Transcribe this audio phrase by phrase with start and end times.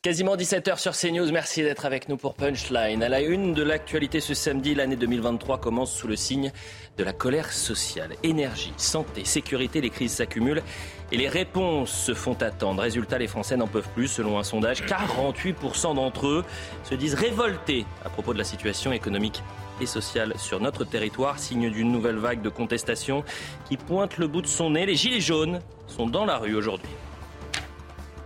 [0.00, 3.02] Quasiment 17h sur CNews, merci d'être avec nous pour Punchline.
[3.02, 6.52] À la une de l'actualité ce samedi, l'année 2023 commence sous le signe
[6.96, 8.14] de la colère sociale.
[8.22, 10.62] Énergie, santé, sécurité, les crises s'accumulent
[11.10, 12.80] et les réponses se font attendre.
[12.80, 14.06] Résultat, les Français n'en peuvent plus.
[14.06, 16.44] Selon un sondage, 48% d'entre eux
[16.84, 19.42] se disent révoltés à propos de la situation économique
[19.80, 23.24] et sociale sur notre territoire, signe d'une nouvelle vague de contestation
[23.68, 24.86] qui pointe le bout de son nez.
[24.86, 26.92] Les Gilets jaunes sont dans la rue aujourd'hui.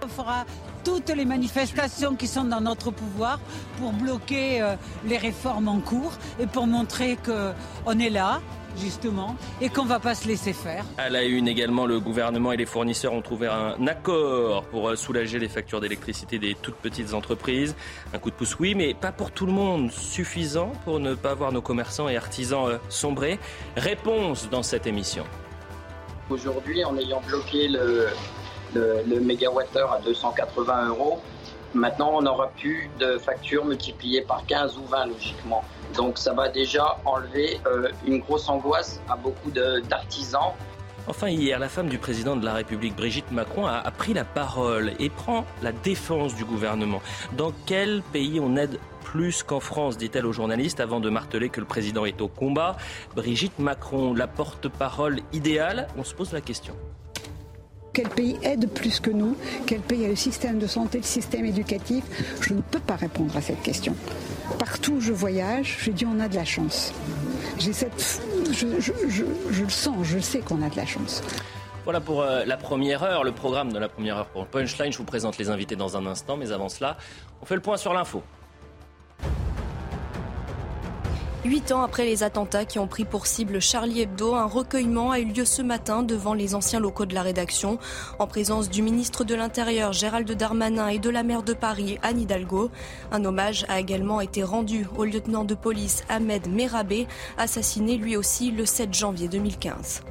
[0.04, 0.44] On fera
[0.84, 3.38] toutes les manifestations qui sont dans notre pouvoir
[3.78, 4.74] pour bloquer euh,
[5.06, 8.40] les réformes en cours et pour montrer qu'on est là,
[8.76, 10.84] justement, et qu'on ne va pas se laisser faire.
[10.98, 14.96] À la une également, le gouvernement et les fournisseurs ont trouvé un accord pour euh,
[14.96, 17.76] soulager les factures d'électricité des toutes petites entreprises.
[18.14, 19.90] Un coup de pouce, oui, mais pas pour tout le monde.
[19.90, 23.38] Suffisant pour ne pas voir nos commerçants et artisans euh, sombrer?
[23.76, 25.24] Réponse dans cette émission.
[26.30, 28.08] Aujourd'hui, en ayant bloqué le,
[28.74, 31.20] le, le mégawattheure à 280 euros.
[31.74, 35.64] Maintenant, on n'aura plus de factures multipliées par 15 ou 20 logiquement.
[35.96, 40.52] Donc ça va déjà enlever euh, une grosse angoisse à beaucoup d'artisans.
[41.08, 44.24] Enfin, hier, la femme du président de la République, Brigitte Macron, a, a pris la
[44.24, 47.02] parole et prend la défense du gouvernement.
[47.36, 51.58] Dans quel pays on aide plus qu'en France, dit-elle aux journalistes, avant de marteler que
[51.58, 52.76] le président est au combat?
[53.16, 56.74] Brigitte Macron, la porte-parole idéale On se pose la question.
[57.92, 61.44] Quel pays aide plus que nous Quel pays a le système de santé, le système
[61.44, 62.04] éducatif
[62.40, 63.94] Je ne peux pas répondre à cette question.
[64.58, 66.92] Partout où je voyage, je dis on a de la chance.
[67.58, 68.20] J'ai cette,
[68.52, 71.22] je, le sens, je sais qu'on a de la chance.
[71.84, 74.92] Voilà pour euh, la première heure, le programme de la première heure pour Punchline.
[74.92, 76.96] Je vous présente les invités dans un instant, mais avant cela,
[77.42, 78.22] on fait le point sur l'info.
[81.44, 85.18] Huit ans après les attentats qui ont pris pour cible Charlie Hebdo, un recueillement a
[85.18, 87.80] eu lieu ce matin devant les anciens locaux de la rédaction,
[88.20, 92.20] en présence du ministre de l'Intérieur Gérald Darmanin et de la maire de Paris Anne
[92.20, 92.70] Hidalgo.
[93.10, 98.52] Un hommage a également été rendu au lieutenant de police Ahmed Merabé, assassiné lui aussi
[98.52, 100.02] le 7 janvier 2015.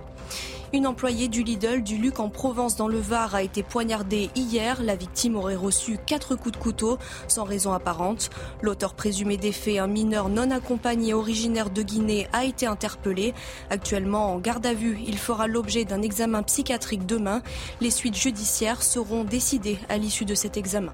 [0.74, 4.82] Une employée du Lidl du Luc en Provence dans le Var a été poignardée hier.
[4.82, 8.30] La victime aurait reçu quatre coups de couteau sans raison apparente.
[8.62, 13.34] L'auteur présumé des faits, un mineur non accompagné originaire de Guinée, a été interpellé.
[13.70, 17.42] Actuellement en garde à vue, il fera l'objet d'un examen psychiatrique demain.
[17.82, 20.94] Les suites judiciaires seront décidées à l'issue de cet examen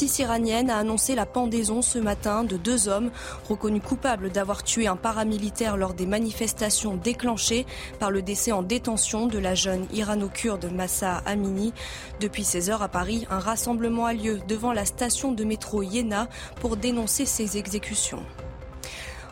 [0.00, 3.10] justice iranienne a annoncé la pendaison ce matin de deux hommes
[3.50, 7.66] reconnus coupables d'avoir tué un paramilitaire lors des manifestations déclenchées
[7.98, 11.74] par le décès en détention de la jeune irano-kurde Massa Amini.
[12.18, 16.30] Depuis 16 heures à Paris, un rassemblement a lieu devant la station de métro Iéna
[16.62, 18.24] pour dénoncer ces exécutions.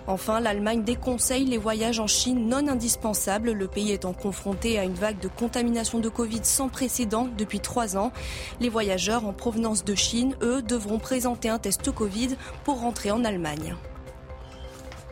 [0.08, 4.94] Enfin, l'Allemagne déconseille les voyages en Chine non indispensables, le pays étant confronté à une
[4.94, 8.10] vague de contamination de Covid sans précédent depuis trois ans.
[8.58, 12.30] Les voyageurs en provenance de Chine, eux, devront présenter un test Covid
[12.64, 13.76] pour rentrer en Allemagne.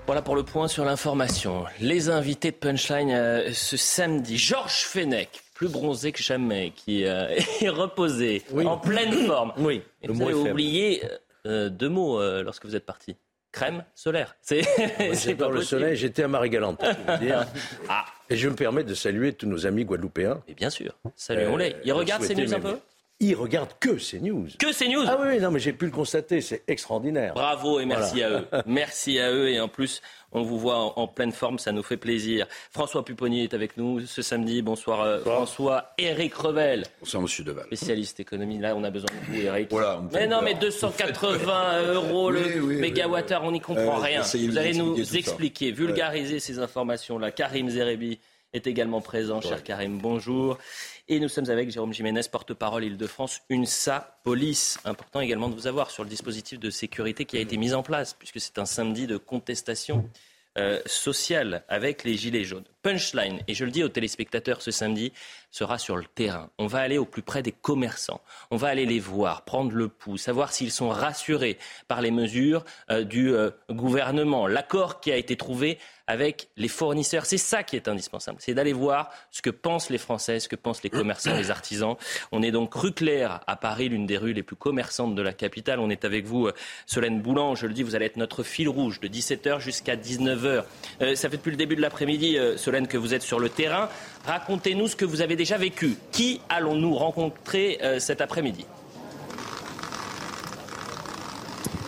[0.06, 1.64] Voilà pour le point sur l'information.
[1.78, 7.28] Les invités de Punchline euh, ce samedi, Georges Fenech, plus bronzé que jamais, qui euh,
[7.60, 8.66] est reposé, Oui.
[8.66, 9.52] en pleine forme.
[9.58, 11.02] Oui, Et le vous mot avez oublié
[11.44, 13.16] euh, deux mots euh, lorsque vous êtes parti.
[13.56, 14.36] Crème solaire.
[14.42, 14.62] C'est
[15.14, 16.84] c'est pas le soleil, j'étais à Marie-Galante.
[17.88, 20.42] Ah, Et je me permets de saluer tous nos amis guadeloupéens.
[20.46, 20.92] mais bien sûr.
[21.16, 21.72] Saluons-les.
[21.72, 22.78] Euh, Ils regardent ces news un peu
[23.18, 24.46] Ils regardent que ces news.
[24.58, 27.32] Que ces news Ah oui, non, mais j'ai pu le constater, c'est extraordinaire.
[27.32, 28.46] Bravo et merci à eux.
[28.66, 31.82] Merci à eux et en plus, on vous voit en, en pleine forme, ça nous
[31.82, 32.46] fait plaisir.
[32.70, 34.60] François Pupponi est avec nous ce samedi.
[34.60, 35.94] Bonsoir euh, François.
[35.96, 37.64] Éric Revel, Bonsoir, monsieur Deval.
[37.66, 38.58] spécialiste économie.
[38.58, 39.68] Là, on a besoin de vous, Eric.
[39.70, 40.42] Voilà, mais non, peur.
[40.44, 44.20] mais 280 euros le Oui, mégawattheure, on n'y comprend Euh, rien.
[44.20, 47.30] essayez de Vous allez nous expliquer, vulgariser ces informations-là.
[47.30, 48.18] Karim Zerebi
[48.52, 49.40] est également présent.
[49.40, 50.58] Cher Karim, bonjour.
[51.08, 54.80] Et nous sommes avec Jérôme Jiménez, porte-parole Île-de-France, UNSA Police.
[54.84, 57.84] Important également de vous avoir sur le dispositif de sécurité qui a été mis en
[57.84, 60.10] place, puisque c'est un samedi de contestation
[60.58, 62.64] euh, sociale avec les Gilets jaunes.
[62.82, 65.12] Punchline, et je le dis aux téléspectateurs ce samedi,
[65.52, 66.50] sera sur le terrain.
[66.58, 68.20] On va aller au plus près des commerçants.
[68.50, 71.56] On va aller les voir, prendre le pouls, savoir s'ils sont rassurés
[71.86, 77.26] par les mesures euh, du euh, gouvernement, l'accord qui a été trouvé avec les fournisseurs.
[77.26, 78.38] C'est ça qui est indispensable.
[78.40, 81.96] C'est d'aller voir ce que pensent les Français, ce que pensent les commerçants, les artisans.
[82.32, 85.32] On est donc rue Claire à Paris, l'une des rues les plus commerçantes de la
[85.32, 85.80] capitale.
[85.80, 86.54] On est avec vous, euh,
[86.86, 87.54] Solène Boulan.
[87.54, 90.64] Je le dis, vous allez être notre fil rouge de 17h jusqu'à 19h.
[91.14, 93.88] ça fait depuis le début de l'après-midi, Solène, que vous êtes sur le terrain.
[94.24, 95.96] Racontez-nous ce que vous avez déjà vécu.
[96.12, 98.64] Qui allons-nous rencontrer cet après-midi?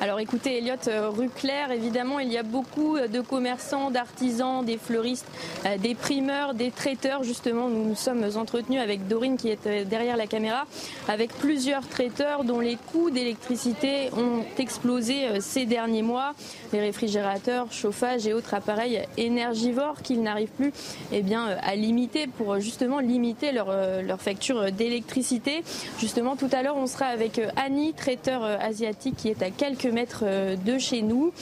[0.00, 4.64] Alors écoutez, Elliot, euh, rue Claire, évidemment, il y a beaucoup euh, de commerçants, d'artisans,
[4.64, 5.26] des fleuristes,
[5.66, 7.24] euh, des primeurs, des traiteurs.
[7.24, 10.66] Justement, nous nous sommes entretenus avec Dorine qui est derrière la caméra,
[11.08, 16.34] avec plusieurs traiteurs dont les coûts d'électricité ont explosé ces derniers mois.
[16.72, 20.72] Les réfrigérateurs, chauffage et autres appareils énergivores qu'ils n'arrivent plus
[21.10, 25.64] eh bien, à limiter pour justement limiter leur facture d'électricité.
[25.98, 30.24] Justement, tout à l'heure, on sera avec Annie, traiteur asiatique qui est à quelques mètres
[30.26, 31.32] euh, de chez nous.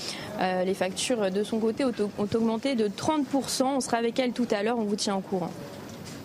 [0.40, 1.92] Euh, les factures de son côté ont
[2.34, 3.64] augmenté de 30%.
[3.64, 5.50] On sera avec elle tout à l'heure, on vous tient au courant.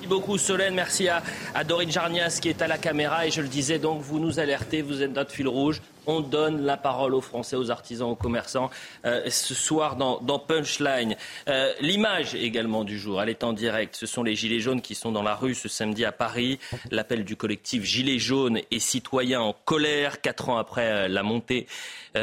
[0.02, 1.22] Merci beaucoup Solène, merci à,
[1.54, 4.40] à Dorine Jarnias qui est à la caméra et je le disais donc vous nous
[4.40, 8.16] alertez, vous êtes notre fil rouge on donne la parole aux Français, aux artisans, aux
[8.16, 8.70] commerçants
[9.06, 11.16] euh, ce soir dans, Punchline.
[11.48, 13.96] Euh, l'image également du jour, elle est en direct.
[13.96, 16.60] Ce sont les Gilets jaunes qui sont dans la rue ce samedi à Paris.
[16.90, 20.22] L'appel du collectif Gilets jaunes et citoyens en colère.
[20.22, 21.68] Quatre ans après euh, la montée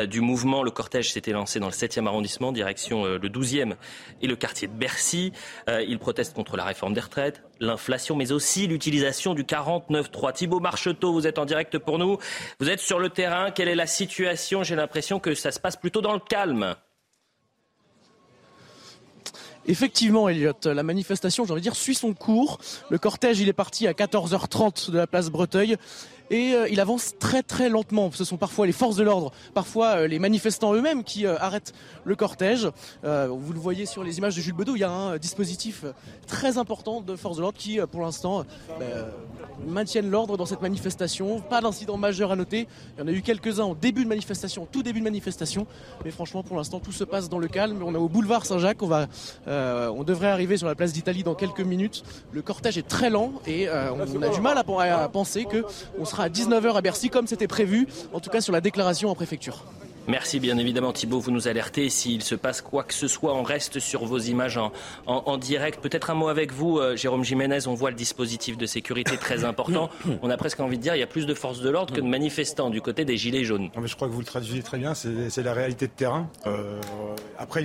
[0.07, 3.73] du mouvement, le cortège s'était lancé dans le 7e arrondissement, direction le 12e
[4.21, 5.33] et le quartier de Bercy.
[5.67, 10.35] ils protestent contre la réforme des retraites, l'inflation, mais aussi l'utilisation du 49.3.
[10.35, 12.19] Thibault Marcheteau, vous êtes en direct pour nous.
[12.61, 14.63] Vous êtes sur le terrain est la situation?
[14.63, 16.75] J'ai l'impression que ça se passe plutôt dans le calme.
[19.67, 22.59] Effectivement, Elliot, la manifestation, j'ai envie de dire, suit son cours.
[22.89, 25.77] Le cortège, il est parti à 14h30 de la place Breteuil
[26.31, 28.11] et euh, il avance très très lentement.
[28.13, 31.73] Ce sont parfois les forces de l'ordre, parfois euh, les manifestants eux-mêmes qui euh, arrêtent
[32.05, 32.69] le cortège.
[33.03, 35.85] vous le voyez sur les images de Jules Bedeau, il y a un dispositif
[36.27, 38.45] très important de forces de l'ordre qui, pour l'instant,
[38.79, 39.07] ben,
[39.67, 41.41] maintiennent l'ordre dans cette manifestation.
[41.41, 42.67] Pas d'incident majeur à noter.
[42.97, 45.67] Il y en a eu quelques-uns au début de manifestation, tout début de manifestation,
[46.05, 47.83] mais franchement, pour l'instant, tout se passe dans le calme.
[47.85, 48.83] On est au boulevard Saint-Jacques.
[48.83, 49.07] On va,
[49.47, 52.05] on devrait arriver sur la place d'Italie dans quelques minutes.
[52.33, 55.65] Le cortège est très lent et on a du mal à, penser que
[55.99, 59.11] on sera à 19h à Bercy comme c'était prévu, en tout cas sur la déclaration
[59.11, 59.65] en préfecture.
[60.09, 61.91] Merci bien évidemment Thibault, vous nous alertez.
[61.91, 64.59] S'il se passe quoi que ce soit, on reste sur vos images
[65.07, 65.83] en, direct.
[65.83, 67.67] Peut-être un mot avec vous, euh, Jérôme Jiménez.
[67.67, 69.91] On voit le dispositif de sécurité très important.
[70.23, 72.01] On a presque envie de dire qu'il y a plus de forces de l'ordre que
[72.01, 73.69] de manifestants du côté des Gilets jaunes.
[73.85, 76.31] je crois que vous le traduisez très bien, c'est la réalité de terrain.
[76.47, 76.81] Euh,
[77.39, 77.63] après,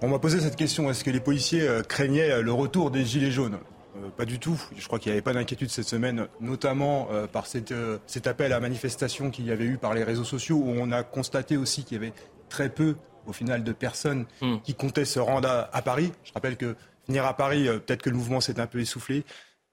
[0.00, 3.30] on m'a posé cette question, est-ce que les policiers euh, craignaient le retour des Gilets
[3.30, 3.58] jaunes?
[3.96, 4.60] Euh, pas du tout.
[4.76, 8.52] Je crois qu'il n'y avait pas d'inquiétude cette semaine, notamment euh, par euh, cet appel
[8.52, 11.84] à manifestation qu'il y avait eu par les réseaux sociaux, où on a constaté aussi
[11.84, 12.12] qu'il y avait
[12.48, 12.96] très peu,
[13.26, 14.58] au final, de personnes hmm.
[14.62, 16.12] qui comptaient se rendre à, Paris.
[16.24, 16.76] Je rappelle que
[17.08, 19.24] venir à Paris, peut-être que le mouvement s'est un peu essoufflé.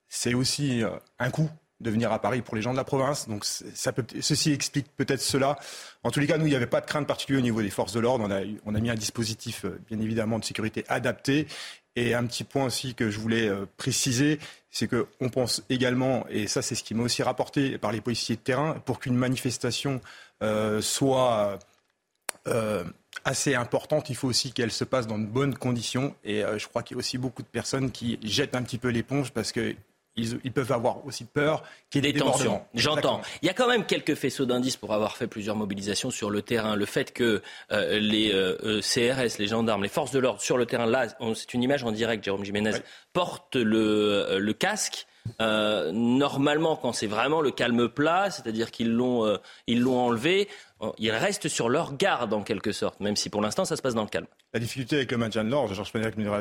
[0.08, 0.82] C'est aussi
[1.18, 1.50] un coût
[1.80, 3.28] de venir à Paris pour les gens de la province.
[3.28, 5.56] Donc ça peut, ceci explique peut-être cela.
[6.02, 7.70] En tous les cas, nous, il n'y avait pas de crainte particulière au niveau des
[7.70, 8.24] forces de l'ordre.
[8.26, 11.46] On a, on a mis un dispositif, bien évidemment, de sécurité adapté.
[11.98, 14.38] Et un petit point aussi que je voulais euh, préciser,
[14.70, 18.36] c'est qu'on pense également, et ça c'est ce qui m'a aussi rapporté par les policiers
[18.36, 20.00] de terrain, pour qu'une manifestation
[20.44, 21.58] euh, soit
[22.46, 22.84] euh,
[23.24, 26.14] assez importante, il faut aussi qu'elle se passe dans de bonnes conditions.
[26.22, 28.88] Et je crois qu'il y a aussi beaucoup de personnes qui jettent un petit peu
[28.88, 29.74] l'éponge parce que
[30.18, 32.62] ils, peuvent avoir aussi peur qu'il y ait des, tensions.
[32.74, 33.20] J'entends.
[33.42, 36.42] Il y a quand même quelques faisceaux d'indices pour avoir fait plusieurs mobilisations sur le
[36.42, 36.76] terrain.
[36.76, 40.58] Le fait que euh, les euh, euh, CRS, les gendarmes, les forces de l'ordre sur
[40.58, 42.72] le terrain, là, c'est une image en direct, Jérôme Jiménez,
[43.12, 45.06] portent le, le casque.
[45.40, 50.48] Normalement, quand c'est vraiment le calme plat, c'est-à-dire qu'ils l'ont, ils l'ont enlevé,
[50.98, 53.94] ils restent sur leur garde en quelque sorte, même si pour l'instant ça se passe
[53.94, 54.26] dans le calme.
[54.54, 56.40] La difficulté avec le maintien de l'ordre, Georges Panac me dira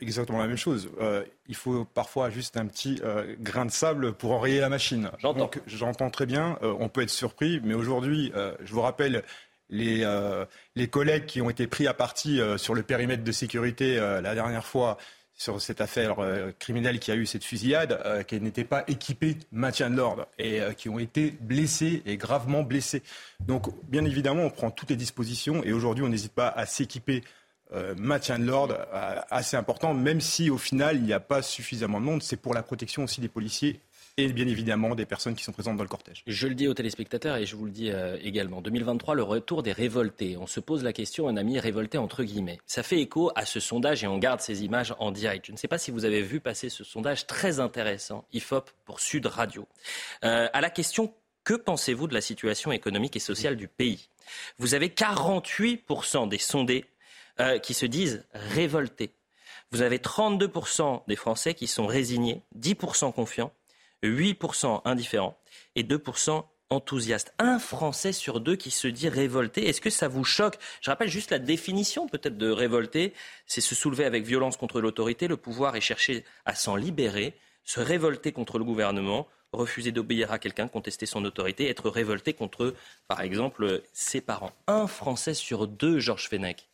[0.00, 0.88] exactement la même chose.
[1.00, 5.10] Euh, il faut parfois juste un petit euh, grain de sable pour enrayer la machine.
[5.18, 5.50] J'entends.
[5.66, 8.32] J'entends très bien, euh, on peut être surpris, mais aujourd'hui,
[8.64, 9.22] je vous rappelle
[9.68, 10.06] les,
[10.76, 14.64] les collègues qui ont été pris à partie sur le périmètre de sécurité la dernière
[14.64, 14.98] fois
[15.34, 19.36] sur cette affaire euh, criminelle qui a eu cette fusillade, euh, qui n'étaient pas équipés
[19.50, 23.02] maintien de l'ordre et euh, qui ont été blessés et gravement blessés.
[23.40, 27.22] Donc, bien évidemment, on prend toutes les dispositions et aujourd'hui, on n'hésite pas à s'équiper
[27.96, 28.86] maintien de l'ordre
[29.30, 32.22] assez important, même si au final, il n'y a pas suffisamment de monde.
[32.22, 33.80] C'est pour la protection aussi des policiers
[34.16, 36.22] et bien évidemment des personnes qui sont présentes dans le cortège.
[36.26, 38.60] Je le dis aux téléspectateurs et je vous le dis euh, également.
[38.60, 40.36] 2023, le retour des révoltés.
[40.36, 42.58] On se pose la question, un ami révolté entre guillemets.
[42.66, 45.46] Ça fait écho à ce sondage et on garde ces images en direct.
[45.46, 49.00] Je ne sais pas si vous avez vu passer ce sondage très intéressant, IFOP pour
[49.00, 49.66] Sud Radio.
[50.24, 51.14] Euh, à la question
[51.44, 54.08] que pensez-vous de la situation économique et sociale du pays?
[54.58, 56.84] Vous avez 48% des sondés
[57.40, 59.10] euh, qui se disent révoltés.
[59.70, 63.52] Vous avez 32% des Français qui sont résignés, 10% confiants
[64.02, 65.38] 8% indifférents
[65.76, 67.32] et 2% enthousiastes.
[67.38, 69.68] Un Français sur deux qui se dit révolté.
[69.68, 70.58] Est-ce que ça vous choque?
[70.80, 73.12] Je rappelle juste la définition peut-être de révolter.
[73.46, 77.80] C'est se soulever avec violence contre l'autorité, le pouvoir et chercher à s'en libérer, se
[77.80, 82.74] révolter contre le gouvernement, refuser d'obéir à quelqu'un, contester son autorité, être révolté contre,
[83.06, 84.52] par exemple, ses parents.
[84.66, 86.68] Un Français sur deux, Georges Fenech.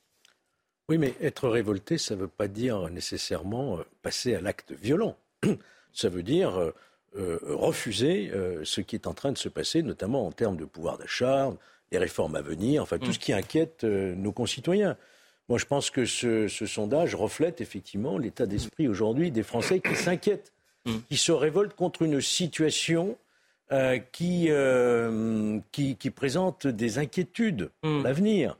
[0.89, 5.19] Oui, mais être révolté, ça ne veut pas dire nécessairement euh, passer à l'acte violent.
[5.93, 6.73] Ça veut dire
[7.17, 10.67] euh, refuser euh, ce qui est en train de se passer, notamment en termes de
[10.67, 11.51] pouvoir d'achat,
[11.91, 13.13] des réformes à venir, enfin tout mm.
[13.15, 14.95] ce qui inquiète euh, nos concitoyens.
[15.49, 20.53] Moi, je pense que ce, sondage reflète effectivement l'état d'esprit aujourd'hui des Français qui s'inquiètent,
[20.85, 20.97] mm.
[21.09, 23.17] qui se révoltent contre une situation
[24.13, 24.51] qui,
[25.73, 28.03] qui, présente des inquiétudes pour mm.
[28.03, 28.59] l'avenir.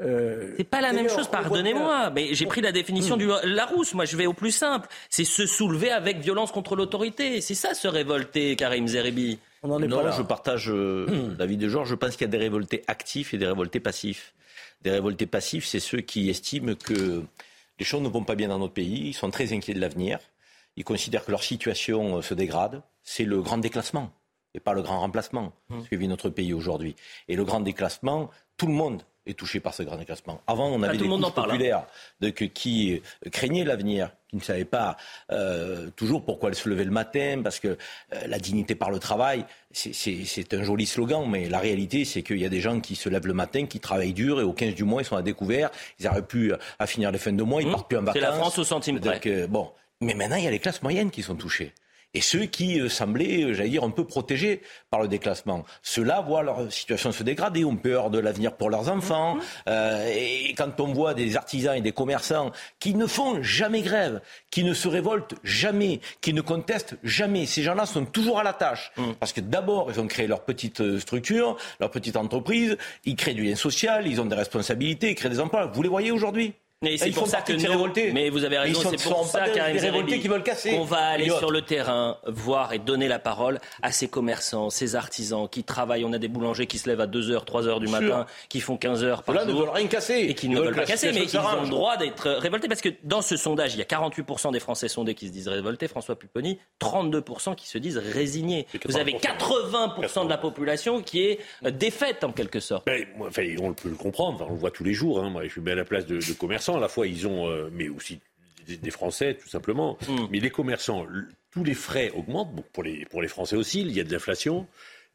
[0.00, 3.94] Euh, c'est pas la même chose, pardonnez-moi, mais j'ai pris la définition du Larousse.
[3.94, 4.88] Moi, je vais au plus simple.
[5.10, 7.40] C'est se soulever avec violence contre l'autorité.
[7.40, 9.38] C'est ça, se révolter, Karim Zeribi.
[9.62, 11.36] On en est non, je partage euh, hmm.
[11.38, 11.88] l'avis de Georges.
[11.88, 14.34] Je pense qu'il y a des révoltés actifs et des révoltés passifs.
[14.82, 17.22] Des révoltés passifs, c'est ceux qui estiment que
[17.80, 19.08] les choses ne vont pas bien dans notre pays.
[19.08, 20.20] Ils sont très inquiets de l'avenir.
[20.76, 22.82] Ils considèrent que leur situation euh, se dégrade.
[23.02, 24.12] C'est le grand déclassement
[24.54, 25.82] et pas le grand remplacement mmh.
[25.84, 26.94] ce que vit notre pays aujourd'hui.
[27.26, 30.40] Et le grand déclassement, tout le monde est touché par ce grand déclassement.
[30.46, 31.30] Avant, on avait des couches hein.
[31.30, 31.86] populaires
[32.54, 32.94] qui
[33.26, 34.96] euh, craignaient l'avenir, qui ne savaient pas
[35.30, 37.76] euh, toujours pourquoi elles se levaient le matin, parce que euh,
[38.26, 42.46] la dignité par le travail, c'est un joli slogan, mais la réalité, c'est qu'il y
[42.46, 44.84] a des gens qui se lèvent le matin, qui travaillent dur, et au 15 du
[44.84, 47.66] mois, ils sont à découvert, ils n'arrivent plus à finir les fins de mois, ils
[47.66, 47.74] ne mmh.
[47.74, 48.14] partent plus en vacances.
[48.14, 49.46] C'est la France au centime près.
[49.46, 49.70] bon.
[50.00, 51.72] Mais maintenant, il y a les classes moyennes qui sont touchées
[52.14, 55.64] et ceux qui euh, semblaient, euh, j'allais dire, un peu protégés par le déclassement.
[55.82, 59.34] Ceux-là voient leur situation se dégrader, ont peur de l'avenir pour leurs enfants.
[59.34, 59.42] Mhm.
[59.68, 62.50] Euh, et quand on voit des artisans et des commerçants
[62.80, 67.62] qui ne font jamais grève, qui ne se révoltent jamais, qui ne contestent jamais, ces
[67.62, 68.90] gens-là sont toujours à la tâche.
[68.96, 69.14] Mhm.
[69.16, 73.44] Parce que d'abord, ils ont créé leur petite structure, leur petite entreprise, ils créent du
[73.44, 75.66] lien social, ils ont des responsabilités, ils créent des emplois.
[75.66, 76.54] Vous les voyez aujourd'hui?
[76.80, 80.42] Mais c'est pour ça que nous, mais vous avez raison, c'est pour ça qui veulent
[80.44, 80.76] casser.
[80.78, 84.94] On va aller sur le terrain, voir et donner la parole à ces commerçants, ces
[84.94, 86.04] artisans qui travaillent.
[86.04, 89.02] On a des boulangers qui se lèvent à 2h, 3h du matin, qui font 15
[89.02, 89.54] heures par Là, jour.
[89.54, 90.14] ne veulent rien casser.
[90.28, 92.68] Et qui ne veulent pas casser, mais ils ont le droit d'être révoltés.
[92.68, 95.48] Parce que dans ce sondage, il y a 48% des Français sondés qui se disent
[95.48, 98.68] révoltés, François Pupponi, 32% qui se disent résignés.
[98.84, 101.40] Vous avez 80% de la population qui est
[101.72, 102.86] défaite en quelque sorte.
[102.86, 105.18] Ben, enfin, on peut le comprendre, on le voit tous les jours.
[105.18, 105.30] Hein.
[105.30, 107.48] Moi, je suis mets à la place de, de commerçants à la fois, ils ont,
[107.48, 108.20] euh, mais aussi
[108.66, 109.96] des, Français, tout simplement.
[110.06, 110.26] Mm.
[110.30, 111.06] Mais les commerçants,
[111.50, 112.50] tous les frais augmentent.
[112.72, 114.66] pour, les, pour les Français aussi, il y a de l'inflation.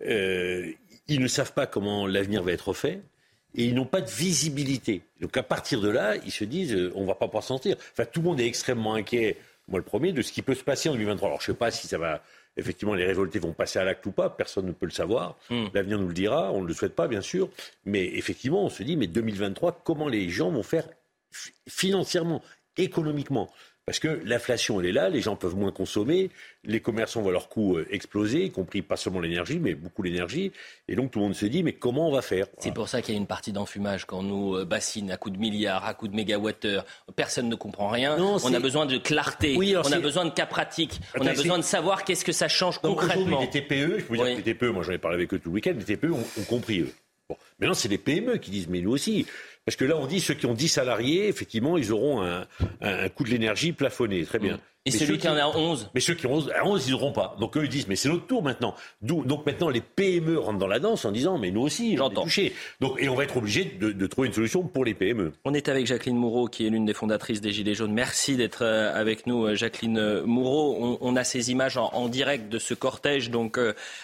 [0.05, 0.71] Euh,
[1.07, 3.01] ils ne savent pas comment l'avenir va être fait.
[3.55, 5.03] Et ils n'ont pas de visibilité.
[5.21, 7.75] Donc à partir de là, ils se disent, euh, on va pas pouvoir sentir.
[7.91, 10.63] Enfin, tout le monde est extrêmement inquiet, moi le premier, de ce qui peut se
[10.63, 11.27] passer en 2023.
[11.27, 12.23] Alors je ne sais pas si ça va
[12.57, 15.37] effectivement, les révoltés vont passer à l'acte ou pas, personne ne peut le savoir.
[15.49, 15.65] Mm.
[15.73, 17.49] L'avenir nous le dira, on ne le souhaite pas, bien sûr.
[17.85, 20.87] Mais effectivement, on se dit, mais 2023, comment les gens vont faire
[21.67, 22.41] financièrement,
[22.77, 23.51] économiquement.
[23.85, 26.29] Parce que l'inflation, elle est là, les gens peuvent moins consommer,
[26.63, 30.53] les commerçants voient leurs coûts euh, exploser, y compris pas seulement l'énergie, mais beaucoup l'énergie.
[30.87, 32.47] Et donc tout le monde se dit, mais comment on va faire?
[32.59, 35.17] C'est pour ça qu'il y a une partie d'enfumage quand on nous euh, bassine à
[35.17, 36.85] coups de milliards, à coups de mégawattheures.
[37.17, 38.15] Personne ne comprend rien.
[38.17, 41.63] on a besoin de clarté, on a besoin de cas pratiques, on a besoin de
[41.63, 43.41] savoir qu'est-ce que ça change concrètement.
[43.41, 45.49] Les TPE, je peux dire que les TPE, moi j'en ai parlé avec eux tout
[45.49, 46.93] le week-end, les TPE ont, ont compris eux.
[47.29, 47.37] Bon.
[47.59, 49.25] Maintenant, c'est les PME qui disent, mais nous aussi.
[49.65, 52.45] Parce que là, on dit ceux qui ont 10 salariés, effectivement, ils auront un,
[52.81, 54.25] un coût de l'énergie plafonné.
[54.25, 54.59] Très bien.
[54.85, 57.37] Et celui qui en a 11 Mais ceux qui ont 11, 11 ils n'auront pas.
[57.39, 58.75] Donc eux, ils disent, mais c'est notre tour maintenant.
[59.01, 62.25] Donc maintenant, les PME rentrent dans la danse en disant, mais nous aussi, j'entends.
[62.81, 65.31] Donc, et on va être obligé de, de, trouver une solution pour les PME.
[65.45, 67.93] On est avec Jacqueline Moureau, qui est l'une des fondatrices des Gilets jaunes.
[67.93, 70.75] Merci d'être euh, avec nous, euh, Jacqueline euh, Moureau.
[70.79, 73.57] On, on a ces images en, en, direct de ce cortège donc,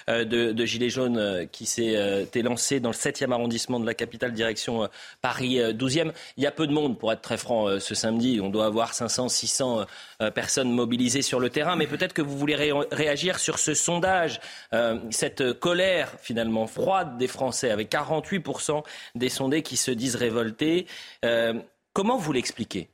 [0.08, 4.88] de, de, Gilets jaunes qui s'est lancé dans le 7e arrondissement de la capitale, direction
[5.22, 6.12] Paris 12e.
[6.38, 8.40] Il y a peu de monde, pour être très franc, ce samedi.
[8.42, 9.86] On doit avoir 500, 600
[10.34, 14.40] personnes mobilisées sur le terrain, mais peut-être que vous voulez réagir sur ce sondage,
[14.74, 18.84] euh, cette colère finalement froide des Français, avec 48%
[19.16, 20.88] des sondés qui se disent révoltés.
[21.26, 21.54] Euh,
[21.94, 22.90] comment vous l'expliquez?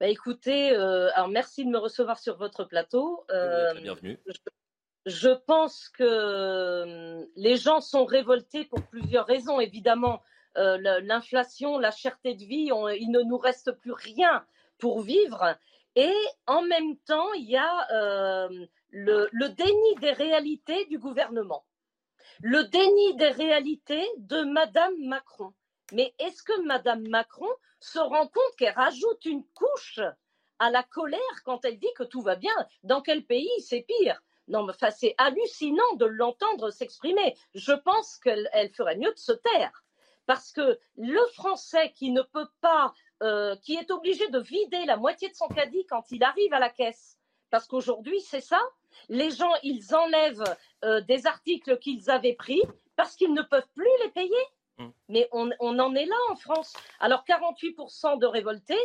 [0.00, 3.24] Bah écoutez, euh, alors merci de me recevoir sur votre plateau.
[3.30, 4.18] Euh, bienvenue.
[5.06, 9.58] Je, pense que les gens sont révoltés pour plusieurs raisons.
[9.58, 10.22] Évidemment,
[10.54, 14.44] l'inflation, la cherté de vie, il ne nous reste plus rien
[14.78, 15.56] pour vivre.
[15.96, 16.14] Et
[16.46, 18.48] en même temps, il y a
[18.90, 21.64] le, le déni des réalités du gouvernement,
[22.40, 25.52] le déni des réalités de Madame Macron.
[25.92, 30.00] Mais est-ce que Madame Macron se rend compte qu'elle rajoute une couche
[30.58, 32.54] à la colère quand elle dit que tout va bien?
[32.82, 34.22] Dans quel pays c'est pire?
[34.48, 37.36] Non, mais c'est hallucinant de l'entendre s'exprimer.
[37.54, 39.84] Je pense qu'elle ferait mieux de se taire.
[40.26, 42.92] Parce que le Français qui ne peut pas,
[43.22, 46.58] euh, qui est obligé de vider la moitié de son caddie quand il arrive à
[46.58, 47.18] la caisse,
[47.50, 48.60] parce qu'aujourd'hui, c'est ça,
[49.08, 52.60] les gens, ils enlèvent euh, des articles qu'ils avaient pris
[52.96, 54.44] parce qu'ils ne peuvent plus les payer.
[54.78, 54.88] Mm.
[55.08, 56.74] Mais on, en est là en France.
[57.00, 58.78] Alors 48% de révoltés,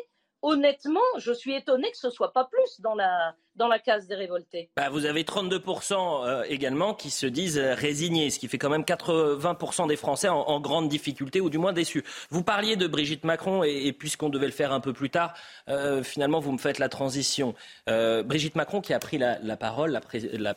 [0.44, 4.16] honnêtement, je suis étonné que ce soit pas plus dans la, dans la case des
[4.16, 4.70] révoltés.
[4.76, 8.84] Bah, vous avez 32% euh, également qui se disent résignés, ce qui fait quand même
[8.84, 12.04] 80% des Français en, grande difficulté ou du moins déçus.
[12.30, 15.34] Vous parliez de Brigitte Macron et, puisqu'on devait le faire un peu plus tard,
[15.70, 17.56] euh, finalement vous me faites la transition.
[17.90, 19.92] Euh, Brigitte Macron qui a pris la, parole,
[20.34, 20.56] la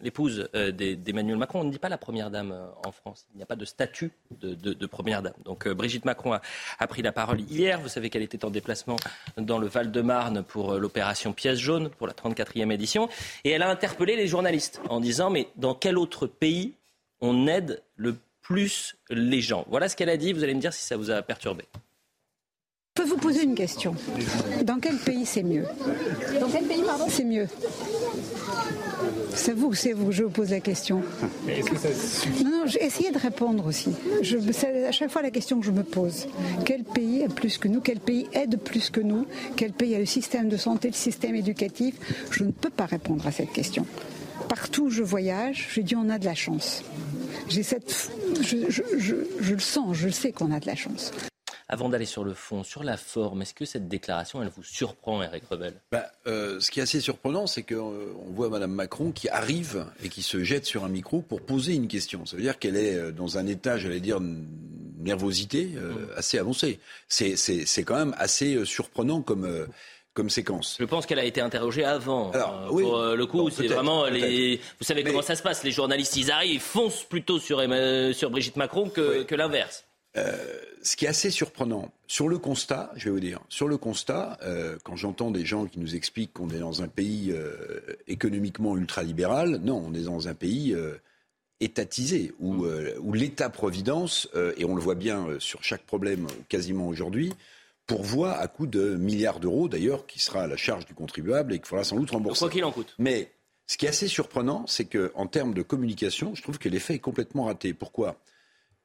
[0.00, 1.60] l'épouse euh, d'Emmanuel Macron.
[1.60, 3.26] On ne dit pas la première dame euh, en France.
[3.34, 5.34] Il n'y a pas de statut de, première dame.
[5.44, 7.80] Donc euh, Brigitte Macron a, pris la parole hier.
[7.80, 8.96] Vous savez qu'elle était en déplacement
[9.36, 13.08] dans le Val-de-Marne pour l'opération Pièce jaune, pour la 34e édition.
[13.44, 16.74] Et elle a interpellé les journalistes en disant mais dans quel autre pays
[17.20, 19.66] on aide le plus les gens?
[19.68, 20.32] Voilà ce qu'elle a dit.
[20.32, 21.64] Vous allez me dire si ça vous a perturbé.
[23.18, 23.96] Je vous poser une question.
[24.62, 25.64] Dans quel pays c'est mieux
[26.40, 27.48] Dans quel pays, pardon C'est mieux.
[29.34, 31.02] C'est vous, c'est vous, je vous pose la question.
[31.44, 31.88] Mais est-ce que ça
[32.44, 33.90] Non, non, j'ai essayé de répondre aussi.
[34.52, 36.28] c'est à chaque fois la question que je me pose.
[36.64, 37.80] Quel pays est plus que nous?
[37.80, 39.26] Quel pays aide plus que nous?
[39.56, 41.96] Quel pays a le système de santé, le système éducatif?
[42.30, 43.84] Je ne peux pas répondre à cette question.
[44.48, 46.84] Partout où je voyage, je dis on a de la chance.
[47.48, 51.10] J'ai cette, je le sens, je sais qu'on a de la chance.
[51.70, 55.22] Avant d'aller sur le fond, sur la forme, est-ce que cette déclaration, elle vous surprend,
[55.22, 59.12] Eric Rebel bah, euh, Ce qui est assez surprenant, c'est qu'on euh, voit Mme Macron
[59.12, 62.24] qui arrive et qui se jette sur un micro pour poser une question.
[62.24, 64.18] Ça veut dire qu'elle est euh, dans un état, j'allais dire,
[64.98, 66.16] nervosité mmh.
[66.16, 66.80] assez avancé.
[67.06, 69.66] C'est quand même assez surprenant comme
[70.14, 70.76] comme séquence.
[70.80, 72.32] Je pense qu'elle a été interrogée avant.
[72.32, 74.58] Alors, oui, pour le coup, c'est vraiment les.
[74.80, 77.62] Vous savez comment ça se passe Les journalistes, ils arrivent, ils foncent plutôt sur,
[78.14, 79.84] sur Brigitte Macron que, que l'inverse.
[80.16, 80.36] Euh,
[80.82, 84.38] ce qui est assez surprenant, sur le constat, je vais vous dire, sur le constat,
[84.42, 88.76] euh, quand j'entends des gens qui nous expliquent qu'on est dans un pays euh, économiquement
[88.76, 90.76] ultralibéral, non, on est dans un pays
[91.60, 92.92] étatisé, où, mm.
[93.00, 97.32] où l'État-providence, et on le voit bien sur chaque problème quasiment aujourd'hui,
[97.88, 101.58] pourvoit à coût de milliards d'euros, d'ailleurs, qui sera à la charge du contribuable et
[101.58, 102.40] qu'il faudra sans doute rembourser.
[102.40, 102.94] Quoi qu'il en coûte.
[102.98, 103.32] Mais
[103.66, 107.00] ce qui est assez surprenant, c'est qu'en termes de communication, je trouve que l'effet est
[107.00, 107.74] complètement raté.
[107.74, 108.16] Pourquoi?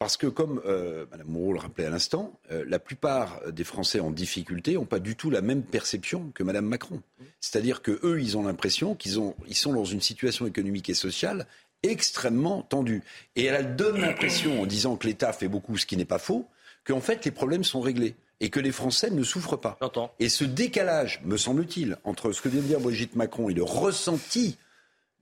[0.03, 4.01] Parce que, comme euh, Mme Moreau le rappelait à l'instant, euh, la plupart des Français
[4.01, 7.01] en difficulté n'ont pas du tout la même perception que Mme Macron.
[7.39, 11.47] C'est-à-dire qu'eux, ils ont l'impression qu'ils ils sont dans une situation économique et sociale
[11.83, 13.01] extrêmement tendue.
[13.37, 16.49] Et elle donne l'impression, en disant que l'État fait beaucoup, ce qui n'est pas faux,
[16.83, 19.79] qu'en fait, les problèmes sont réglés et que les Français ne souffrent pas.
[20.19, 23.63] Et ce décalage, me semble-t-il, entre ce que vient de dire Brigitte Macron et le
[23.63, 24.57] ressenti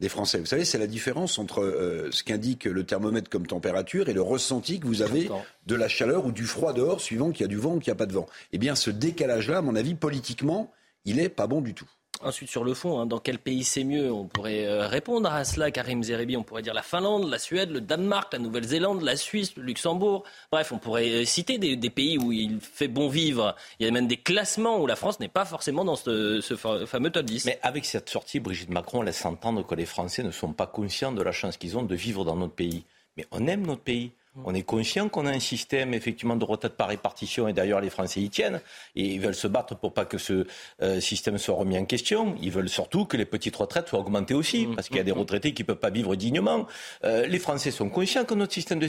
[0.02, 0.40] des Français.
[0.40, 4.22] Vous savez, c'est la différence entre euh, ce qu'indique le thermomètre comme température et le
[4.22, 5.30] ressenti que vous avez
[5.68, 7.92] de la chaleur ou du froid dehors, suivant qu'il y a du vent ou qu'il
[7.92, 8.28] n'y a pas de vent.
[8.52, 10.74] Eh bien, ce décalage-là, à mon avis, politiquement,
[11.06, 11.90] il n'est pas bon du tout.
[12.24, 15.44] Ensuite, sur le fond, hein, dans quel pays c'est mieux On pourrait euh, répondre à
[15.44, 16.38] cela, Karim Zerebi.
[16.38, 20.24] On pourrait dire la Finlande, la Suède, le Danemark, la Nouvelle-Zélande, la Suisse, le Luxembourg.
[20.52, 23.56] Bref, on pourrait euh, citer des, pays où il fait bon vivre.
[23.80, 26.56] Il y a même des classements où la France n'est pas forcément dans ce, ce,
[26.56, 27.46] fameux top 10.
[27.46, 31.12] Mais avec cette sortie, Brigitte Macron laisse entendre que les Français ne sont pas conscients
[31.12, 32.86] de la chance qu'ils ont de vivre dans notre pays.
[33.18, 34.12] Mais on aime notre pays.
[34.46, 37.90] On est conscient qu'on a un système effectivement de retraite par répartition et d'ailleurs les
[37.90, 38.62] Français y tiennent
[38.96, 40.48] et ils veulent se battre pour pas que ce
[40.82, 42.36] euh, système soit remis en question.
[42.42, 44.76] Ils veulent surtout que les petites retraites soient augmentées aussi mmh.
[44.76, 45.20] parce qu'il y a des mmh.
[45.20, 46.66] retraités qui ne peuvent pas vivre dignement.
[47.04, 48.88] Euh, les Français sont conscients que notre système de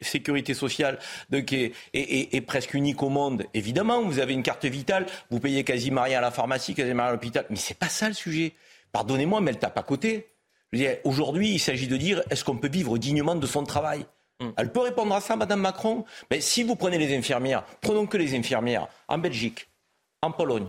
[0.00, 0.98] sécurité sociale
[1.32, 3.44] est, presque unique au monde.
[3.54, 7.10] Évidemment, vous avez une carte vitale, vous payez quasiment rien à la pharmacie, quasiment rien
[7.10, 8.54] à l'hôpital, mais c'est pas ça le sujet.
[8.90, 10.26] Pardonnez-moi, mais elle tape à côté.
[11.04, 14.00] Aujourd'hui, il s'agit de dire est-ce qu'on peut vivre dignement de son travail?
[14.00, 14.19] Mm.
[14.56, 16.04] Elle peut répondre à ça, Madame Macron.
[16.30, 19.68] Mais si vous prenez les infirmières, prenons que les infirmières en Belgique,
[20.22, 20.68] en Pologne,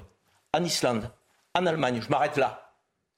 [0.53, 1.09] en Islande,
[1.55, 2.67] en Allemagne, je m'arrête là.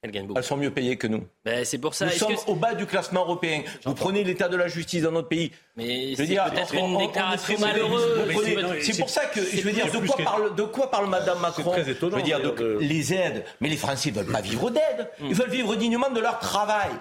[0.01, 0.37] Elles gagnent beaucoup.
[0.37, 1.25] Elles sont mieux payées que nous.
[1.45, 2.05] Ben, c'est pour ça.
[2.05, 3.63] Nous sommes que- au bas du classement européen.
[3.85, 5.53] Vous prenez l'état de la justice dans notre pays.
[5.75, 8.81] Mais c'est peut-être une on- on déclaration malheureuse.
[8.83, 11.71] C'est- pour ça que je veux dire, de quoi parle, de quoi parle Madame Macron
[11.71, 13.43] très étonnant, Je veux dire, de- d'ailleurs, de- les aides.
[13.59, 15.09] Mais les Français ne veulent pas vivre d'aide.
[15.21, 16.91] Ils veulent vivre dignement de leur travail.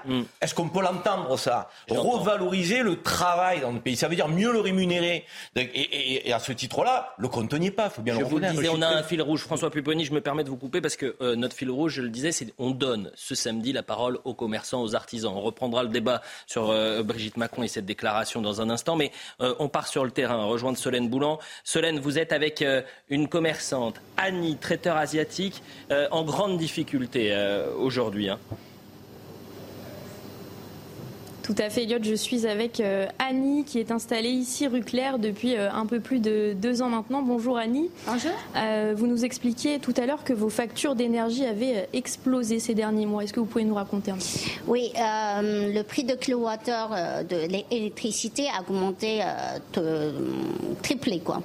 [0.41, 1.69] Est-ce qu'on peut l'entendre ça?
[1.91, 5.25] Revaloriser le travail dans le pays, ça veut dire mieux le rémunérer.
[5.57, 7.87] Et, et- et à ce titre-là, le compte n'y est pas.
[7.87, 8.55] Il faut bien Je le vous reconnaître.
[8.61, 9.43] disais, on a un fil rouge.
[9.43, 12.03] François Pupponi, je me permets de vous couper parce que euh, notre fil rouge, je
[12.03, 15.33] le disais, c'est on donne ce samedi la parole aux commerçants, aux artisans.
[15.35, 19.13] On reprendra le débat sur euh, Brigitte Macron et cette déclaration dans un instant, mais
[19.41, 21.39] euh, on part sur le terrain, rejoindre Solène Boulan.
[21.65, 27.33] Solène, vous êtes avec euh, une commerçante, Annie, traiteur asiatique, euh, en grande difficulté
[27.79, 28.29] aujourd'hui.
[28.29, 28.39] hein.
[31.43, 31.99] Tout à fait, Elliot.
[32.03, 35.99] Je suis avec euh, Annie qui est installée ici rue Claire depuis euh, un peu
[35.99, 37.21] plus de deux ans maintenant.
[37.21, 37.91] Bonjour Annie.
[38.07, 38.31] Bonjour.
[38.57, 43.07] Euh, vous nous expliquiez tout à l'heure que vos factures d'énergie avaient explosé ces derniers
[43.07, 43.25] mois.
[43.25, 44.23] Est-ce que vous pouvez nous raconter un peu?
[44.69, 46.91] Oui, le prix de kilowattheure
[47.29, 49.21] de l'électricité a augmenté,
[49.75, 50.13] de-
[50.81, 51.43] triplé quoi,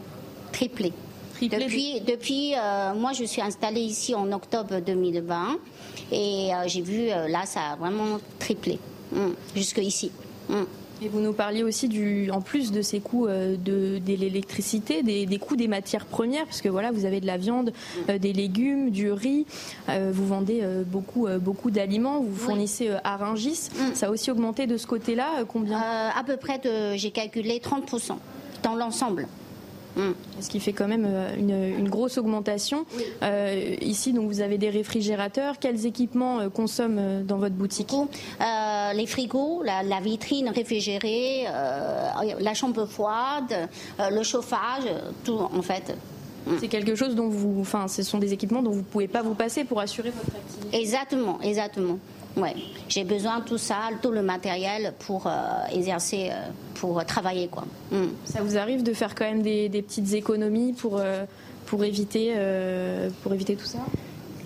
[0.52, 0.94] triplé.
[1.34, 2.54] Triplé depuis, depuis
[3.00, 5.58] moi je suis installée ici en octobre 2020
[6.12, 8.80] et j'ai vu là ça a vraiment triplé
[9.56, 10.12] jusque ici.
[10.50, 10.64] Mm.
[11.02, 15.04] Et vous nous parliez aussi, du, en plus de ces coûts euh, de, de l'électricité,
[15.04, 17.72] des, des coûts des matières premières, parce que voilà, vous avez de la viande,
[18.10, 19.46] euh, des légumes, du riz,
[19.90, 23.70] euh, vous vendez beaucoup, beaucoup d'aliments, vous fournissez à Rungis.
[23.94, 25.78] Ça a aussi augmenté de ce côté-là, combien?
[25.80, 26.60] À peu près,
[26.96, 28.18] j'ai calculé 30%
[28.64, 29.28] dans l'ensemble.
[30.40, 32.86] Ce qui fait quand même euh, une, une grosse augmentation.
[33.24, 35.60] Euh, ici, donc, vous avez des réfrigérateurs.
[35.60, 37.94] Quels équipements euh, consomment dans votre boutique?
[37.94, 44.84] Euh, les frigos, la, la vitrine réfrigérée, euh, la chambre froide, le chauffage,
[45.24, 45.96] tout en fait.
[46.60, 49.34] C'est quelque chose dont vous, enfin, ce sont des équipements dont vous pouvez pas vous
[49.34, 50.78] passer pour assurer votre activité.
[50.80, 52.00] Exactement, exactement.
[52.90, 55.32] J'ai besoin de tout ça, tout le matériel pour euh,
[55.72, 57.66] exercer, euh, pour travailler quoi.
[57.92, 58.06] Mm.
[58.26, 61.26] Ça vous arrive de faire quand même des, petites économies euh,
[61.64, 63.80] pour éviter tout ça?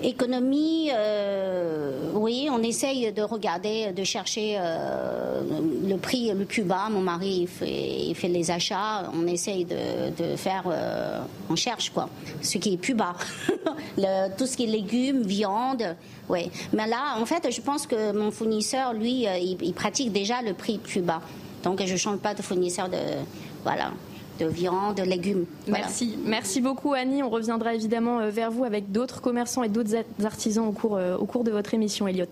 [0.03, 5.41] Économie, euh, oui, on essaye de regarder, de chercher euh,
[5.87, 6.87] le prix le plus bas.
[6.89, 11.55] Mon mari il fait, il fait les achats, on essaye de, de faire, euh, on
[11.55, 12.09] cherche quoi,
[12.41, 13.13] ce qui est plus bas.
[14.37, 15.95] Tout ce qui est légumes, viande,
[16.29, 16.49] ouais.
[16.73, 20.53] Mais là, en fait, je pense que mon fournisseur, lui, il, il pratique déjà le
[20.53, 21.21] prix plus bas.
[21.63, 22.97] Donc, je change pas de fournisseur de,
[23.63, 23.91] voilà,
[24.41, 25.45] de viande, de légumes.
[25.67, 26.17] Merci.
[26.25, 27.23] Merci beaucoup Annie.
[27.23, 31.17] On reviendra évidemment euh, vers vous avec d'autres commerçants et d'autres artisans au cours, euh,
[31.17, 32.25] au cours de votre émission, Elliot.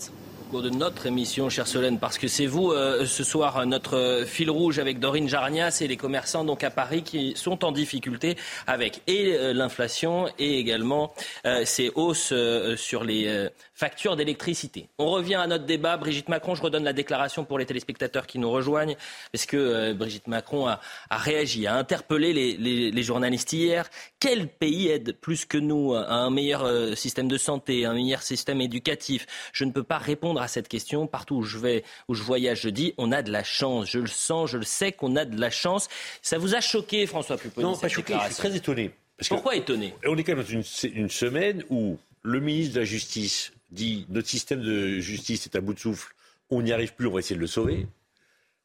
[0.49, 4.49] Cours de notre émission, chère Solène, parce que c'est vous euh, ce soir notre fil
[4.49, 8.35] rouge avec Dorine Jarnias et les commerçants donc à Paris qui sont en difficulté
[8.65, 11.13] avec et euh, l'inflation et également
[11.45, 12.33] euh, ces hausses
[12.77, 14.89] sur les factures d'électricité.
[14.97, 15.97] On revient à notre débat.
[15.97, 18.95] Brigitte Macron, je redonne la déclaration pour les téléspectateurs qui nous rejoignent,
[19.31, 20.79] parce que Brigitte Macron a,
[21.11, 23.87] réagi, a interpellé les, les- journalistes hier.
[24.19, 28.61] Quel pays aide plus que nous à un meilleur système de santé, un meilleur système
[28.61, 29.25] éducatif?
[29.53, 31.07] Je ne peux pas répondre à cette question.
[31.07, 33.89] Partout où je vais, où je voyage, je dis, on a de la chance.
[33.89, 35.87] Je le sens, je le sais qu'on a de la chance.
[36.21, 38.91] Ça vous a choqué, François Pupponi Non, cette pas choqué, je suis très étonné.
[39.17, 39.93] Parce Pourquoi étonné?
[40.05, 44.05] On est quand même dans une, une semaine où le ministre de la Justice dit
[44.09, 46.13] notre système de justice est à bout de souffle,
[46.49, 47.87] on n'y arrive plus, on va essayer de le sauver.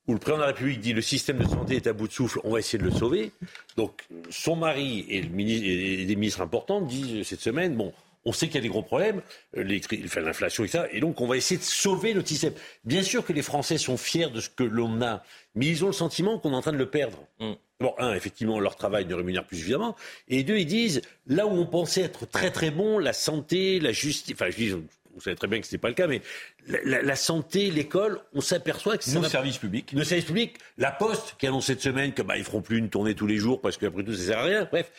[0.06, 2.12] Où le président de la République dit le système de santé est à bout de
[2.12, 3.32] souffle, on va essayer de le sauver.
[3.76, 7.92] Donc son mari et, le ministre, et des ministres importants disent cette semaine, bon,
[8.24, 9.20] on sait qu'il y a des gros problèmes,
[9.56, 12.54] euh, l'électri- enfin, l'inflation et ça, et donc on va essayer de sauver notre système.
[12.84, 15.22] Bien sûr que les Français sont fiers de ce que l'on a,
[15.54, 17.18] mais ils ont le sentiment qu'on est en train de le perdre.
[17.80, 19.96] Bon, un, effectivement, leur travail ne rémunère plus suffisamment.
[20.28, 23.92] Et deux, ils disent, là où on pensait être très très bon, la santé, la
[23.92, 26.22] justice, enfin, je dis, vous savez très bien que ce n'est pas le cas, mais
[26.66, 29.92] la, la- la santé, l'école, on s'aperçoit que Nos va- services publics.
[29.92, 32.90] Nos services publics, la Poste, qui annonce cette semaine que bah, ils feront plus une
[32.90, 34.68] tournée tous les jours parce qu'après tout, ça sert à rien.
[34.70, 34.90] Bref.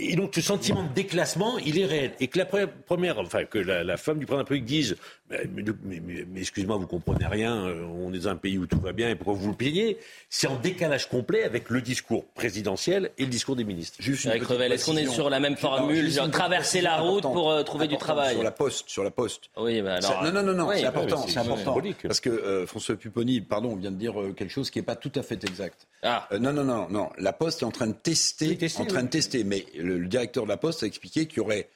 [0.00, 2.12] Et donc, ce sentiment de déclassement, il est réel.
[2.20, 4.64] Et que la pre- première, enfin, que la, la femme du président de la République
[4.64, 4.96] dise,
[5.30, 5.40] mais,
[5.84, 8.92] mais- mais- excusez-moi, vous comprenez rien, euh, on est dans un pays où tout va
[8.92, 9.98] bien et pourquoi vous le plaignez
[10.30, 13.96] C'est en décalage complet avec le discours présidentiel et le discours des ministres.
[14.00, 17.22] Juste une Revel, est-ce qu'on est sur la même Non, formule, une traverser la route
[17.22, 19.50] pour, euh, trouver du travail Sur la poste, sur la poste.
[19.56, 20.22] Oui, bah alors.
[20.32, 21.64] Non, non, non, oui, c'est important, c'est- important.
[21.64, 22.02] symbolique.
[22.02, 24.96] Parce que euh, François Pupponi, pardon, vient de dire euh, quelque chose qui n'est pas
[24.96, 25.86] tout à fait exact.
[26.02, 26.28] Ah.
[26.32, 27.10] Euh, non, non, non, non.
[27.18, 29.04] La Poste est en train de tester, Oui, tester, en train oui.
[29.04, 29.42] de tester.
[29.44, 31.68] Mais le, le directeur de la Poste a expliqué qu'il y aurait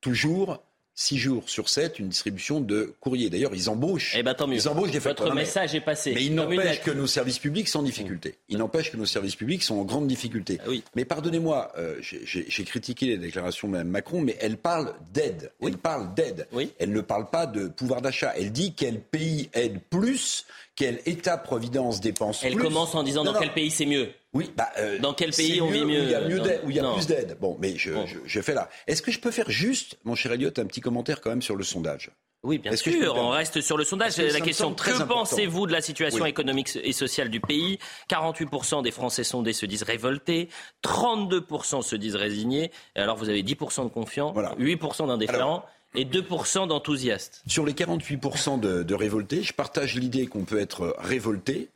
[0.00, 0.62] toujours
[0.94, 3.30] six jours sur 7 une distribution de courrier.
[3.30, 4.14] D'ailleurs, ils embauchent.
[4.18, 4.56] Eh ben, tant mieux.
[4.56, 6.12] Ils embauchent des Votre message est passé.
[6.12, 8.34] Mais il n'empêche que nos services publics sont en difficulté.
[8.48, 10.58] Il n'empêche que nos services publics sont en grande difficulté.
[10.60, 10.82] Ah oui.
[10.96, 15.52] Mais pardonnez-moi, euh, j'ai critiqué les déclarations de Mme Macron, mais elle parle d'aide.
[15.62, 16.48] Elle parle d'aide.
[16.52, 16.72] Oui.
[16.80, 18.32] Elle ne parle pas de pouvoir d'achat.
[18.36, 22.64] Elle dit quel pays aide plus, quel État-providence dépense Elle plus.
[22.64, 23.44] commence en disant Non, dans non.
[23.44, 24.08] quel pays c'est mieux.
[24.34, 26.76] Oui, bah, euh, Dans quel pays on vit Où il y a, mieux où il
[26.76, 27.38] y a plus d'aide.
[27.40, 28.06] Bon, mais je, Bon.
[28.06, 28.68] je- je fais là.
[28.86, 31.56] Est-ce que je peux faire juste, mon cher Elliot, un petit commentaire quand même sur
[31.56, 32.10] le sondage?
[32.44, 33.16] Oui, bien peux sûr.
[33.16, 34.14] On reste sur le sondage.
[34.16, 36.30] Que La question que pensez-vous de la situation Oui.
[36.30, 37.78] économique et sociale du pays?
[38.08, 40.48] 48% des Français sondés se disent révoltés,
[40.82, 42.70] 32% se disent résignés.
[42.96, 45.64] Et alors vous avez 10% de confiants, 8% d'indifférents
[45.94, 47.42] et 2% d'enthousiastes.
[47.46, 51.70] Sur les 48% de, de révoltés, je partage l'idée qu'on peut être révolté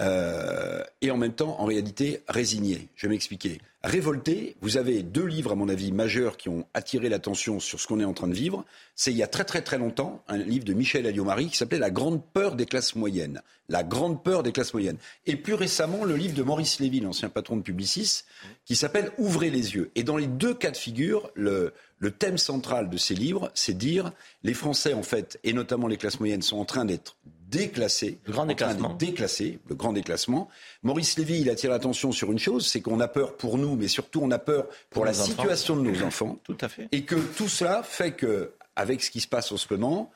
[0.00, 2.88] euh, et en même temps, en réalité, résigné.
[2.94, 3.60] Je vais m'expliquer.
[3.84, 7.86] Révolté, vous avez deux livres, à mon avis, majeurs qui ont attiré l'attention sur ce
[7.86, 8.64] qu'on est en train de vivre.
[8.96, 11.78] C'est il y a très très très longtemps, un livre de Michel Alliot-Marie qui s'appelait
[11.78, 13.40] La grande peur des classes moyennes.
[13.68, 14.98] La grande peur des classes moyennes.
[15.26, 18.24] Et plus récemment, le livre de Maurice Lévy, l'ancien patron de Publicis,
[18.64, 19.90] qui s'appelle Ouvrez les yeux.
[19.94, 23.78] Et dans les deux cas de figure, le, le thème central de ces livres, c'est
[23.78, 27.16] dire les Français, en fait, et notamment les classes moyennes, sont en train d'être
[27.48, 28.18] déclassés.
[28.26, 28.94] Le grand déclassement.
[28.94, 30.48] Déclassés, le grand déclassement.
[30.82, 33.88] Maurice Lévy, il attire l'attention sur une chose, c'est qu'on a peur pour nous, mais
[33.88, 35.24] surtout on a peur pour, Pour la enfants.
[35.24, 36.38] situation de nos enfants.
[36.44, 36.88] Tout à fait.
[36.92, 40.10] Et que tout cela fait que, avec ce qui se passe en ce moment,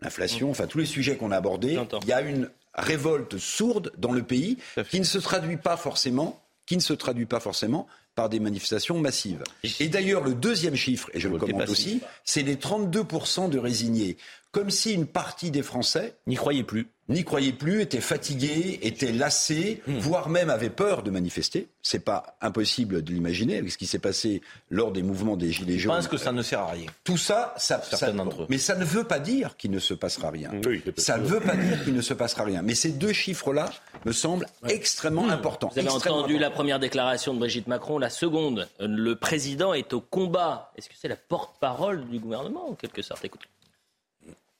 [0.00, 4.12] l'inflation, enfin tous les sujets qu'on a abordés, il y a une révolte sourde dans
[4.12, 4.58] le pays
[4.90, 8.98] qui ne se traduit pas forcément, qui ne se traduit pas forcément par des manifestations
[8.98, 9.44] massives.
[9.78, 14.16] Et d'ailleurs, le deuxième chiffre, et je le commente aussi, c'est les 32% de résignés.
[14.50, 16.88] Comme si une partie des Français n'y croyaient plus.
[17.08, 21.68] N'y croyaient plus, étaient fatigués, étaient lassés, voire même avaient peur de manifester.
[21.82, 24.40] C'est pas impossible de l'imaginer avec ce qui s'est passé
[24.70, 25.94] lors des mouvements des Gilets Je jaunes.
[25.94, 26.86] pense que ça ne sert à rien.
[27.04, 28.46] Tout ça, ça, ça- d'entre eux.
[28.48, 30.50] mais ça ne veut pas dire qu'il ne se passera rien.
[30.96, 32.62] ça ne veut pas dire qu'il ne se passera rien.
[32.62, 33.70] Mais ces deux chiffres-là
[34.04, 35.70] me semblent extrêmement importants.
[35.72, 38.68] Vous avez entendu la première déclaration de Brigitte Macron, la seconde.
[38.80, 40.72] Le président est au combat.
[40.76, 43.24] Est-ce que c'est la porte-parole du gouvernement en quelque sorte?
[43.24, 43.46] Écoutez.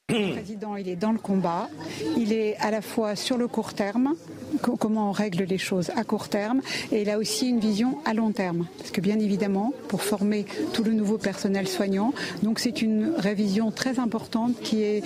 [0.09, 1.69] Le président, il est dans le combat.
[2.15, 4.13] Il est à la fois sur le court terme,
[4.61, 6.61] co- comment on règle les choses à court terme,
[6.93, 8.67] et il a aussi une vision à long terme.
[8.77, 13.69] Parce que bien évidemment, pour former tout le nouveau personnel soignant, donc c'est une révision
[13.69, 15.03] très importante qu'il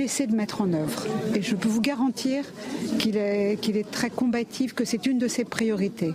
[0.00, 1.06] essaie de mettre en œuvre.
[1.34, 2.44] Et je peux vous garantir
[2.98, 6.12] qu'il est, qu'il est très combatif, que c'est une de ses priorités.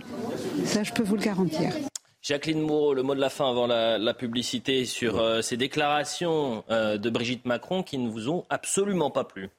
[0.64, 1.72] Ça, je peux vous le garantir.
[2.22, 6.64] Jacqueline Moreau, le mot de la fin avant la, la publicité sur euh, ces déclarations
[6.70, 9.50] euh, de Brigitte Macron qui ne vous ont absolument pas plu.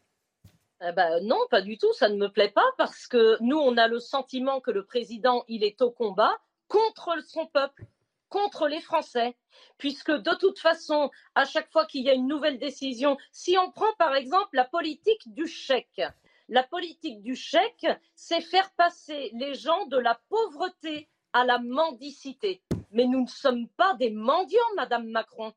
[0.82, 3.76] Eh ben, non, pas du tout, ça ne me plaît pas parce que nous, on
[3.76, 6.38] a le sentiment que le président, il est au combat
[6.70, 7.84] contre son peuple,
[8.30, 9.36] contre les Français,
[9.78, 13.72] puisque de toute façon, à chaque fois qu'il y a une nouvelle décision, si on
[13.72, 16.02] prend par exemple la politique du chèque,
[16.48, 22.62] la politique du chèque, c'est faire passer les gens de la pauvreté à la mendicité.
[22.92, 25.54] Mais nous ne sommes pas des mendiants, Madame Macron.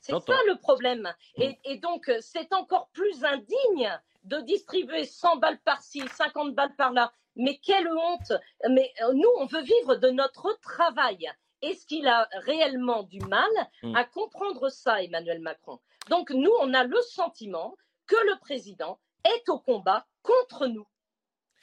[0.00, 1.12] C'est ça le problème.
[1.36, 7.12] Et, et donc, c'est encore plus indigne de distribuer 100 balles par-ci, 50 balles par-là.
[7.36, 8.32] Mais quelle honte
[8.70, 11.30] Mais euh, nous, on veut vivre de notre travail.
[11.62, 13.50] Est-ce qu'il a réellement du mal
[13.82, 13.96] Mm.
[13.96, 15.80] à comprendre ça, Emmanuel Macron?
[16.10, 17.76] Donc, nous, on a le sentiment
[18.06, 20.86] que le président est au combat contre nous.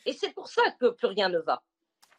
[0.06, 1.64] Et c'est pour ça que plus rien ne va.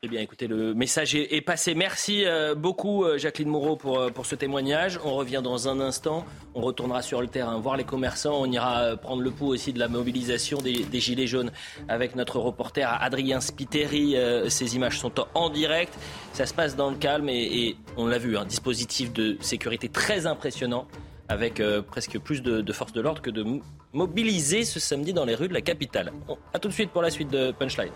[0.02, 1.74] Eh bien, écoutez, le message est, passé.
[1.74, 5.00] Merci euh, beaucoup, euh, Jacqueline Moreau, pour, euh, pour ce témoignage.
[5.02, 6.26] On revient dans un instant.
[6.54, 8.38] On retournera sur le terrain, voir les commerçants.
[8.38, 11.50] On ira prendre le pouls aussi de la mobilisation des, des Gilets jaunes
[11.88, 14.16] avec notre reporter Adrien Spiteri.
[14.48, 15.92] Ces images sont en, direct.
[16.34, 20.26] Ça se passe dans le calme et, on l'a vu, un dispositif de sécurité très
[20.26, 20.86] impressionnant
[21.28, 23.44] avec presque plus de, forces de l'ordre que de
[23.92, 26.12] mobiliser ce samedi dans les rues de la capitale.
[26.28, 27.92] On- à tout de suite pour la suite de Punchline.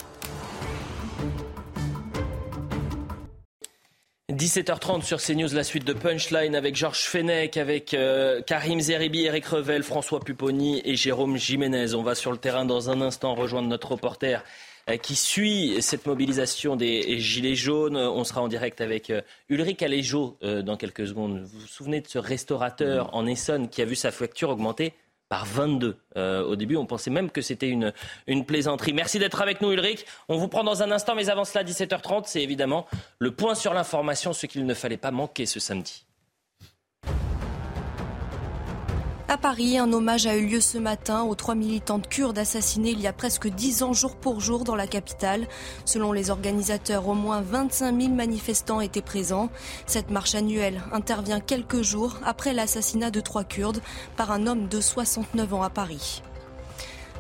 [4.30, 9.44] 17h30 sur CNews, la suite de Punchline avec Georges Fenech, avec euh, Karim Zeribi, Eric
[9.46, 11.94] Revel, François Pupponi et Jérôme Jiménez.
[11.94, 14.44] On va sur le terrain dans un instant rejoindre notre reporter
[14.88, 17.96] euh, qui suit cette mobilisation des Gilets jaunes.
[17.96, 21.40] On sera en direct avec euh, Ulrich Aléjo dans quelques secondes.
[21.40, 24.94] Vous vous souvenez de ce restaurateur en Essonne qui a vu sa facture augmenter
[25.30, 25.96] par 22.
[26.16, 27.94] Euh, au début, on pensait même que c'était une,
[28.26, 28.92] une plaisanterie.
[28.92, 30.04] Merci d'être avec nous, Ulrich.
[30.28, 32.86] On vous prend dans un instant, mais avant cela, 17h30, c'est évidemment
[33.20, 36.04] le point sur l'information, ce qu'il ne fallait pas manquer ce samedi.
[39.30, 43.00] À Paris, un hommage a eu lieu ce matin aux trois militantes kurdes assassinées il
[43.00, 45.46] y a presque dix ans jour pour jour dans la capitale.
[45.84, 49.48] Selon les organisateurs, au moins 25 000 manifestants étaient présents.
[49.86, 53.82] Cette marche annuelle intervient quelques jours après l'assassinat de trois Kurdes
[54.16, 56.22] par un homme de 69 ans à Paris.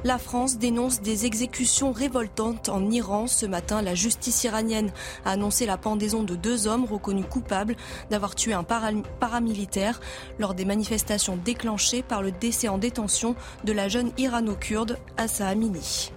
[0.02, 3.26] La France dénonce des exécutions révoltantes en Iran.
[3.26, 4.92] Ce matin, la justice iranienne
[5.26, 7.76] a annoncé la pendaison de deux hommes reconnus coupables
[8.08, 10.00] d'avoir tué un paramilitaire
[10.38, 13.34] lors des manifestations déclenchées par le décès en détention
[13.64, 16.12] de la jeune irano-kurde Assa Amini.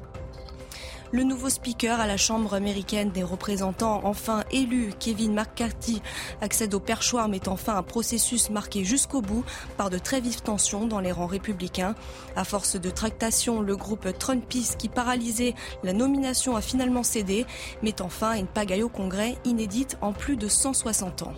[1.13, 6.01] Le nouveau speaker à la Chambre américaine des représentants, enfin élu, Kevin McCarthy,
[6.41, 9.45] accède au perchoir, mettant fin à un processus marqué jusqu'au bout
[9.77, 11.93] par de très vives tensions dans les rangs républicains.
[12.35, 17.45] À force de tractation, le groupe Trumpiste qui paralysait la nomination a finalement cédé,
[17.83, 21.33] mettant fin à une pagaille au Congrès inédite en plus de 160 ans.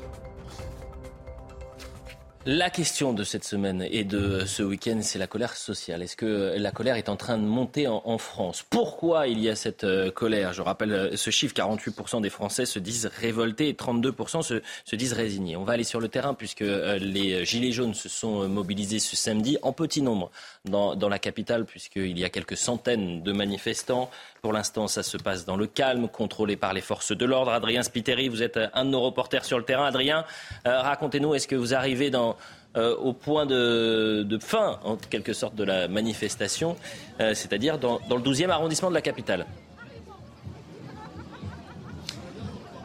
[2.48, 6.04] La question de cette semaine et de ce week-end, c'est la colère sociale.
[6.04, 8.64] Est-ce que la colère est en train de monter en, France?
[8.70, 10.54] Pourquoi il y a cette euh, colère?
[10.54, 14.96] Je rappelle euh, ce chiffre, 48% des Français se disent révoltés et 32% se, se,
[14.96, 15.58] disent résignés.
[15.58, 19.16] On va aller sur le terrain puisque euh, les Gilets jaunes se sont mobilisés ce
[19.16, 20.30] samedi en petit nombre
[20.66, 24.12] dans la capitale puisqu'il y a quelques centaines de manifestants.
[24.46, 27.52] Pour l'instant, ça se passe dans le calme, contrôlé par les forces de l'ordre.
[27.52, 29.88] Adrien Spiteri, vous êtes un de nos reporters sur le terrain.
[29.88, 30.24] Adrien,
[30.68, 35.64] euh, racontez-nous, est-ce que vous arrivez euh, au point de, fin, en quelque sorte, de
[35.64, 36.76] la manifestation,
[37.22, 39.48] euh, c'est-à-dire dans, le 12e arrondissement de la capitale?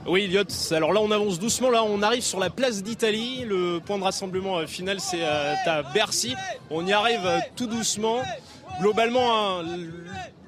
[0.06, 0.44] Oui, Elliot.
[0.70, 1.68] Alors là, on avance doucement.
[1.68, 3.44] Là, on arrive sur la place d'Italie.
[3.44, 6.34] Le point de rassemblement final, c'est à Bercy.
[6.70, 7.20] On y arrive
[7.54, 8.22] tout doucement.
[8.80, 9.62] Globalement,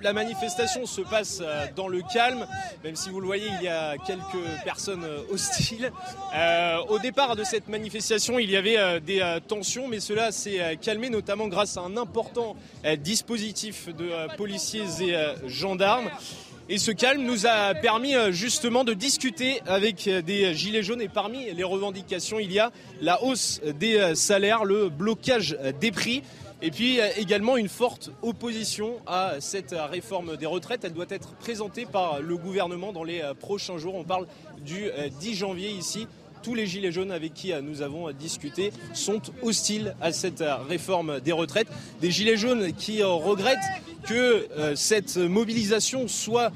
[0.02, 2.46] la manifestation se passe euh, dans le calme,
[2.84, 5.92] même si vous le voyez, il y a quelques personnes euh, hostiles.
[6.34, 11.10] Euh, au départ de cette manifestation, il y avait des tensions, mais cela s'est calmé,
[11.10, 12.56] notamment grâce à un important
[12.98, 15.14] dispositif de policiers et
[15.46, 16.10] gendarmes.
[16.68, 21.52] Et ce calme nous a permis justement de discuter avec des gilets jaunes et parmi
[21.52, 26.22] les revendications, il y a la hausse des salaires, le blocage des prix.
[26.64, 30.84] Et puis également une forte opposition à cette réforme des retraites.
[30.84, 33.96] Elle doit être présentée par le gouvernement dans les euh, prochains jours.
[33.96, 34.28] On parle
[34.64, 36.06] du 10 euh, janvier ici.
[36.44, 41.18] Tous les gilets jaunes avec qui euh, nous avons discuté sont hostiles à cette réforme
[41.18, 41.66] des retraites.
[42.00, 43.58] Des gilets jaunes qui regrettent
[44.04, 44.46] que
[44.76, 46.52] cette mobilisation soit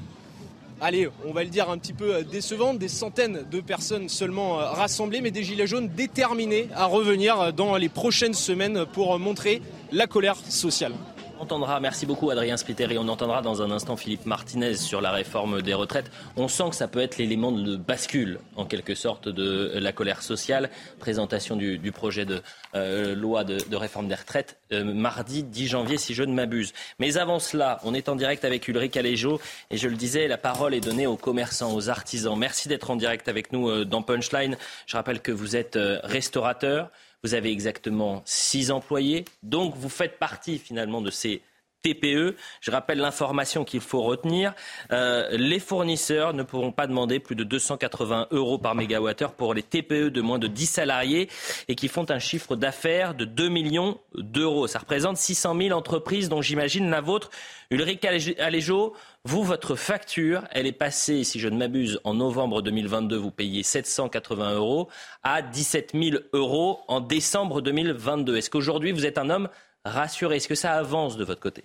[0.79, 5.21] allez, on va le dire un petit peu décevante, des centaines de personnes seulement rassemblées,
[5.21, 10.35] mais des gilets jaunes déterminés à revenir dans les prochaines semaines pour montrer la colère
[10.35, 10.93] sociale.
[11.39, 15.11] On entendra, merci beaucoup Adrien Spiteri, on entendra dans un instant Philippe Martinez sur la
[15.11, 16.09] réforme des retraites.
[16.35, 20.23] On sent que ça peut être l'élément de bascule, en quelque sorte, de la colère
[20.23, 20.71] sociale.
[20.99, 22.41] Présentation du, projet de
[22.73, 26.73] euh, loi de, réforme des retraites euh, mardi 10 janvier, si je ne m'abuse.
[26.97, 30.39] Mais avant cela, on est en direct avec Ulrich Aléjo et je le disais, la
[30.39, 32.35] parole est donnée aux commerçants, aux artisans.
[32.35, 34.57] Merci d'être en direct avec nous euh, dans Punchline.
[34.87, 36.89] Je rappelle que vous êtes restaurateur.
[37.27, 41.41] Vous avez exactement six employés, donc vous faites partie finalement de ces
[41.81, 42.35] TPE.
[42.61, 44.53] Je rappelle l'information qu'il faut retenir.
[44.91, 49.63] Euh, les fournisseurs ne pourront pas demander plus de 280 euros par mégawattheure pour les
[49.63, 51.29] TPE de moins de 10 salariés
[51.67, 54.67] et qui font un chiffre d'affaires de 2 millions d'euros.
[54.67, 57.29] Ça représente 600 000 entreprises dont j'imagine la vôtre.
[57.69, 58.05] Ulrich
[58.39, 58.93] Aléjo,
[59.25, 63.61] vous, votre facture, elle est passée, si je ne m'abuse, en novembre 2022, vous payez
[63.61, 64.87] 780 euros,
[65.21, 68.37] à 17 000 euros en décembre 2022.
[68.37, 69.49] Est-ce qu'aujourd'hui, vous êtes un homme
[69.89, 71.63] rassuré Est-ce que ça avance de votre côté?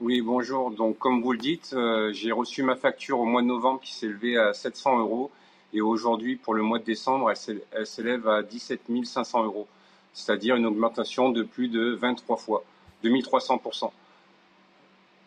[0.00, 0.70] Oui, bonjour.
[0.70, 3.94] Donc, comme vous le dites, euh, j'ai reçu ma facture au mois de novembre qui
[3.94, 5.30] s'élevait à 700 euros.
[5.72, 7.30] Et aujourd'hui, pour le mois de décembre,
[7.72, 9.66] elle s'élève à 17 500 euros.
[10.12, 12.64] C'est-à-dire une augmentation de plus de 23 fois,
[13.02, 13.60] 2300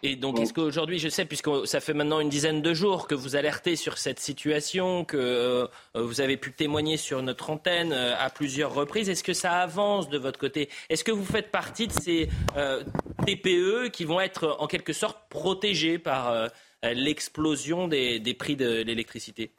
[0.02, 3.16] et donc, est-ce qu'aujourd'hui, je sais, puisque ça fait maintenant une dizaine de jours que
[3.16, 8.16] vous alertez sur cette situation, que euh, vous avez pu témoigner sur notre antenne euh,
[8.18, 10.70] à plusieurs reprises, est-ce que ça avance de votre côté?
[10.88, 12.82] Est-ce que vous faites partie de ces euh,
[13.26, 16.50] TPE qui vont être en quelque sorte protégés par
[16.82, 19.52] l'explosion des, des, prix de l'électricité?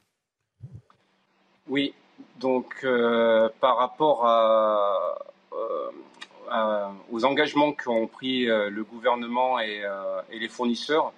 [1.67, 1.93] Oui,
[2.39, 2.83] donc
[3.59, 5.19] par rapport à
[7.09, 11.13] aux engagements qu'ont pris euh, le gouvernement euh, et, les fournisseurs,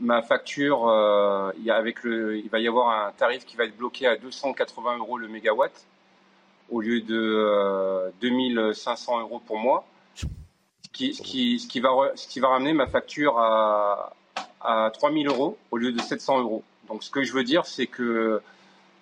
[0.00, 0.92] ma facture,
[1.58, 4.98] il, avec le, il va y avoir un tarif qui va être bloqué à 280
[4.98, 5.72] euros le mégawatt
[6.70, 10.26] au lieu de 2500 euros pour moi, ce
[10.92, 14.12] qui, va, ce qui va ramener ma facture à,
[14.60, 16.62] à 3000 euros au lieu de 700 euros.
[16.88, 18.40] Donc ce que je veux dire, c'est que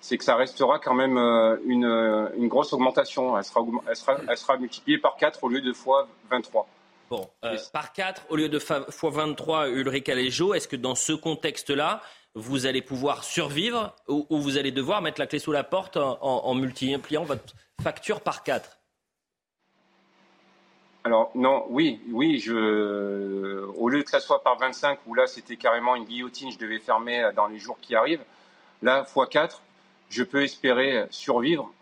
[0.01, 1.17] c'est que ça restera quand même
[1.65, 3.37] une, une grosse augmentation.
[3.37, 6.69] Elle sera, elle, sera, elle sera multipliée par 4 au lieu de fois 23.
[7.09, 7.29] Bon,
[7.73, 12.03] par 4 au lieu de fois 23, Ulrich Alejo, est-ce que dans ce contexte-là,
[12.35, 16.55] vous allez pouvoir survivre ou, vous allez devoir mettre la clé sous la porte en,
[16.55, 18.79] multipliant votre facture par 4
[21.05, 25.55] alors non, oui, oui, je, au lieu que ça soit par 25, où là c'était
[25.55, 28.25] carrément une guillotine, je devais fermer dans les jours qui arrivent,
[28.83, 29.63] là, x 4,
[30.11, 31.73] je peux espérer survivre,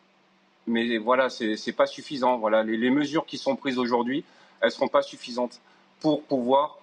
[0.66, 2.38] mais voilà, c'est n'est pas suffisant.
[2.38, 4.24] Voilà, les, les, mesures qui sont prises aujourd'hui,
[4.60, 5.60] elles ne seront pas suffisantes
[6.00, 6.78] pour pouvoir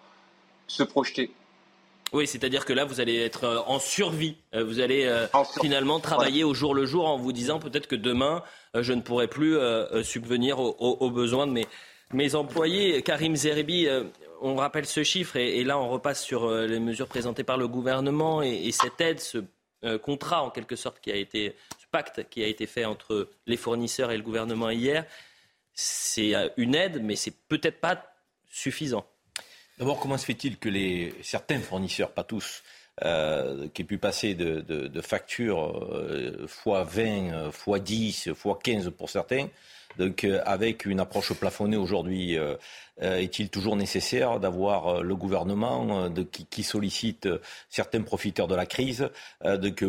[0.67, 1.31] se projeter.
[2.13, 4.35] Oui, c'est-à-dire que là, vous allez être euh, en survie.
[4.53, 5.27] Euh, vous allez euh,
[5.61, 8.43] finalement travailler au jour le jour en vous disant peut-être que demain,
[8.73, 9.57] je ne pourrai plus
[10.03, 11.67] subvenir aux, besoins de mes,
[12.13, 13.01] mes employés.
[13.01, 13.87] Karim Zeribi,
[14.41, 18.41] on rappelle ce chiffre et, là, on repasse sur les mesures présentées par le gouvernement
[18.41, 19.39] et, et cette aide, ce
[20.03, 23.57] contrat en quelque sorte qui a été, ce pacte qui a été fait entre les
[23.57, 25.05] fournisseurs et le gouvernement hier.
[25.73, 28.13] C'est une aide, mais c'est peut-être pas
[28.49, 29.05] suffisant.
[29.79, 32.61] D'abord, comment se fait-il que les, certains fournisseurs, pas tous,
[33.03, 35.89] euh, qui aient pu passer de, factures
[36.65, 39.47] x20, x10, x15 pour certains,
[39.97, 42.55] donc euh, avec une approche plafonnée aujourd'hui, euh,
[43.01, 46.09] euh, est-il toujours nécessaire d'avoir le gouvernement
[46.49, 47.27] qui, sollicite
[47.69, 49.09] certains profiteurs de la crise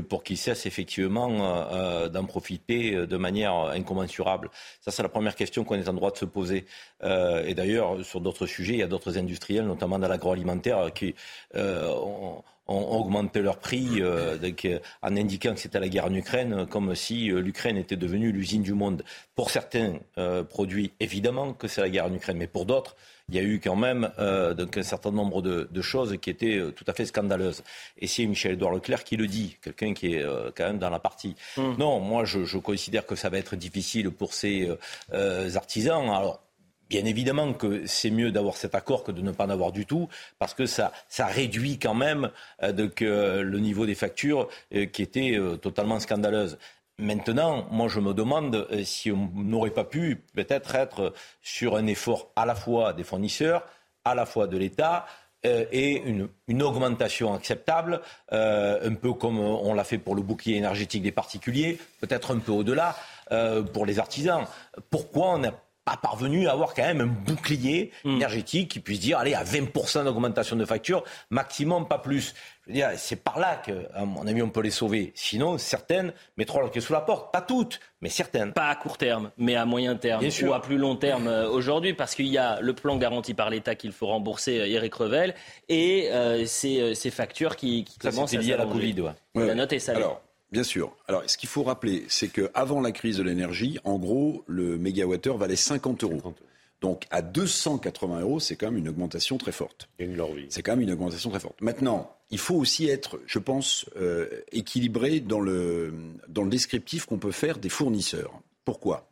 [0.09, 4.51] pour qu'ils cessent effectivement d'en profiter de manière incommensurable?
[4.81, 6.65] Ça, c'est la première question qu'on est en droit de se poser.
[7.03, 11.15] et d'ailleurs, sur d'autres sujets, il y a d'autres industriels, notamment dans l'agroalimentaire, qui
[11.55, 12.43] ont
[12.73, 16.95] ont augmenté leur prix euh, euh, en indiquant que c'était la guerre en Ukraine, comme
[16.95, 19.05] si euh, l'Ukraine était devenue l'usine du monde.
[19.35, 19.95] Pour certains
[20.51, 22.97] produits, évidemment que c'est la guerre en Ukraine, mais pour d'autres,
[23.29, 24.11] il y a eu quand même
[24.57, 27.63] donc un certain nombre de, choses qui étaient tout à fait scandaleuses.
[27.99, 31.35] Et c'est Michel-Édouard Leclerc qui le dit, quelqu'un qui est quand même dans la partie.
[31.57, 31.77] Hum.
[31.79, 34.69] Non, moi je, je, considère que ça va être difficile pour ces
[35.55, 36.11] artisans.
[36.11, 36.43] Alors,
[36.93, 39.87] Bien évidemment que c'est mieux d'avoir cet accord que de ne pas en avoir du
[39.87, 42.31] tout, parce que ça, réduit quand même
[42.63, 46.59] euh, que le niveau des factures euh, qui était euh, totalement scandaleuse.
[46.99, 52.31] Maintenant, moi je me demande si on n'aurait pas pu peut-être être sur un effort
[52.37, 53.65] à la fois des fournisseurs,
[54.05, 55.07] à la fois de l'État,
[55.45, 61.03] et une, une, augmentation acceptable, un peu comme on l'a fait pour le bouclier énergétique
[61.03, 62.95] des particuliers, peut-être un peu au-delà
[63.73, 64.45] pour les artisans.
[64.91, 65.53] Pourquoi on n'a
[65.85, 68.17] pas parvenu à avoir quand même un bouclier hmm.
[68.17, 72.35] énergétique qui puisse dire, allez, à 20% d'augmentation de facture, maximum, pas plus.
[72.65, 75.13] Je veux dire, c'est par là que, à mon avis, on peut les sauver.
[75.17, 77.33] Sinon, certaines mettront leur pied sous la porte.
[77.33, 78.53] Pas toutes, mais certaines.
[78.53, 81.95] Pas à court terme, mais à moyen terme ou à plus long terme euh, aujourd'hui,
[81.95, 85.35] parce qu'il y a le plan garanti par l'État qu'il faut rembourser, euh, Eric Revel,
[85.69, 88.95] et euh, ces, factures qui, qui commencent à lié à la Covid.
[89.35, 90.05] La note est salée.
[90.53, 90.95] Bien sûr.
[91.09, 95.39] Alors, ce qu'il faut rappeler, c'est qu'avant la crise de l'énergie, en gros, le mégawattheure
[95.39, 96.21] valait 50 euros.
[96.83, 99.89] Donc, à 280 euros, c'est quand même une augmentation très forte.
[100.51, 101.59] C'est quand même une augmentation très forte.
[101.63, 105.95] Maintenant, il faut aussi être, je pense, euh, équilibré dans le,
[106.29, 108.39] dans le descriptif qu'on peut faire des fournisseurs.
[108.67, 109.09] Pourquoi?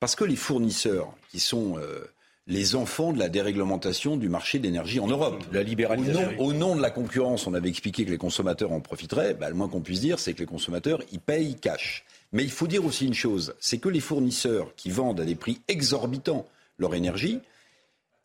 [0.00, 2.04] Parce que les fournisseurs qui sont euh,
[2.50, 5.42] les enfants de la déréglementation du marché de l'énergie en Europe.
[5.52, 6.34] La libéralisation.
[6.38, 9.34] Au nom, de la concurrence, on avait expliqué que les consommateurs en profiteraient.
[9.34, 12.04] Bah, le moins qu'on puisse dire, c'est que les consommateurs, ils payent cash.
[12.32, 15.36] Mais il faut dire aussi une chose, c'est que les fournisseurs qui vendent à des
[15.36, 16.46] prix exorbitants
[16.78, 17.40] leur énergie,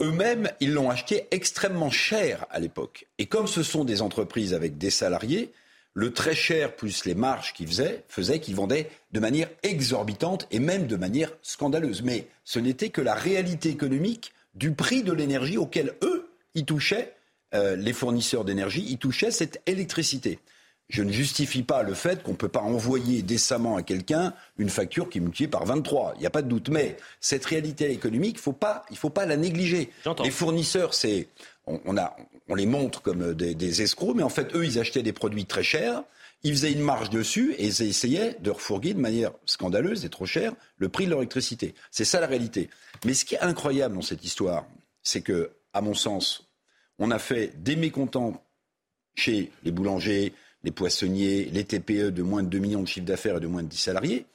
[0.02, 3.08] eux-mêmes, ils l'ont acheté extrêmement cher à l'époque.
[3.20, 5.54] Et comme ce sont des entreprises avec des salariés,
[5.96, 10.60] le très cher plus les marges qu'ils faisaient faisaient qu'ils vendaient de manière exorbitante et
[10.60, 12.04] même de manière scandaleuse.
[12.04, 17.16] Mais ce n'était que la réalité économique du prix de l'énergie auquel eux, ils touchaient,
[17.54, 20.40] euh, les fournisseurs d'énergie, ils touchaient cette électricité.
[20.88, 24.70] Je ne justifie pas le fait qu'on ne peut pas envoyer décemment à quelqu'un une
[24.70, 26.14] facture qui est multipliée par 23.
[26.16, 26.70] Il n'y a pas de doute.
[26.70, 29.90] Mais cette réalité économique, faut pas, il ne faut pas la négliger.
[30.24, 31.28] Les fournisseurs, c'est
[31.66, 32.16] on, a,
[32.48, 35.64] on les montre comme des, escrocs, mais en fait, eux, ils achetaient des produits très
[35.64, 36.04] chers,
[36.44, 40.28] ils faisaient une marge dessus et ils essayaient de refourguer de manière scandaleuse et trop
[40.28, 41.74] chère le prix de leur électricité.
[41.90, 42.70] C'est ça la réalité.
[43.04, 44.68] Mais ce qui est incroyable dans cette histoire,
[45.02, 46.48] c'est que, à mon sens,
[47.00, 48.44] on a fait des mécontents
[49.16, 50.34] chez les boulangers,
[50.66, 53.64] les poissonniers, les TPE de moins de 2 millions de chiffre d'affaires et de moins
[53.64, 54.26] de 10 salariés.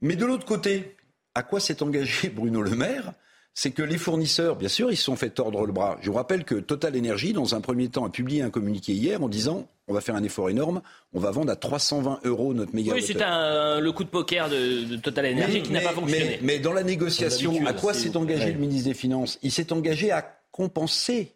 [0.00, 0.96] Mais de l'autre côté,
[1.34, 3.12] à quoi s'est engagé Bruno Le Maire?
[3.54, 5.98] C'est que les fournisseurs, bien sûr, ils se sont fait tordre le bras.
[6.00, 9.22] Je vous rappelle que Total Energy, dans un premier temps, a publié un communiqué hier
[9.22, 10.80] en disant on va faire un effort énorme,
[11.12, 13.08] on va vendre à 320 euros notre mégawattheure.
[13.10, 16.38] Oui, c'est le coup de poker de, Total Energy qui n'a pas fonctionné.
[16.40, 19.38] Mais, dans la négociation, à quoi s'est engagé le ministre des Finances?
[19.42, 21.34] Il s'est engagé à compenser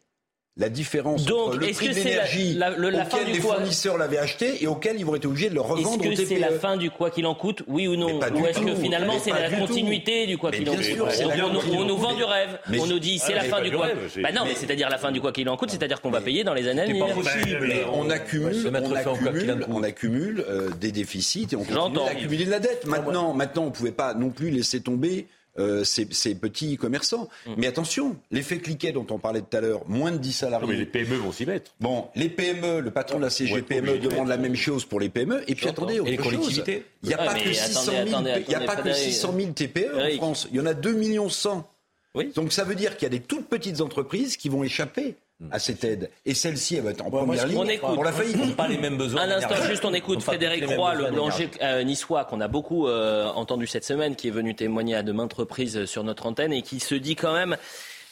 [0.58, 3.40] la différence Donc, entre le est-ce prix de la- l'énergie la- la fin auquel les
[3.40, 6.14] fournisseurs l'avaient acheté et auquel ils vont être obligés de le Est-ce revendre au que
[6.16, 9.18] c'est la fin du quoi qu'il en coûte, oui ou non Ou est-ce que finalement
[9.22, 9.56] c'est la tout.
[9.56, 11.76] continuité du quoi qu'il en coûte on, la on- continuité.
[11.78, 12.58] on nous vend du rêve.
[12.70, 13.88] Mais- on nous dit c'est Ah, la fin pas du quoi.
[14.22, 16.22] Bah non, mais mais- c'est-à-dire la fin du quoi qu'il en coûte, c'est-à-dire qu'on va
[16.22, 17.06] payer dans les années à C'est venir.
[17.06, 17.58] pas possible.
[17.68, 21.60] Mais on, accumule, on fin au quoi qu'il en accumule, euh, des déficits et on
[21.60, 22.06] continue J'entends.
[22.06, 22.86] d'accumuler de la dette.
[22.86, 25.26] Maintenant, maintenant, on ne pouvait pas non plus laisser tomber
[25.58, 27.28] euh, ces, ces petits commerçants.
[27.46, 27.54] Mm.
[27.56, 30.66] Mais attention, l'effet cliquet dont on parlait tout à l'heure, moins de 10 salariés.
[30.66, 31.72] Non, mais les PME vont s'y mettre.
[31.80, 35.42] Bon, les PME, le patron de la CGPME demande la même chose pour les PME.
[35.48, 36.24] Et puis attendez, Et autre les chose.
[36.26, 39.12] collectivités Il n'y a pas que 600 000, attendez, y a pas attendez, que Frédéric.
[39.14, 40.16] 600 000 TPE en.
[40.16, 40.48] France.
[40.50, 41.68] Il y en a 2 millions 100.
[42.14, 42.32] Oui.
[42.34, 45.16] Donc ça veut dire qu'il y a des toutes petites entreprises qui vont échapper
[45.50, 46.10] à cette aide.
[46.24, 48.36] Et celle-ci, elle va être en première ce qu'on ligne écoute- pour la faillite.
[48.40, 49.22] Ils n'ont pas les mêmes besoins.
[49.22, 49.68] Un instant, d'énergie.
[49.70, 53.84] juste on écoute Frédéric Roy, le boulanger euh, niçois qu'on a beaucoup euh, entendu cette
[53.84, 56.94] semaine, qui est venu témoigner à de maintes reprises sur notre antenne et qui se
[56.94, 57.56] dit quand même,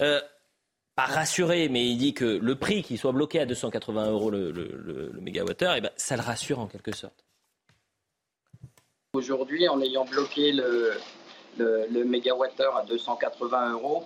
[0.03, 0.21] euh,
[0.97, 4.51] pas rassuré, mais il dit que le prix qui soit bloqué à 280 euros le,
[4.53, 7.25] le, le- le mégawattheure, eh ben, ça le rassure en quelque sorte.
[9.15, 10.93] Aujourd'hui, en ayant bloqué le,
[11.57, 14.05] le, le mégawattheure à 280 euros,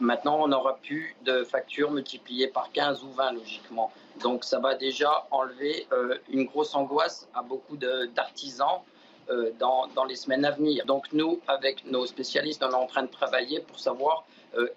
[0.00, 3.90] maintenant on n'aura plus de facture multipliée par 15 ou 20 logiquement.
[4.22, 8.80] Donc ça va déjà enlever euh, une grosse angoisse à beaucoup d'artisans
[9.30, 10.86] euh, dans, dans les semaines à venir.
[10.86, 14.24] Donc nous, avec nos spécialistes, on est en train de travailler pour savoir
[14.56, 14.68] euh,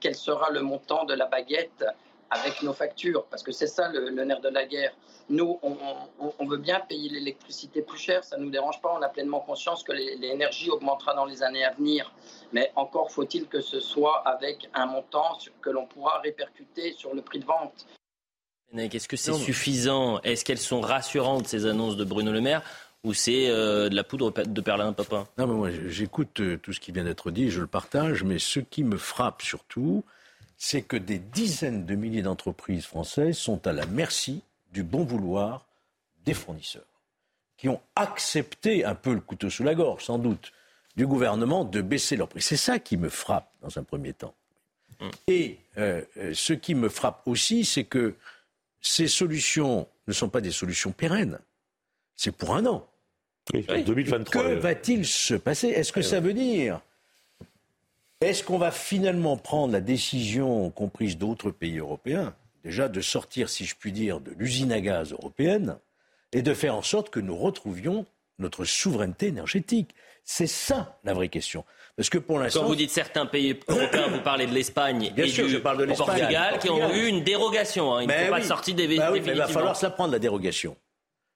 [0.00, 1.84] quel sera le montant de la baguette
[2.32, 4.92] avec nos factures, parce que c'est ça le, le nerf de la guerre.
[5.28, 5.76] Nous, on,
[6.20, 9.08] on- on veut bien payer l'électricité plus cher, ça ne nous dérange pas, on a
[9.08, 12.12] pleinement conscience que l'énergie augmentera dans les années à venir,
[12.52, 17.14] mais encore faut-il que ce soit avec un montant sur- que l'on pourra répercuter sur
[17.14, 17.86] le prix de vente.
[18.74, 20.20] Est-ce que c'est suffisant?
[20.22, 22.62] Est-ce qu'elles sont rassurantes, ces annonces de Bruno Le Maire?
[23.04, 26.72] Ou c'est euh, de la poudre de perlin papin Non, mais moi, j'écoute euh, tout
[26.72, 30.04] ce qui vient d'être dit, je le partage, mais ce qui me frappe surtout,
[30.64, 34.42] c'est que des dizaines de milliers d'entreprises françaises sont à la merci
[34.72, 35.66] du bon vouloir
[36.24, 37.02] des fournisseurs,
[37.56, 40.52] qui ont accepté un peu le couteau sous la gorge, sans doute,
[40.94, 42.42] du gouvernement de baisser leurs prix.
[42.42, 44.36] C'est ça qui me frappe dans un premier temps.
[45.26, 48.14] Et euh, euh, ce qui me frappe aussi, c'est que
[48.80, 51.40] ces solutions ne sont pas des solutions pérennes.
[52.14, 52.88] C'est pour un an.
[53.52, 54.42] Oui, en 2023.
[54.42, 55.70] Que va-t-il se passer?
[55.70, 56.80] Est-ce que ça veut dire
[58.22, 63.64] Est-ce qu'on va finalement prendre la décision comprise d'autres pays européens, déjà de sortir, si
[63.64, 65.76] je puis dire, de l'usine à gaz européenne
[66.32, 68.06] et de faire en sorte que nous retrouvions
[68.38, 69.94] notre souveraineté énergétique?
[70.24, 71.64] C'est ça la vraie question.
[71.96, 72.60] Parce que pour l'instant.
[72.60, 75.84] Quand vous dites certains pays européens, vous parlez de l'Espagne et sûr, du je parle
[75.84, 77.94] de Portugal, qui ont eu une dérogation.
[77.94, 78.02] hein.
[78.02, 78.44] Ils ne sont pas oui.
[78.44, 80.76] sortis des Bah oui, mais il va falloir se la prendre, la dérogation.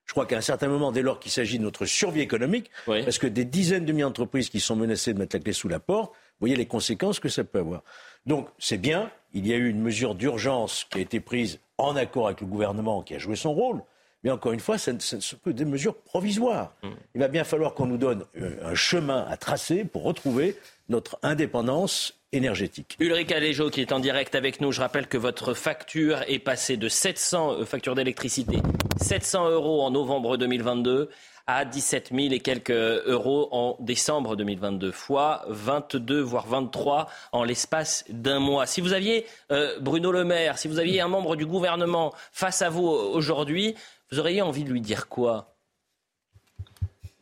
[0.05, 3.03] Je crois qu'à un certain moment, dès lors qu'il s'agit de notre survie économique, Oui.
[3.03, 5.67] parce que des dizaines de milliers d'entreprises qui sont menacées de mettre la clé sous
[5.67, 7.81] la porte, vous voyez les conséquences que ça peut avoir.
[8.25, 11.95] Donc c'est bien, il y a eu une mesure d'urgence qui a été prise en
[11.95, 13.81] accord avec le gouvernement qui a joué son rôle,
[14.23, 16.75] mais encore une fois, ce ne sont que des mesures provisoires.
[16.83, 16.89] Mm.
[17.15, 20.57] Il va bien falloir qu'on nous donne euh, un chemin à tracer pour retrouver
[20.89, 22.97] notre indépendance énergétique.
[22.99, 24.71] Ulrich Aléjo qui est en direct avec nous.
[24.71, 28.57] Je rappelle que votre facture est passée de 700 euh, facture d'électricité,
[28.97, 31.09] 700 euros en novembre 2022
[31.47, 38.03] à 17 000 et quelques euros en décembre 2022, fois 22 voire 23 en l'espace
[38.09, 38.65] d'un mois.
[38.65, 42.61] Si vous aviez euh, Bruno Le Maire, si vous aviez un membre du gouvernement face
[42.61, 43.75] à vous aujourd'hui,
[44.11, 45.56] vous auriez envie de lui dire quoi?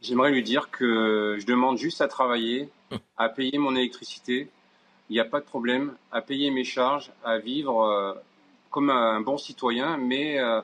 [0.05, 2.69] J'aimerais lui dire que je demande juste à travailler,
[3.17, 4.47] à payer mon électricité.
[5.09, 8.13] Il n'y a pas de problème, à payer mes charges, à vivre euh,
[8.69, 10.61] comme un bon citoyen, mais, euh,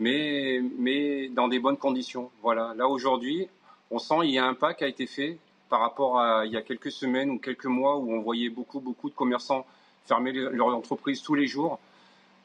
[0.00, 2.32] mais, mais dans des bonnes conditions.
[2.42, 2.74] Voilà.
[2.76, 3.46] Là aujourd'hui,
[3.92, 5.38] on sent qu'il y a un pas qui a été fait
[5.68, 8.80] par rapport à il y a quelques semaines ou quelques mois où on voyait beaucoup,
[8.80, 9.64] beaucoup de commerçants
[10.04, 11.78] fermer le- leur entreprise tous les jours,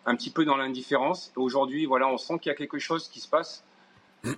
[0.05, 1.31] un petit peu dans l'indifférence.
[1.35, 3.63] Aujourd'hui, voilà, on sent qu'il y a quelque chose qui se passe.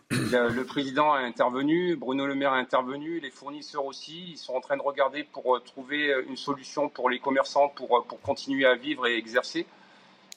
[0.09, 4.31] Le, le président a intervenu, Bruno Le Maire a intervenu, les fournisseurs aussi.
[4.31, 7.69] Ils sont en train de regarder pour euh, trouver euh, une solution pour les commerçants
[7.69, 9.65] pour, euh, pour continuer à vivre et exercer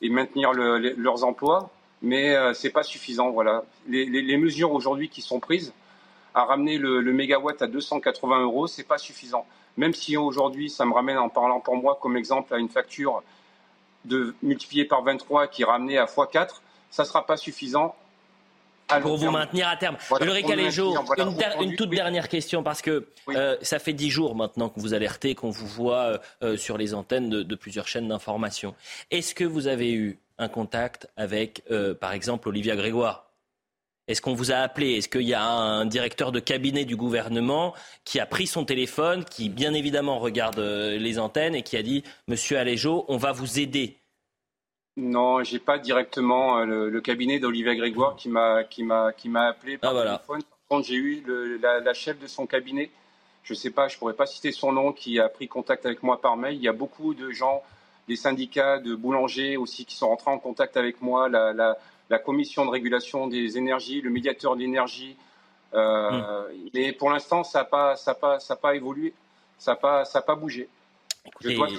[0.01, 1.71] et maintenir leurs emplois.
[2.01, 3.31] Mais c'est pas suffisant.
[3.31, 3.63] Voilà.
[3.87, 5.75] Les, mesures aujourd'hui qui sont prises
[6.33, 9.47] à ramener le, mégawatt à 280 euros, c'est pas suffisant.
[9.77, 13.23] Même si aujourd'hui, ça me ramène en parlant pour moi comme exemple à une facture
[14.07, 17.95] de multipliée par 23 qui est ramenée à x4, ça sera pas suffisant
[18.93, 19.35] à long pour vous terme.
[19.35, 19.97] maintenir à terme.
[20.09, 20.41] Voilà, voilà.
[20.41, 20.47] une,
[21.37, 21.97] der- Aujourd'hui, une toute oui.
[21.97, 25.67] dernière question, parce que euh, ça fait dix jours maintenant que vous alertez, qu'on vous
[25.67, 28.75] voit euh, euh, sur les antennes de, de plusieurs chaînes d'information.
[29.11, 33.27] Est-ce que vous avez eu un contact avec, euh, par exemple, Olivia Grégoire?
[34.09, 34.95] Est-ce qu'on vous a appelé?
[34.95, 37.75] Est-ce qu'il y a un directeur de cabinet du gouvernement
[38.05, 42.03] qui a pris son téléphone, qui bien évidemment regarde les antennes et qui a dit
[42.27, 44.00] Monsieur Aléjo, on va vous aider
[44.97, 49.79] Non, j'ai pas directement le, cabinet d'Olivier Grégoire qui m'a qui m'a qui m'a appelé
[49.79, 50.43] par ah, téléphone.
[50.43, 51.25] Par contre, j'ai eu
[51.61, 52.91] la, la, chef de son cabinet.
[53.43, 56.21] Je sais pas, je pourrais pas citer son nom, qui a pris contact avec moi
[56.21, 56.57] par mail.
[56.57, 57.63] Il y a beaucoup de gens,
[58.09, 61.29] des syndicats de boulangers aussi, qui sont rentrés en contact avec moi.
[61.29, 61.79] La, la,
[62.11, 65.17] la commission de régulation des énergies, le médiateur de l'énergie.
[65.73, 66.69] Euh, hmm.
[66.75, 69.15] Mais pour l'instant, ça n'a pas, ça pas, ça pas évolué,
[69.57, 70.69] ça n'a pas, ça pas bougé.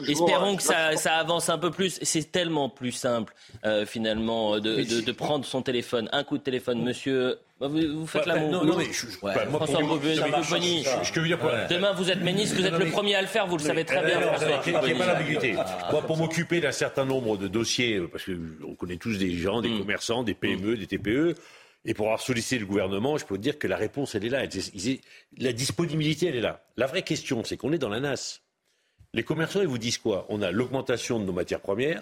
[0.08, 2.00] Espérons euh, que ça, ça, avance un peu plus.
[2.02, 3.34] C'est tellement plus simple,
[3.66, 6.82] euh, finalement, de, de, de, prendre son téléphone, un coup de téléphone.
[6.84, 9.36] Monsieur bah, vous, faites la Non, non, mais je, ouais.
[9.36, 9.84] bah, moi, François
[11.70, 14.04] demain vous êtes ministre, vous êtes le premier à le faire, vous le savez très
[14.04, 14.20] bien.
[14.66, 15.54] Il n'y a pas d'ambiguïté.
[15.92, 19.70] Moi, pour m'occuper d'un certain nombre de dossiers, parce qu'on connaît tous des gens, des
[19.70, 19.80] mm.
[19.80, 21.36] commerçants, des PME, des TPE,
[21.86, 24.30] et pour avoir sollicité le gouvernement, je peux vous dire que la réponse, elle est
[24.30, 24.44] là.
[25.38, 26.64] La disponibilité, elle est là.
[26.78, 28.42] La vraie question, c'est qu'on est dans la NAS.
[29.14, 30.26] Les commerçants, ils vous disent quoi?
[30.30, 32.02] On a l'augmentation de nos matières premières,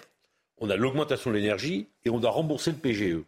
[0.58, 3.24] on a l'augmentation de l'énergie, et on doit rembourser le PGE.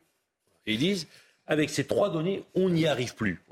[0.66, 1.08] Ils disent,
[1.48, 3.42] avec ces trois données, on n'y arrive plus.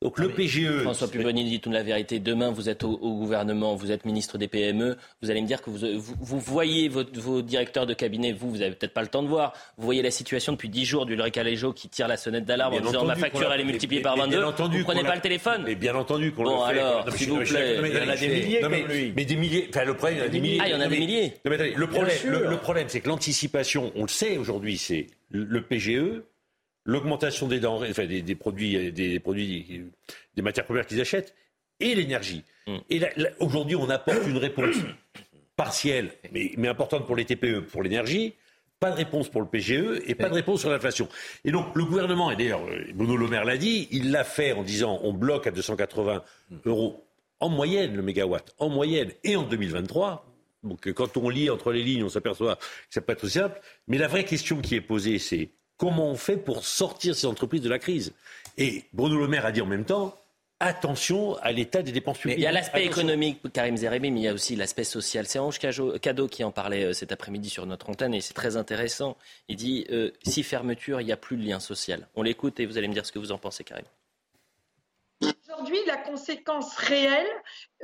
[0.00, 0.82] Donc le PGE.
[0.82, 2.20] François Pupponi dit toute la vérité.
[2.20, 4.96] Demain, vous êtes au, gouvernement, vous êtes ministre des PME.
[5.22, 8.76] Vous allez me dire que vous, vous, voyez vos, directeurs de cabinet, vous, vous n'avez
[8.76, 9.54] peut-être pas le temps de voir.
[9.76, 12.80] Vous voyez la situation depuis 10 jours du Alejo qui tire la sonnette d'alarme en
[12.80, 14.40] disant ma facture, elle est multipliée par 22.
[14.40, 15.62] vous ne prenez pas le téléphone.
[15.66, 16.80] Mais bien entendu qu'on bon, le fait.
[16.80, 17.78] alors, s'il vous plaît.
[17.82, 19.12] il y en a des milliers comme lui.
[19.16, 19.68] Mais des milliers.
[19.68, 20.58] Enfin, le problème, il y en a des milliers.
[20.62, 21.34] Ah, il y en a des milliers.
[21.44, 22.16] Le problème,
[22.48, 26.22] le problème c'est que l'anticipation, on le sait aujourd'hui, c'est le PGE
[26.88, 29.84] l'augmentation des denrées, enfin des, produits, des produits,
[30.34, 31.34] des matières premières qu'ils achètent,
[31.80, 32.42] et l'énergie.
[32.66, 32.76] Mm.
[32.88, 33.00] Et
[33.40, 34.76] aujourd'hui, on apporte une réponse
[35.54, 38.34] partielle, mais, mais importante pour les TPE, pour l'énergie.
[38.80, 41.08] Pas de réponse pour le PGE et pas de réponse sur l'inflation.
[41.44, 42.64] Et donc le gouvernement, et d'ailleurs
[42.94, 46.22] Bruno Le Maire l'a dit, il l'a fait en disant on bloque à 280
[46.64, 47.04] euros
[47.40, 50.24] en moyenne le mégawatt, en moyenne, et en 2023.
[50.62, 53.60] Donc quand on lit entre les lignes, on s'aperçoit que ça peut être simple.
[53.88, 57.62] Mais la vraie question qui est posée, c'est comment on fait pour sortir ces entreprises
[57.62, 58.12] de la crise?
[58.58, 60.14] Et Bruno Le Maire a dit en même temps,
[60.60, 62.38] attention à l'état des dépenses publiques.
[62.38, 65.26] il y a l'aspect économique, Karim Zeremi, mais il y a aussi l'aspect social.
[65.26, 68.56] C'est Ange Cadeau qui en parlait euh, cet après-midi sur notre antenne et c'est très
[68.56, 69.16] intéressant.
[69.48, 72.08] Il dit euh, si fermeture, il n'y a plus de lien social.
[72.16, 73.84] On l'écoute et vous allez me dire ce que vous en pensez, Karim.
[75.20, 77.26] Aujourd'hui, la conséquence réelle,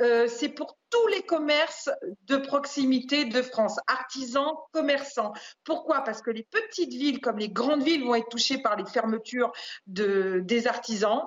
[0.00, 1.90] euh, c'est pour tous les commerces
[2.28, 5.32] de proximité de France, artisans, commerçants.
[5.64, 6.02] Pourquoi?
[6.02, 9.50] Parce que les petites villes comme les grandes villes vont être touchées par les fermetures
[9.88, 11.22] de, des artisans,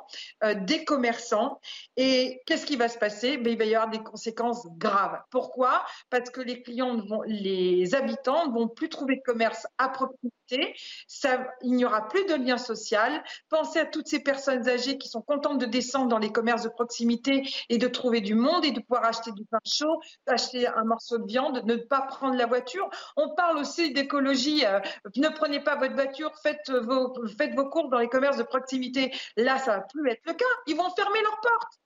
[0.46, 1.60] euh, des commerçants.
[1.98, 3.36] Et qu'est-ce qui va se passer?
[3.36, 5.20] Ben, Il va y avoir des conséquences graves.
[5.32, 5.84] Pourquoi?
[6.10, 10.76] Parce que les clients, vont, les habitants ne vont plus trouver de commerce à proximité.
[11.08, 13.22] Ça, il n'y aura plus de lien social.
[13.50, 16.70] Pensez à toutes ces personnes âgées qui sont contentes de descendre dans les commerces de
[16.70, 20.84] proximité et de trouver du monde et de pouvoir acheter du pain chaud, acheter un
[20.84, 22.90] morceau de viande, ne pas prendre la voiture.
[23.16, 24.66] On parle aussi d'écologie.
[24.66, 24.80] Euh,
[25.16, 29.14] ne prenez pas votre voiture, faites vos, faites vos courses dans les commerces de proximité.
[29.36, 30.46] Là, ça va plus être le cas.
[30.68, 31.80] Ils vont fermer leurs portes.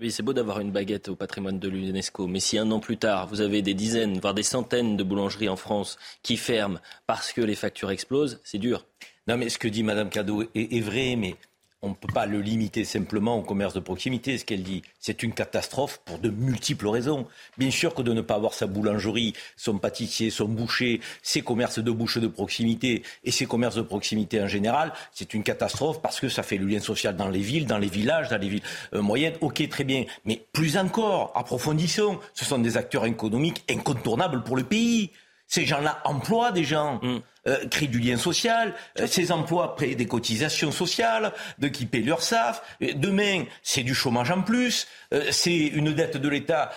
[0.00, 2.98] Eh c'est beau d'avoir une baguette au patrimoine de l'UNESCO, mais si un an plus
[2.98, 7.32] tard, vous avez des dizaines, voire des centaines de boulangeries en France qui ferment parce
[7.32, 8.86] que les factures explosent, c'est dur.
[9.26, 11.36] Non, mais ce que dit Madame Cadeau est vrai, mais
[11.82, 14.82] on ne peut pas le limiter simplement au commerce de proximité, ce qu'elle dit.
[14.98, 17.26] C'est une catastrophe pour de multiples raisons.
[17.56, 21.78] Bien sûr que de ne pas avoir sa boulangerie, son pâtissier, son boucher, ses commerces
[21.78, 26.18] de bouche de proximité et ses commerces de proximité en général, c'est une catastrophe parce
[26.20, 28.62] que ça fait le lien social dans les villes, dans les villages, dans les villes
[28.94, 29.34] euh, moyennes.
[29.40, 30.04] Ok, très bien.
[30.24, 32.18] Mais plus encore, approfondissons.
[32.34, 35.10] Ce sont des acteurs économiques incontournables pour le pays.
[35.48, 37.00] Ces gens-là emploient des gens.
[37.02, 37.20] Mm.
[37.48, 42.00] Euh, créent du lien social, euh, ces emplois paient des cotisations sociales, de qui paient
[42.00, 42.62] leur SAF.
[42.80, 46.70] Demain, c'est du chômage en plus, euh, c'est une dette de l'État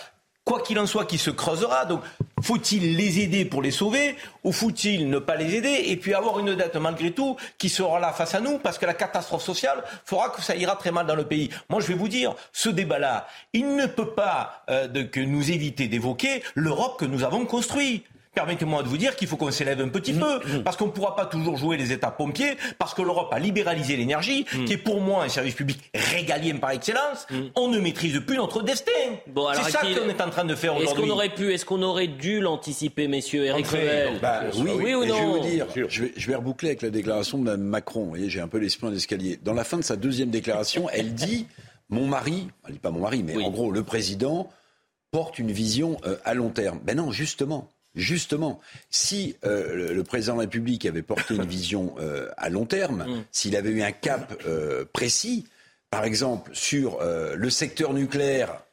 [0.44, 1.86] quoi qu'il en soit, qui se creusera.
[1.86, 2.02] Donc,
[2.42, 6.40] faut-il les aider pour les sauver ou faut-il ne pas les aider et puis avoir
[6.40, 9.84] une dette malgré tout qui sera là face à nous parce que la catastrophe sociale
[10.04, 11.50] fera que ça ira très mal dans le pays.
[11.70, 15.88] Moi, je vais vous dire, ce débat-là, il ne peut pas de, que nous éviter
[15.88, 18.06] d'évoquer l'Europe que nous avons construite.
[18.34, 20.64] Permettez-moi de vous dire qu'il faut qu'on s'élève un petit peu, mm, mm.
[20.64, 23.98] parce qu'on ne pourra pas toujours jouer les États pompiers, parce que l'Europe a libéralisé
[23.98, 24.66] l'énergie, mm.
[24.66, 27.28] qui est pour moi un service public régalien par excellence.
[27.56, 28.92] On ne maîtrise plus notre destin.
[29.28, 31.04] Bon, c'est ça qu'on est en train de faire aujourd'hui.
[31.04, 33.68] Est-ce qu'on aurait pu, est-ce qu'on aurait dû l'anticiper, messieurs Eric
[34.22, 36.82] bah, oui, oui, ou non Je vais vous dire, je vais, je vais, reboucler avec
[36.82, 38.04] la déclaration de Mme Macron.
[38.04, 39.40] Vous voyez, j'ai un peu l'esprit en escalier.
[39.44, 41.48] Dans la fin de sa deuxième déclaration, elle dit
[41.90, 44.50] mon mari, elle dit pas mon mari, mais en gros, le président
[45.12, 46.80] porte une vision euh, à long terme.
[46.84, 47.70] Ben non, justement.
[47.94, 52.66] Justement, si euh, le, président de la République avait porté une vision euh, à long
[52.66, 53.24] terme, mm.
[53.32, 55.48] s'il avait eu un cap euh, précis,
[55.90, 58.64] par exemple sur le secteur nucléaire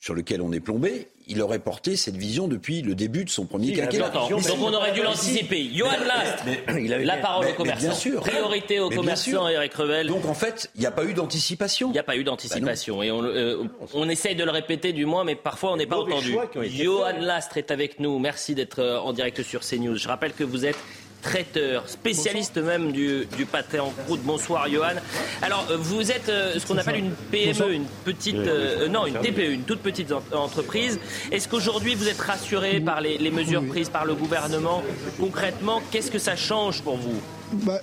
[0.00, 3.46] sur lequel on est plombé, il aurait porté cette vision depuis le début de son
[3.46, 4.10] premier quinquennat.
[4.10, 5.70] Donc on aurait dû l'anticiper.
[5.72, 6.44] Johan Last,
[6.88, 7.86] la parole aux commerçants.
[7.86, 8.20] Bien sûr.
[8.20, 10.06] Priorité aux commerçants, Eric Revel.
[10.08, 11.88] Donc en fait, il n'y a pas eu d'anticipation.
[11.88, 13.02] Il n'y a pas eu d'anticipation.
[13.02, 13.64] et on, euh,
[13.94, 16.36] on, essaye de le répéter du moins, mais parfois on n'est pas entendu.
[16.66, 18.18] Johan Lastre est avec nous.
[18.18, 19.96] Merci d'être euh, en direct sur CNews.
[19.96, 20.78] Je rappelle que vous êtes
[21.24, 24.20] traiteur, spécialiste même du, du, pâté en croûte.
[24.22, 25.00] Bonsoir Johan.
[25.42, 29.14] Alors euh, vous êtes euh, ce qu'on appelle une PME, une petite, euh, non une
[29.14, 31.00] TPE, une toute petite entreprise.
[31.32, 34.82] Est-ce qu'aujourd'hui vous êtes rassuré par les, les, mesures prises par le gouvernement
[35.18, 37.20] Concrètement, qu'est-ce que ça change pour vous
[37.52, 37.80] bah,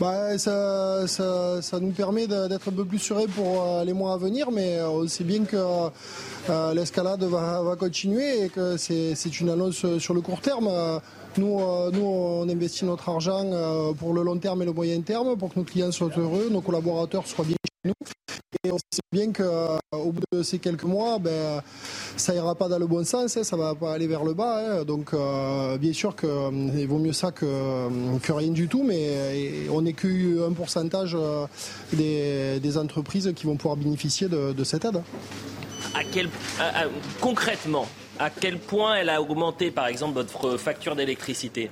[0.00, 4.16] bah, ça, ça, ça, nous permet d'être un peu plus sereins pour les mois à
[4.16, 9.50] venir, mais on sait bien que euh, l'escalade va, va, continuer et que c'est une
[9.50, 10.68] annonce sur le court terme.
[11.36, 15.00] Nous, euh, nous, on investit notre argent euh, pour le long terme et le moyen
[15.02, 17.94] terme, pour que nos clients soient heureux, nos collaborateurs soient bien chez nous.
[18.64, 21.60] Et on sait bien qu'au euh, bout de ces quelques mois, ben,
[22.16, 24.80] ça ira pas dans le bon sens, hein, ça va pas aller vers le bas.
[24.80, 24.84] Hein.
[24.84, 25.14] Donc,
[25.78, 30.52] bien sûr qu'il vaut mieux ça que, que, rien du tout, mais on n'est qu'un
[30.56, 31.16] pourcentage
[31.92, 35.02] des, des, entreprises qui vont pouvoir bénéficier de, cette aide.
[35.94, 36.28] À quel,
[37.20, 37.86] concrètement,
[38.18, 41.70] à quel point elle a augmenté, par exemple, votre facture d'électricité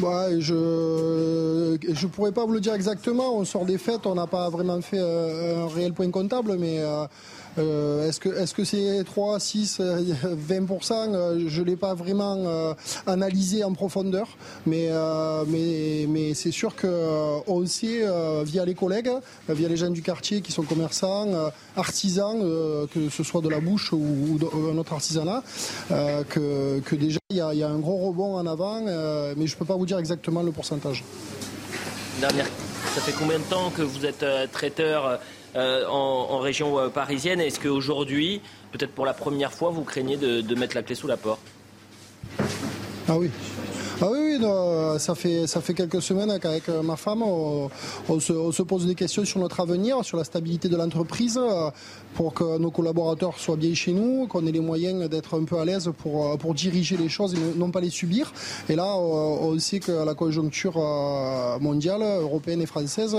[0.00, 3.36] bah, je ne pourrais pas vous le dire exactement.
[3.36, 6.78] On sort des fêtes, on n'a pas vraiment fait euh, un réel point comptable, mais
[7.58, 12.74] euh, est-ce que est-ce que c'est 3, 6, 20% Je l'ai pas vraiment euh,
[13.06, 14.28] analysé en profondeur,
[14.66, 16.86] mais euh, mais mais c'est sûr que
[17.46, 18.04] on sait
[18.44, 19.10] via les collègues,
[19.48, 21.28] via les gens du quartier qui sont commerçants,
[21.76, 22.40] artisans,
[22.92, 25.42] que ce soit de la bouche ou, ou un autre artisanat,
[25.88, 28.80] que, que déjà il y a, un gros rebond en avant,
[29.36, 31.04] mais je peux pas vous dire exactement le pourcentage.
[32.20, 32.46] Dernière,
[32.94, 35.18] ça fait combien de temps que vous êtes traiteur
[35.56, 37.40] euh, en, région euh, parisienne.
[37.40, 38.40] Est-ce qu'aujourd'hui,
[38.72, 41.40] peut-être pour la première fois, vous craignez de mettre la clé sous la porte?
[43.08, 43.30] Ah oui,
[44.00, 47.70] ah oui, oui ça, fait, ça fait quelques semaines qu'avec euh, ma femme, on,
[48.18, 51.70] se, pose des questions sur notre avenir, sur la stabilité de l'entreprise, euh,
[52.14, 55.58] pour que nos collaborateurs soient bien chez nous, qu'on ait les moyens d'être un peu
[55.58, 58.32] à l'aise pour, euh, pour diriger les choses et non pas les subir.
[58.68, 60.78] Et là, on sait que la conjoncture
[61.60, 63.16] mondiale, européenne et française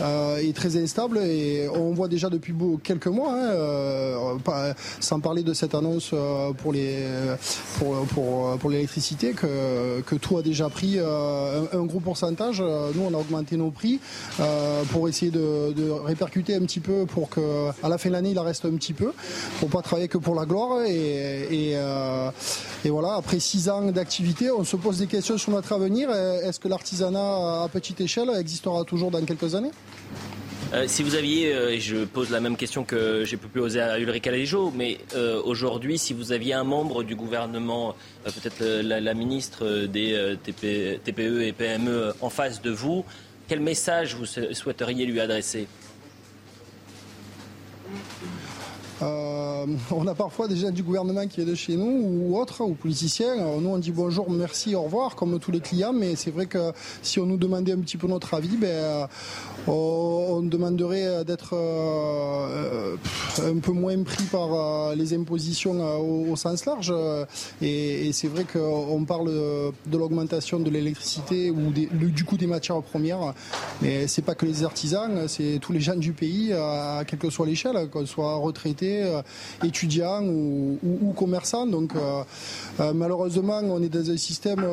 [0.00, 5.74] est très instable et on voit déjà depuis quelques mois, hein, sans parler de cette
[5.74, 6.14] annonce
[6.58, 6.72] pour
[7.78, 12.58] pour, pour, pour l'électricité, que que tout a déjà pris euh, un, gros pourcentage.
[12.60, 14.00] Euh, nous, on a augmenté nos prix
[14.40, 18.30] euh, pour essayer de, répercuter un petit peu pour que à la fin de l'année,
[18.30, 19.12] il en reste un petit peu,
[19.60, 20.82] pour pas travailler que pour la gloire.
[20.86, 21.72] Et,
[22.84, 26.10] et, voilà, après six ans d'activité, on se pose des questions sur notre avenir.
[26.10, 29.70] Est-ce que l'artisanat à petite échelle existera toujours dans quelques années?
[30.72, 33.98] Euh, si vous aviez, euh, je pose la même question que j'ai pu poser à
[33.98, 37.94] Ulrich Alejo, mais euh, aujourd'hui, si vous aviez un membre du gouvernement,
[38.24, 43.04] peut-être la, ministre des TPE et PME en face de vous,
[43.48, 45.66] quel message vous souhaiteriez lui adresser?
[49.62, 52.62] Euh, on a parfois des gens du gouvernement qui viennent de chez nous ou autres,
[52.62, 53.36] ou politiciens.
[53.60, 55.92] nous, on dit bonjour, merci, au revoir, comme tous les clients.
[55.92, 59.06] Mais c'est vrai que si on nous demandait un petit peu notre avis, ben, euh,
[59.66, 62.96] on demanderait d'être euh,
[63.42, 66.92] un peu moins pris par les impositions au, sens large.
[67.60, 73.34] Et, c'est vrai qu'on parle de l'augmentation de l'électricité ou du coût des matières premières.
[73.80, 77.30] Mais c'est pas que les artisans, c'est tous les gens du pays, à quelle que
[77.30, 79.22] soit l'échelle, qu'on soit retraité euh,
[79.64, 81.66] étudiants ou, commerçants.
[81.66, 82.22] Donc euh,
[82.80, 84.64] euh, malheureusement, on est dans un système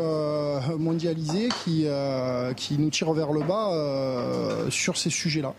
[0.77, 1.85] mondialisé qui,
[2.55, 5.53] qui nous tire vers le bas sur ces sujets-là.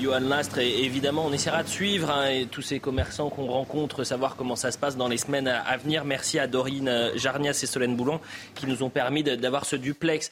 [0.00, 0.58] Johan Lastre.
[0.58, 4.78] Évidemment, on essaiera de suivre hein, tous ces commerçants qu'on rencontre, savoir comment ça se
[4.78, 6.04] passe dans les semaines à venir.
[6.04, 8.20] Merci à Dorine Jarnias et Solène Boulon
[8.54, 10.30] qui nous ont permis d'avoir ce duplex.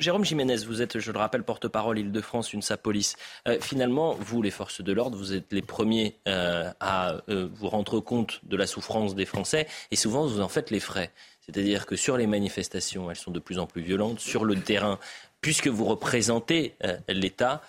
[0.00, 3.16] Jérôme Jiménez, vous êtes, je le rappelle, porte-parole Île-de-France, une Police.
[3.46, 7.68] Euh, finalement, vous, les forces de l'ordre, vous êtes les premiers euh, à euh, vous
[7.68, 11.12] rendre compte de la souffrance des Français et souvent vous en faites les frais.
[11.44, 14.20] C'est-à-dire que sur les manifestations, elles sont de plus en plus violentes.
[14.20, 14.98] Sur le terrain,
[15.42, 16.76] puisque vous représentez
[17.08, 17.60] l'État,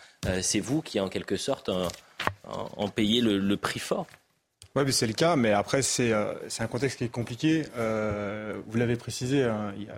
[0.41, 1.69] c'est vous qui, en quelque sorte,
[2.43, 4.05] en, payez le prix fort.
[4.73, 7.65] Oui, c'est le cas, mais après, c'est euh, un contexte qui est compliqué.
[7.77, 9.95] Euh, vous l'avez précisé, hein, il y a,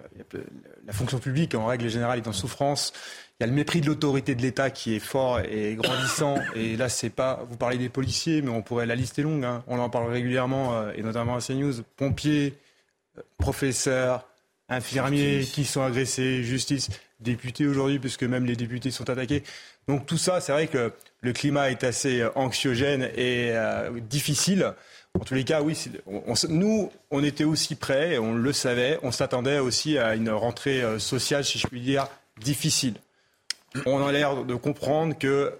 [0.88, 2.91] la fonction publique, en règle générale, est en souffrance.
[3.39, 6.38] Il y a le mépris de l'autorité de l'État qui est fort et grandissant.
[6.55, 7.45] Et là, c'est pas.
[7.49, 8.88] Vous parlez des policiers, mais on pourrait.
[8.88, 9.45] La liste est longue.
[9.45, 9.63] Hein.
[9.67, 11.84] On en parle régulièrement, euh, et notamment à CNews.
[11.95, 12.55] Pompiers,
[13.38, 14.28] professeurs,
[14.76, 19.43] infirmiers qui sont agressés, justice, députés aujourd'hui, puisque même les députés sont attaqués.
[19.88, 24.74] Donc tout ça, c'est vrai que le climat est assez anxiogène et euh, difficile.
[25.19, 25.78] En tous les cas, oui,
[26.49, 30.99] nous, on était aussi prêts, on le savait, on s'attendait aussi à une rentrée euh,
[30.99, 32.07] sociale, si je puis dire,
[32.41, 32.95] difficile.
[33.86, 35.53] On a l'air de comprendre que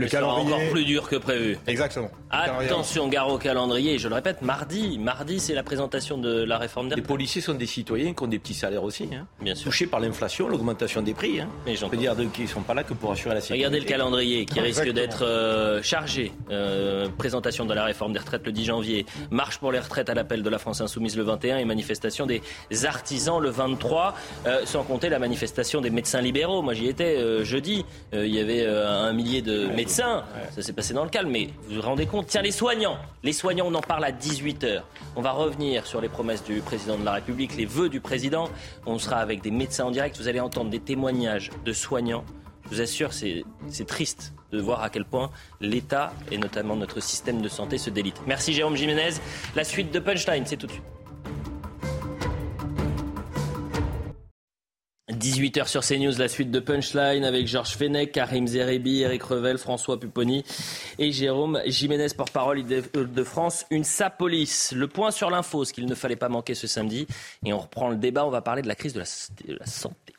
[0.00, 1.58] le calendrier encore plus dur que prévu.
[1.66, 2.10] Exactement.
[2.30, 3.98] Attention, gare au calendrier.
[3.98, 7.54] Je le répète, mardi, mardi, c'est la présentation de la réforme des Les policiers sont
[7.54, 9.26] des citoyens qui ont des petits salaires aussi, hein.
[9.40, 9.64] bien sûr.
[9.64, 11.40] touchés par l'inflation, l'augmentation des prix.
[11.40, 11.48] Hein.
[11.66, 13.66] Mais Je veux dire qu'ils ne sont pas là que pour assurer la sécurité.
[13.66, 16.32] Regardez le calendrier qui risque d'être euh, chargé.
[16.50, 20.14] Euh, présentation de la réforme des retraites le 10 janvier, marche pour les retraites à
[20.14, 22.42] l'appel de la France Insoumise le 21 et manifestation des
[22.84, 24.14] artisans le 23,
[24.46, 26.62] euh, sans compter la manifestation des médecins libéraux.
[26.62, 30.24] Moi j'y étais jeudi, il y avait un millier de médecins, ça
[30.62, 33.66] s'est passé dans le calme, mais vous vous rendez compte Tiens, les soignants, les soignants,
[33.68, 34.82] on en parle à 18h.
[35.16, 38.48] On va revenir sur les promesses du président de la République, les vœux du président.
[38.86, 42.24] On sera avec des médecins en direct, vous allez entendre des témoignages de soignants.
[42.64, 43.44] Je vous assure, c'est
[43.86, 45.30] triste de voir à quel point
[45.60, 48.20] l'État et notamment notre système de santé se délite.
[48.26, 49.14] Merci Jérôme Jiménez.
[49.56, 50.84] La suite de Punchline, c'est tout de suite.
[55.10, 59.98] 18h sur CNews, la suite de Punchline avec Georges Fenech, Karim Zerebi, Eric Revel, François
[59.98, 60.44] Pupponi
[60.98, 63.66] et Jérôme Jiménez, porte-parole de France.
[63.70, 64.72] Une sapolice.
[64.72, 67.06] Le point sur l'info, ce qu'il ne fallait pas manquer ce samedi.
[67.44, 70.14] Et on reprend le débat, on va parler de la crise de la santé.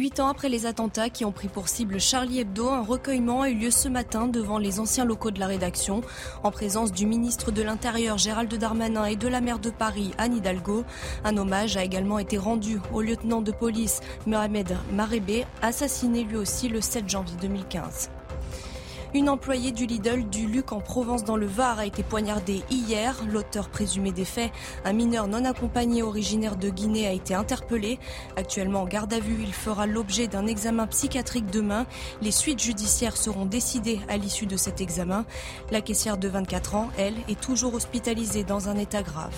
[0.00, 3.50] Huit ans après les attentats qui ont pris pour cible Charlie Hebdo, un recueillement a
[3.50, 6.00] eu lieu ce matin devant les anciens locaux de la rédaction,
[6.42, 10.38] en présence du ministre de l'Intérieur Gérald Darmanin et de la maire de Paris Anne
[10.38, 10.86] Hidalgo.
[11.22, 16.70] Un hommage a également été rendu au lieutenant de police Mohamed Marébé, assassiné lui aussi
[16.70, 18.08] le 7 janvier 2015.
[19.12, 23.16] Une employée du Lidl du Luc en Provence dans le Var a été poignardée hier.
[23.28, 24.52] L'auteur présumé des faits,
[24.84, 27.98] un mineur non accompagné originaire de Guinée, a été interpellé.
[28.36, 31.86] Actuellement en garde à vue, il fera l'objet d'un examen psychiatrique demain.
[32.22, 35.24] Les suites judiciaires seront décidées à l'issue de cet examen.
[35.72, 39.34] La caissière de 24 ans, elle, est toujours hospitalisée dans un état grave.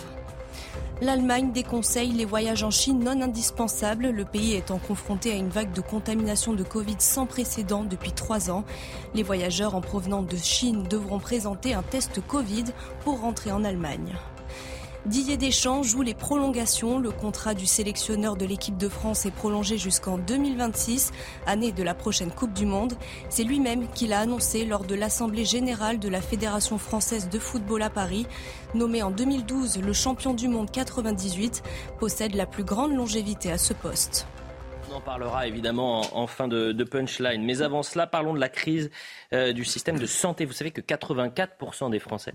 [1.03, 5.72] L'Allemagne déconseille les voyages en Chine non indispensables, le pays étant confronté à une vague
[5.72, 8.62] de contamination de Covid sans précédent depuis trois ans.
[9.12, 12.66] Les voyageurs en provenance de Chine devront présenter un test Covid
[13.00, 14.14] pour rentrer en Allemagne.
[15.05, 17.00] Didier Deschamps joue les prolongations.
[17.00, 21.11] Le contrat du sélectionneur de l'équipe de France est prolongé jusqu'en 2026,
[21.44, 22.94] année de la prochaine Coupe du Monde.
[23.28, 27.82] C'est lui-même qui l'a annoncé lors de l'Assemblée générale de la Fédération française de football
[27.82, 28.28] à Paris.
[28.74, 31.64] Nommé en 2012 le champion du monde 98,
[31.98, 34.28] possède la plus grande longévité à ce poste.
[34.88, 37.42] On en parlera évidemment en, fin de, de, punchline.
[37.42, 38.88] Mais avant cela, parlons de la crise
[39.32, 40.44] euh, du système de santé.
[40.44, 42.34] Vous savez que 84% des Français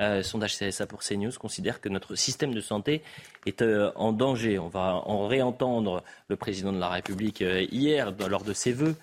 [0.00, 3.02] euh, sondage CSA pour CNews considère que notre système de santé
[3.46, 4.58] est euh, en danger.
[4.58, 8.94] On va en réentendre le président de la République euh, hier lors de ses vœux,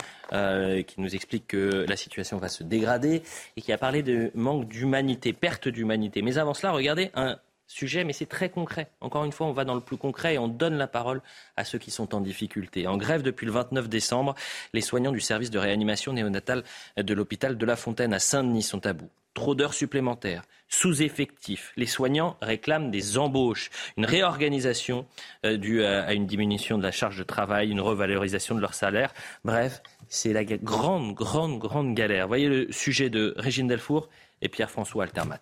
[0.88, 3.24] qui nous explique que la situation va se dégrader
[3.58, 6.22] et qui a parlé de manque d'humanité, perte d'humanité.
[6.22, 7.38] Mais avant cela, regardez un
[7.68, 8.90] sujet, mais c'est très concret.
[9.02, 11.22] Encore une fois, on va dans le plus concret et on donne la parole
[11.58, 12.88] à ceux qui sont en difficulté.
[12.88, 14.34] En grève depuis le 29 décembre,
[14.74, 16.64] les soignants du service de réanimation néonatale
[16.98, 20.42] de l'hôpital de La Fontaine à Saint-Denis sont à bout trop d'heures supplémentaires,
[20.76, 21.72] sous-effectifs.
[21.78, 25.06] Les soignants réclament des embauches, une réorganisation
[25.46, 28.74] euh, due à, à, une diminution de la charge de travail, une revalorisation de leur
[28.74, 29.14] salaire.
[29.44, 32.28] Bref, c'est la grande, grande, grande galère.
[32.28, 34.10] Voyez le sujet de Régine Delfour
[34.42, 35.42] et Pierre-François Altermat.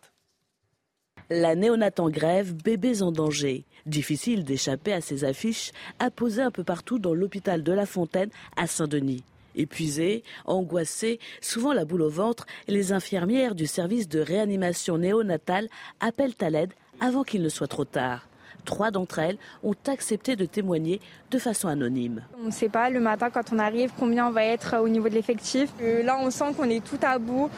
[1.30, 3.66] La néonate en grève, bébés en danger.
[3.86, 8.68] Difficile d'échapper à ces affiches apposées un peu partout dans l'hôpital de La Fontaine à
[8.68, 9.24] Saint-Denis.
[9.56, 15.68] Épuisées, angoissées, souvent la boule au ventre, les infirmières du service de réanimation néonatale
[16.00, 18.28] appellent à l'aide avant qu'il ne soit trop tard.
[18.66, 21.02] Trois d'entre elles ont accepté de témoigner
[21.32, 22.24] de façon anonyme.
[22.42, 25.10] On ne sait pas le matin quand on arrive combien on va être au niveau
[25.10, 25.70] de l'effectif.
[25.82, 27.50] Là, on sent qu'on est tout à bout.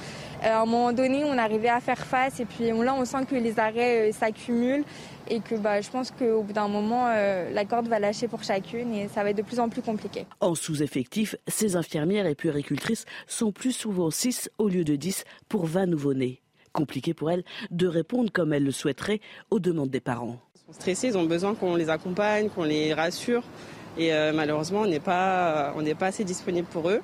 [0.41, 3.35] À un moment donné, on arrivait à faire face et puis là, on sent que
[3.35, 4.83] les arrêts s'accumulent
[5.29, 8.43] et que bah, je pense qu'au bout d'un moment, euh, la corde va lâcher pour
[8.43, 10.25] chacune et ça va être de plus en plus compliqué.
[10.39, 15.65] En sous-effectif, ces infirmières et puéricultrices sont plus souvent 6 au lieu de 10 pour
[15.65, 16.41] 20 nouveau-nés.
[16.73, 20.39] Compliqué pour elles de répondre comme elles le souhaiteraient aux demandes des parents.
[20.55, 23.43] Ils sont stressés, ils ont besoin qu'on les accompagne, qu'on les rassure
[23.97, 27.01] et euh, malheureusement, on n'est pas, on n'est pas assez disponible pour eux.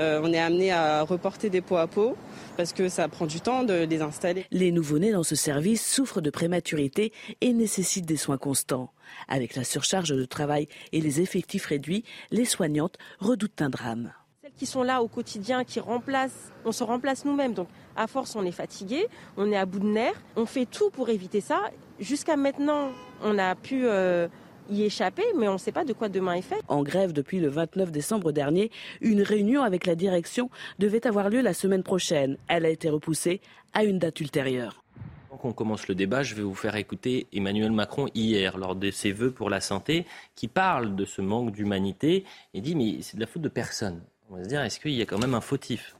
[0.00, 2.16] Euh, on est amené à reporter des pots à peau
[2.56, 4.46] parce que ça prend du temps de les installer.
[4.50, 8.90] Les nouveau-nés dans ce service souffrent de prématurité et nécessitent des soins constants.
[9.28, 14.12] Avec la surcharge de travail et les effectifs réduits, les soignantes redoutent un drame.
[14.42, 17.54] Celles qui sont là au quotidien, qui remplacent, on se remplace nous-mêmes.
[17.54, 20.20] Donc à force, on est fatigué, on est à bout de nerfs.
[20.36, 21.70] On fait tout pour éviter ça.
[22.00, 22.90] Jusqu'à maintenant,
[23.22, 24.28] on a pu euh,
[24.70, 26.60] y échapper, mais on ne sait pas de quoi demain est fait.
[26.68, 31.40] En grève depuis le 29 décembre dernier, une réunion avec la direction devait avoir lieu
[31.40, 32.36] la semaine prochaine.
[32.48, 33.40] Elle a été repoussée
[33.74, 34.82] à une date ultérieure.
[35.28, 38.90] Avant qu'on commence le débat, je vais vous faire écouter Emmanuel Macron hier, lors de
[38.90, 43.16] ses vœux pour la santé, qui parle de ce manque d'humanité et dit mais c'est
[43.16, 44.02] de la faute de personne.
[44.30, 45.96] On va se dire, est-ce qu'il y a quand même un fautif?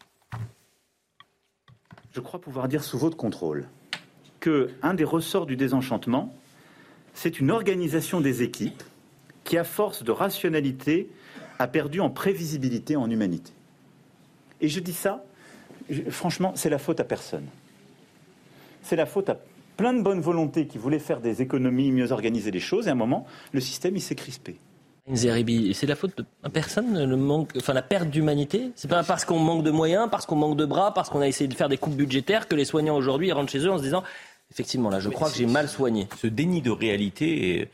[2.12, 3.68] Je crois pouvoir dire sous votre contrôle
[4.40, 6.34] que un des ressorts du désenchantement,
[7.14, 8.82] c'est une organisation des équipes
[9.44, 11.08] qui, à force de rationalité,
[11.58, 13.52] a perdu en prévisibilité, en humanité.
[14.60, 15.24] Et je dis ça,
[16.10, 17.46] franchement, c'est la faute à personne.
[18.82, 19.38] C'est la faute à
[19.76, 22.92] plein de bonnes volontés qui voulaient faire des économies, mieux organiser les choses, et à
[22.92, 24.56] un moment, le système, il s'est crispé.
[25.14, 28.70] c'est la faute de personne, le manque, enfin la perte d'humanité?
[28.76, 31.28] C'est pas parce qu'on manque de moyens, parce qu'on manque de bras, parce qu'on a
[31.28, 33.82] essayé de faire des coupes budgétaires que les soignants aujourd'hui rentrent chez eux en se
[33.82, 34.04] disant
[34.52, 36.06] Effectivement, là, je crois que j'ai mal soigné.
[36.20, 37.70] Ce déni de réalité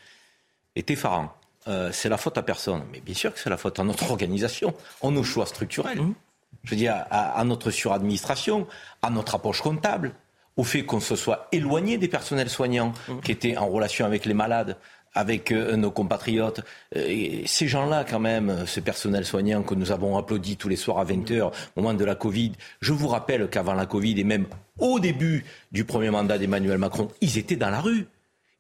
[0.77, 1.33] est, effarant.
[1.67, 2.85] Euh, c'est la faute à personne.
[2.93, 4.73] Mais bien sûr que c'est la faute à notre organisation,
[5.03, 6.01] à nos choix structurels.
[6.01, 6.15] Mmh.
[6.63, 8.69] Je veux dire, à, notre suradministration,
[9.03, 10.13] à notre approche comptable,
[10.57, 13.21] au fait qu'on se soit éloigné des personnels soignants mmh.
[13.25, 14.77] qui étaient en relation avec les malades
[15.15, 16.61] avec euh, nos compatriotes.
[16.97, 20.99] Euh, ces gens-là, quand même, ces personnels soignants que nous avons applaudis tous les soirs
[20.99, 24.47] à 20h au moment de la Covid, je vous rappelle qu'avant la Covid et même
[24.79, 28.07] au début du premier mandat d'Emmanuel Macron, ils étaient dans la rue.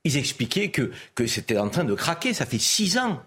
[0.04, 2.32] Ils expliquaient que, que c'était en train de craquer.
[2.32, 3.20] Ça fait six ans.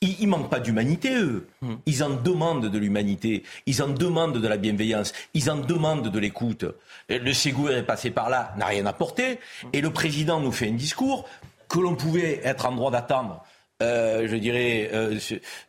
[0.00, 1.46] Ils, ne manquent pas d'humanité, eux.
[1.62, 1.76] Hmm.
[1.86, 3.42] Ils en demandent de l'humanité.
[3.66, 5.12] Ils en demandent de la bienveillance.
[5.32, 6.64] Ils en demandent de l'écoute.
[7.08, 9.38] Le Ségur est passé par là, n'a rien apporté.
[9.72, 11.26] Et le président nous fait un discours
[11.68, 13.42] que l'on pouvait être en droit d'attendre.
[13.82, 15.18] Euh, je dirais, euh,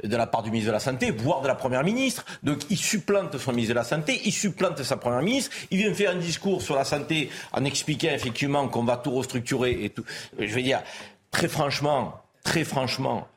[0.03, 2.23] de la part du ministre de la Santé, voire de la Première ministre.
[2.43, 5.93] Donc il supplante son ministre de la Santé, il supplante sa Première ministre, il vient
[5.93, 10.05] faire un discours sur la santé en expliquant effectivement qu'on va tout restructurer et tout.
[10.37, 10.83] Je veux dire,
[11.31, 13.27] très franchement, très franchement,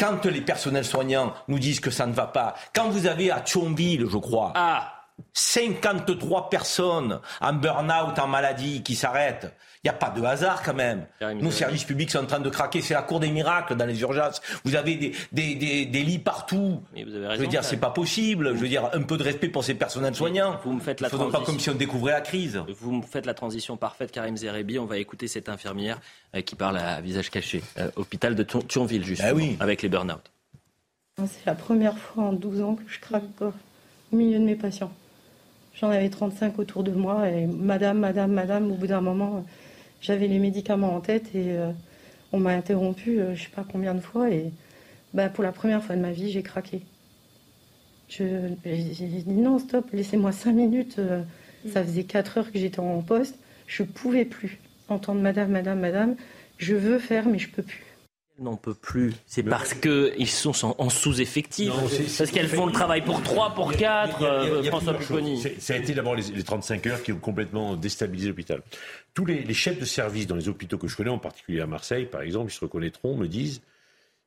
[0.00, 3.40] quand les personnels soignants nous disent que ça ne va pas, quand vous avez à
[3.40, 4.94] Thionville, je crois, ah.
[5.34, 9.54] 53 personnes en burn-out, en maladie qui s'arrêtent.
[9.84, 11.06] Il n'y a pas de hasard quand même.
[11.40, 12.80] Nos services publics sont en train de craquer.
[12.82, 14.40] C'est la cour des miracles dans les urgences.
[14.64, 16.80] Vous avez des, des, des, lits partout.
[16.96, 18.54] je veux dire, c'est pas possible.
[18.54, 20.60] Je veux dire, un peu de respect pour ces personnels soignants.
[20.64, 21.40] Vous me faites la transition.
[21.40, 22.62] pas comme si on découvrait la crise.
[22.78, 24.78] Vous me faites la transition parfaite, Karim Zerebi.
[24.78, 26.00] On va écouter cette infirmière
[26.36, 27.60] euh, qui parle à visage caché.
[27.78, 29.56] Euh, hôpital de Thionville, justement, ah oui.
[29.58, 30.30] avec les burn-out.
[31.18, 34.92] C'est la première fois en 12 ans que je craque au milieu de mes patients.
[35.74, 39.44] J'en avais 35 autour de moi et madame, madame, madame, au bout d'un moment,
[40.02, 41.70] j'avais les médicaments en tête et euh,
[42.32, 44.52] on m'a interrompu je euh, je sais pas combien de fois et
[45.14, 46.82] bah, pour la première fois de ma vie, j'ai craqué.
[48.08, 48.24] Je,
[48.64, 50.98] j'ai dit non, stop, laissez-moi 5 minutes.
[50.98, 51.22] Euh,
[51.70, 53.38] ça faisait 4 heures que j'étais en poste.
[53.66, 56.16] Je pouvais plus entendre madame, madame, madame.
[56.58, 57.84] Je veux faire, mais je peux plus
[58.42, 59.12] n'en peut plus.
[59.26, 61.72] C'est parce qu'ils sont en sous-effectif.
[62.18, 65.42] Parce qu'elles font le travail pour 3, pour 4, euh, François Pupponi.
[65.58, 68.62] Ça a été d'abord les, 35 heures qui ont complètement déstabilisé l'hôpital.
[69.14, 71.66] Tous les, les, chefs de service dans les hôpitaux que je connais, en particulier à
[71.66, 73.62] Marseille, par exemple, ils se reconnaîtront, me disent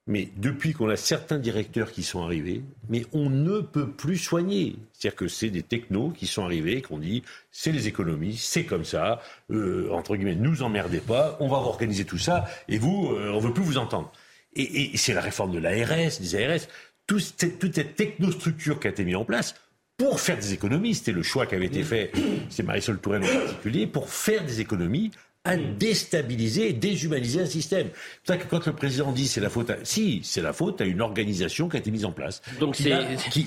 [0.07, 4.75] mais depuis qu'on a certains directeurs qui sont arrivés, mais on ne peut plus soigner.
[4.93, 8.85] C'est-à-dire que c'est des technos qui sont arrivés, qu'on dit c'est les économies, c'est comme
[8.85, 13.31] ça, euh, entre guillemets, nous emmerdez pas, on va organiser tout ça, et vous, euh,
[13.33, 14.11] on veut plus vous entendre.
[14.55, 16.61] Et, c'est la réforme de l'ARS, des ARS,
[17.07, 19.55] toute cette, toute cette technostructure qui a été mise en place
[19.97, 20.95] pour faire des économies.
[20.95, 22.11] C'était le choix qui avait été fait,
[22.49, 25.11] c'est Marisol Touraine en particulier, pour faire des économies
[25.45, 27.87] à déstabiliser et déshumaniser un système.
[28.23, 29.75] C'est ça que quand le président dit c'est la faute à...
[29.83, 32.41] Si, c'est la faute à une organisation qui a été mise en place.
[32.59, 33.03] Donc qui, a,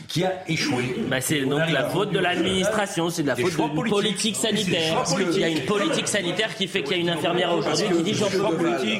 [0.06, 0.96] qui, a échoué.
[1.10, 5.04] Bah c'est donc la faute de l'administration, c'est de la faute d'une politique sanitaire.
[5.18, 8.02] Il y a une politique sanitaire qui fait qu'il y a une infirmière aujourd'hui qui
[8.02, 8.38] dit Georges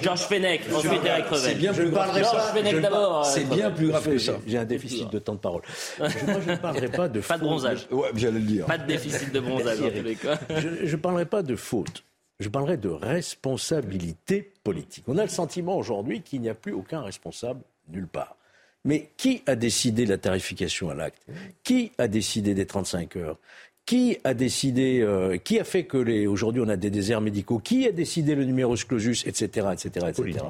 [0.03, 1.59] Georges Fenech, ensuite Eric Revel.
[1.59, 2.81] Bien, je ne parlerai pas.
[2.81, 3.25] d'abord.
[3.27, 4.39] C'est bien plus grave que ça.
[4.47, 5.63] J'ai un déficit de temps de parole.
[5.99, 6.09] Moi,
[6.45, 7.87] je ne parlerai pas de Pas de bronzage.
[7.91, 8.67] Ouais, j'allais le dire.
[8.67, 10.39] Pas de déficit de bronzage en tous les cas.
[10.85, 12.05] Je ne parlerai pas de faute
[12.41, 15.05] je parlerai de responsabilité politique.
[15.09, 18.37] On a le sentiment aujourd'hui qu'il n'y a plus aucun responsable nulle part.
[18.85, 21.23] Mais qui a décidé la tarification à l'acte?
[21.65, 23.39] Qui a décidé des 35 heures?
[23.85, 27.59] Qui a décidé, euh, qui a fait que les, aujourd'hui on a des déserts médicaux,
[27.59, 30.45] qui a décidé le numerus clausus, etc., etc., etc.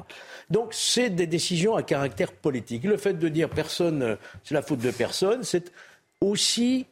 [0.49, 2.83] Donc c'est des décisions à caractère politique.
[2.83, 5.71] Le fait de dire personne, euh, c'est la faute de personne, c'est
[6.21, 6.85] aussi,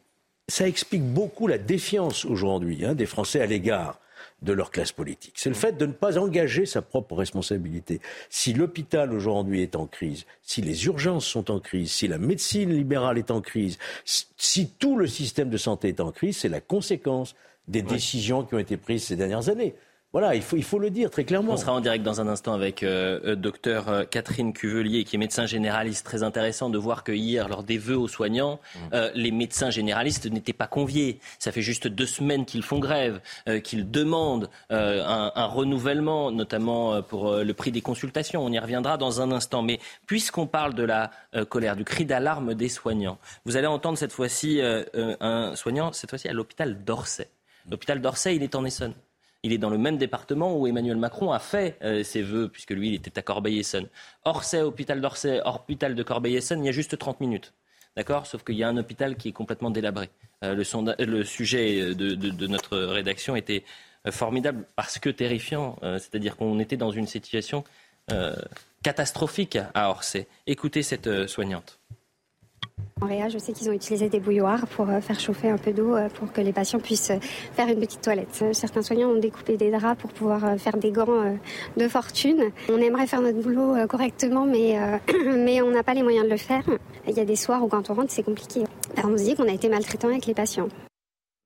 [0.48, 4.00] ça explique beaucoup la défiance aujourd'hui hein, des Français à l'égard
[4.42, 5.34] de leur classe politique.
[5.36, 8.00] C'est le fait de ne pas engager sa propre responsabilité.
[8.30, 12.72] Si l'hôpital aujourd'hui est en crise, si les urgences sont en crise, si la médecine
[12.72, 16.62] libérale est en crise, si tout le système de santé est en crise, c'est la
[16.62, 17.36] conséquence
[17.68, 19.76] des décisions qui ont été prises ces dernières années.
[20.14, 21.54] Voilà, il faut, il faut le dire très clairement.
[21.54, 25.18] On sera en direct dans un instant avec euh, euh, docteur euh, Catherine Cuvelier, qui
[25.18, 26.06] est médecin généraliste.
[26.06, 28.80] Très intéressant de voir que hier, lors des vœux aux soignants, mmh.
[28.94, 31.20] euh, les médecins généralistes n'étaient pas conviés.
[31.40, 37.02] Ça fait juste deux semaines qu'ils font grève, euh, qu'ils demandent un, un, renouvellement, notamment
[37.02, 38.46] pour le prix des consultations.
[38.46, 39.62] On y reviendra dans un instant.
[39.62, 41.12] Mais puisqu'on parle de la
[41.50, 46.28] colère, du cri d'alarme des soignants, vous allez entendre cette fois-ci un soignant, cette fois-ci
[46.28, 47.28] à l'hôpital d'Orsay.
[47.70, 48.94] L'hôpital d'Orsay, il est en Essonne.
[49.44, 52.72] Il est dans le même département où Emmanuel Macron a fait euh, ses vœux, puisque
[52.72, 53.88] lui, il était à Corbeil-Essonne.
[54.26, 57.54] Orsay, hôpital d'Orsay, hôpital de Corbeil-Essonne, il y a juste 30 minutes.
[57.96, 58.28] D'accord?
[58.28, 60.10] Sauf qu'il y a un hôpital qui est complètement délabré.
[60.44, 63.64] Euh, le, le, sujet de, notre rédaction était
[64.08, 65.78] euh, formidable parce que terrifiant.
[65.84, 67.64] Euh, c'est-à-dire qu'on était dans une situation
[68.12, 68.36] euh,
[68.84, 70.28] catastrophique à Orsay.
[70.46, 71.77] Écoutez cette soignante.
[73.00, 75.72] En Réa, je sais qu'ils ont utilisé des bouilloires pour euh, faire chauffer un peu
[75.72, 77.20] d'eau euh, pour que les patients puissent euh,
[77.54, 78.44] faire une petite toilette.
[78.54, 81.38] Certains soignants ont découpé des draps pour pouvoir faire des gants
[81.78, 82.52] de fortune.
[82.70, 84.80] On aimerait faire notre boulot correctement, mais,
[85.26, 86.64] mais on n'a pas les moyens de le faire.
[87.08, 88.64] Il y a des soirs où quand on rentre, c'est compliqué.
[89.04, 90.70] on se dit qu'on a été maltraitant avec les patients.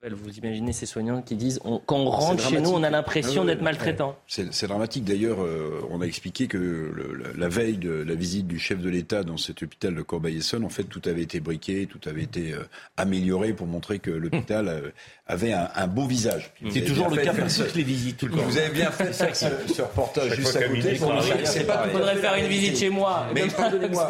[0.10, 3.44] Vous imaginez ces soignants qui disent on, quand on rentre chez nous, on a l'impression
[3.44, 4.18] ah d'être maltraitant.
[4.26, 5.04] C'est dramatique.
[5.04, 8.90] D'ailleurs, euh, on a expliqué que le, la veille de la visite du chef de
[8.90, 12.52] l'État dans cet hôpital de Corbeil-Essonne, en fait, tout avait été briqué, tout avait été
[12.52, 12.64] euh,
[12.98, 14.90] amélioré pour montrer que l'hôpital euh,
[15.28, 16.52] avait un, un, beau visage.
[16.72, 18.24] C'est toujours le cas pour toutes les visites.
[18.24, 20.94] Le vous avez bien fait ça, ce, ce, reportage juste à côté.
[20.94, 23.28] Il faudrait faire une visite chez moi.
[23.36, 24.08] Mais pardonnez-moi,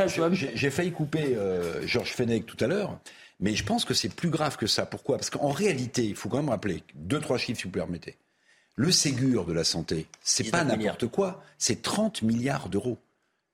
[0.55, 1.35] j'ai failli couper
[1.85, 2.97] Georges Fenech tout à l'heure.
[3.41, 4.85] Mais je pense que c'est plus grave que ça.
[4.85, 5.17] Pourquoi?
[5.17, 8.17] Parce qu'en réalité, il faut quand même rappeler, deux, trois chiffres si vous permettez.
[8.75, 12.97] Le Ségur de la santé, c'est pas n'importe quoi, c'est 30 milliards d'euros.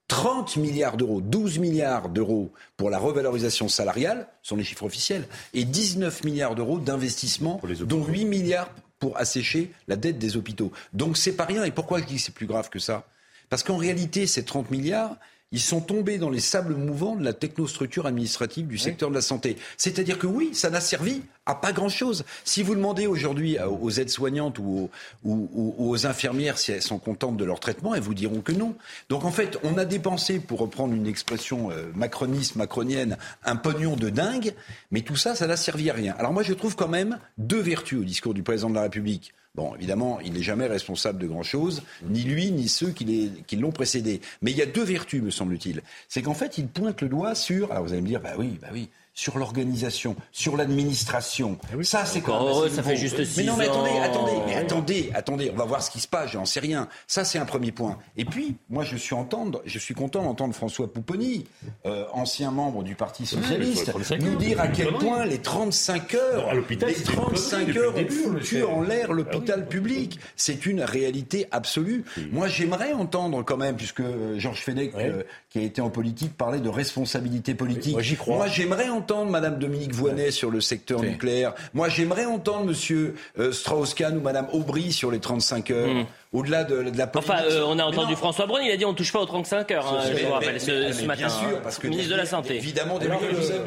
[0.10, 5.66] 30 milliards d'euros, 12 milliards d'euros pour la revalorisation salariale, sont les chiffres officiels, et
[5.66, 8.70] 19 milliards d'euros d'investissement, dont 8 milliards
[9.00, 10.72] pour assécher la dette des hôpitaux.
[10.94, 11.64] Donc c'est pas rien.
[11.64, 13.06] Et pourquoi je dis que c'est plus grave que ça?
[13.50, 15.16] Parce qu'en réalité, ces 30 milliards,
[15.52, 19.22] ils sont tombés dans les sables mouvants de la technostructure administrative du secteur de la
[19.22, 19.58] santé.
[19.78, 22.26] C'est-à-dire que oui, ça n'a servi à pas grand-chose.
[22.44, 24.90] Si vous demandez aujourd'hui aux aides-soignantes ou
[25.24, 28.52] aux, ou, aux, infirmières si elles sont contentes de leur traitement, elles vous diront que
[28.52, 28.76] non.
[29.08, 33.96] Donc en fait, on a dépensé, pour reprendre une expression euh, macroniste, macronienne, un pognon
[33.96, 34.54] de dingue,
[34.92, 36.14] mais tout ça, ça n'a servi à rien.
[36.20, 39.34] Alors moi, je trouve quand même deux vertus au discours du président de la République.
[39.58, 44.22] Bon, évidemment, il n'est jamais responsable de grand-chose, ni lui, ni ceux qui l'ont précédé.
[44.44, 45.82] Mais il y a deux vertus, me semble-t-il.
[46.08, 47.72] C'est qu'en fait, il pointe le doigt sur...
[47.72, 51.58] Alors vous allez me dire, bah oui, bah oui, sur l'organisation, sur l'administration.
[51.76, 54.04] Eh ça, c'est quand même heureux, ça fait juste six Mais non, mais attendez, ans.
[54.04, 56.88] attendez, mais attendez, attendez, on va voir ce qui se passe, j'en sais rien.
[57.08, 57.98] Ça, c'est un premier point.
[58.16, 61.46] Et puis, moi, je suis, entendre, je suis content d'entendre François Pouponi,
[61.88, 66.62] euh, ancien membre du Parti Socialiste, nous dire à quel point les 35 heures, non,
[66.88, 70.20] les 35 heures ont foutu en l'air l'hôpital ah public.
[70.36, 72.06] C'est une réalité absolue.
[72.32, 74.04] Moi, j'aimerais entendre quand même, puisque
[74.38, 77.94] Georges Fenech, euh, qui a été en politique, parlait de responsabilité politique.
[77.94, 78.36] Moi, j'y crois.
[78.36, 81.12] Moi, j'aimerais entendre entendre Madame Dominique Voynet sur le secteur oui.
[81.12, 81.54] nucléaire.
[81.74, 85.88] Moi, j'aimerais entendre Monsieur euh, Strauss-Kahn ou Madame Aubry sur les 35 heures.
[85.88, 87.34] Mmh au-delà de, de, la politique.
[87.34, 89.72] Enfin, euh, on a entendu François Braun, il a dit on touche pas aux 35
[89.72, 91.28] heures, hein, je vous rappelle, ce, mais, ce matin.
[91.28, 92.56] Bien sûr, parce que ministre de la Santé.
[92.56, 93.08] Évidemment, des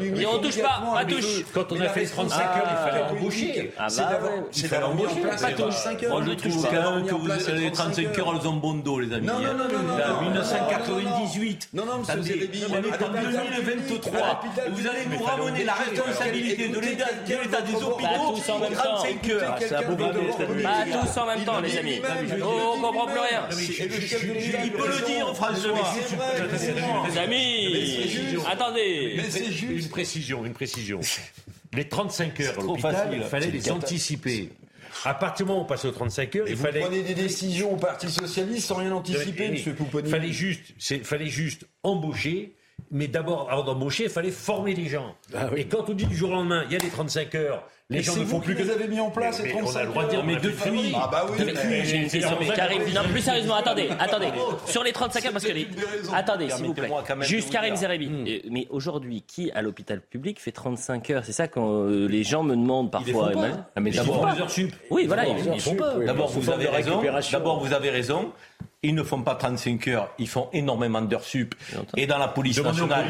[0.03, 1.45] il dit on touche pas, à touche.
[1.55, 3.72] Quand on a fait 35 ah, heures, il fallait embaucher.
[3.78, 4.20] Ah bah
[4.51, 6.11] c'est d'avoir mis en place les 35 heures.
[6.11, 9.12] Moi, je trouve quand même que vous, les 35 heures, elles ont bon dos, les
[9.12, 9.26] amis.
[9.26, 10.22] Non, non, non, non.
[10.22, 11.68] 1998.
[11.72, 12.62] Non, non, monsieur Zérébi.
[12.68, 14.43] On est en 2023.
[14.70, 18.72] Vous allez nous ramener la responsabilité de l'état des hôpitaux en temps.
[18.72, 19.55] 35 heures.
[19.57, 22.01] Pas tous en même temps, les amis.
[22.43, 23.49] On comprend plus rien.
[24.64, 25.72] Il peut le dire, François.
[27.09, 29.20] Les amis, attendez.
[29.70, 31.01] Une précision, une précision.
[31.72, 34.51] Les 35 heures à l'hôpital, il fallait les anticiper.
[35.05, 36.81] À partir du moment où on passe aux 35 heures, Mais il vous fallait.
[36.81, 39.74] prenez des décisions au Parti Socialiste sans rien anticiper, M.
[39.76, 40.09] Pouponi.
[40.09, 40.62] Il fallait juste,
[41.05, 42.55] fallait juste embaucher.
[42.93, 45.14] Mais d'abord, avant d'embaucher, il fallait former les gens.
[45.32, 45.61] Ah oui.
[45.61, 47.99] Et quand on dit du jour au lendemain, il y a les 35 heures, les
[47.99, 49.64] Mais gens ne font vous plus que les avez mis en place, mais, mais on
[49.64, 50.24] 35 a le droit de dire, heures.
[50.26, 50.93] mais depuis.
[50.97, 54.28] Ah bah oui, Depuis, mais- j'ai une question, mais Karim, non, plus sérieusement, attendez, attendez.
[54.66, 55.68] Sur les 35 heures, parce que les...
[56.12, 56.82] Attendez, s'il vous plaît.
[56.88, 57.76] Permettez-moi quand même Juste vous Karim.
[57.76, 58.11] Zerebi.
[58.26, 61.24] Et- Mais aujourd'hui, qui à l'hôpital public fait 35 heures?
[61.24, 63.30] C'est ça quand euh, les gens me demandent parfois.
[63.76, 64.34] Ah, mais Ils d'abord, font pas.
[64.34, 64.72] les heures sup.
[64.91, 65.95] Oui, voilà, ils, font pas.
[65.95, 67.01] D'abord, vous avez raison.
[67.32, 68.32] D'abord, vous avez raison.
[68.83, 71.55] Ils ne font pas 35 heures, ils font énormément d'heures sup.
[71.99, 73.09] Et dans la police nationale,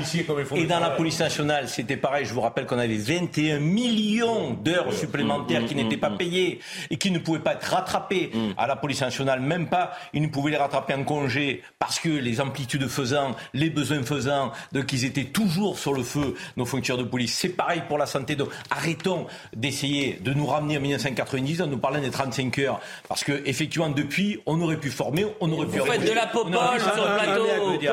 [0.56, 2.24] et dans la police nationale, c'était pareil.
[2.24, 6.58] Je vous rappelle qu'on avait 21 millions d'heures supplémentaires qui n'étaient pas payées
[6.90, 9.40] et qui ne pouvaient pas être rattrapées à la police nationale.
[9.40, 13.70] Même pas, ils ne pouvaient les rattraper en congé parce que les amplitudes faisant, les
[13.70, 17.32] besoins faisant, donc ils étaient toujours sur le feu, nos fonctionnaires de police.
[17.32, 18.34] C'est pareil pour la santé.
[18.34, 22.80] Donc arrêtons d'essayer de nous ramener en 1990 en nous parlant des 35 heures.
[23.08, 26.80] Parce que effectivement, depuis, on aurait pu former, on aurait vous faites de la popole
[26.80, 27.46] sur le plateau.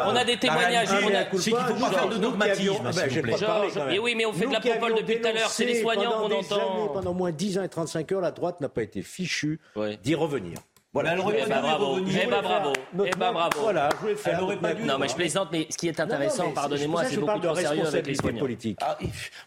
[0.08, 0.88] On a des témoignages.
[1.38, 3.36] C'est qu'il ne faut pas faire de dogmatisme, s'il vous plaît.
[3.88, 5.50] Mais oui, mais on fait de la popole depuis tout à l'heure.
[5.50, 6.88] C'est les soignants qu'on entend.
[6.94, 9.60] Pendant moins 10 ans et 35 heures, la droite n'a pas été fichue
[10.04, 10.60] d'y revenir.
[10.98, 12.00] Voilà, elle aurait eh ben bravo.
[12.00, 12.74] Eh ben bravo.
[13.06, 13.60] Eh ben bravo.
[13.62, 14.34] Voilà, je voulais faire.
[14.36, 14.84] Elle aurait pas dû.
[14.84, 18.08] Non, mais je plaisante, mais ce qui est intéressant, pardonnez-moi, c'est beaucoup trop sérieux avec
[18.08, 18.40] les soignants.
[18.40, 18.80] Politique.
[18.82, 18.98] Ah,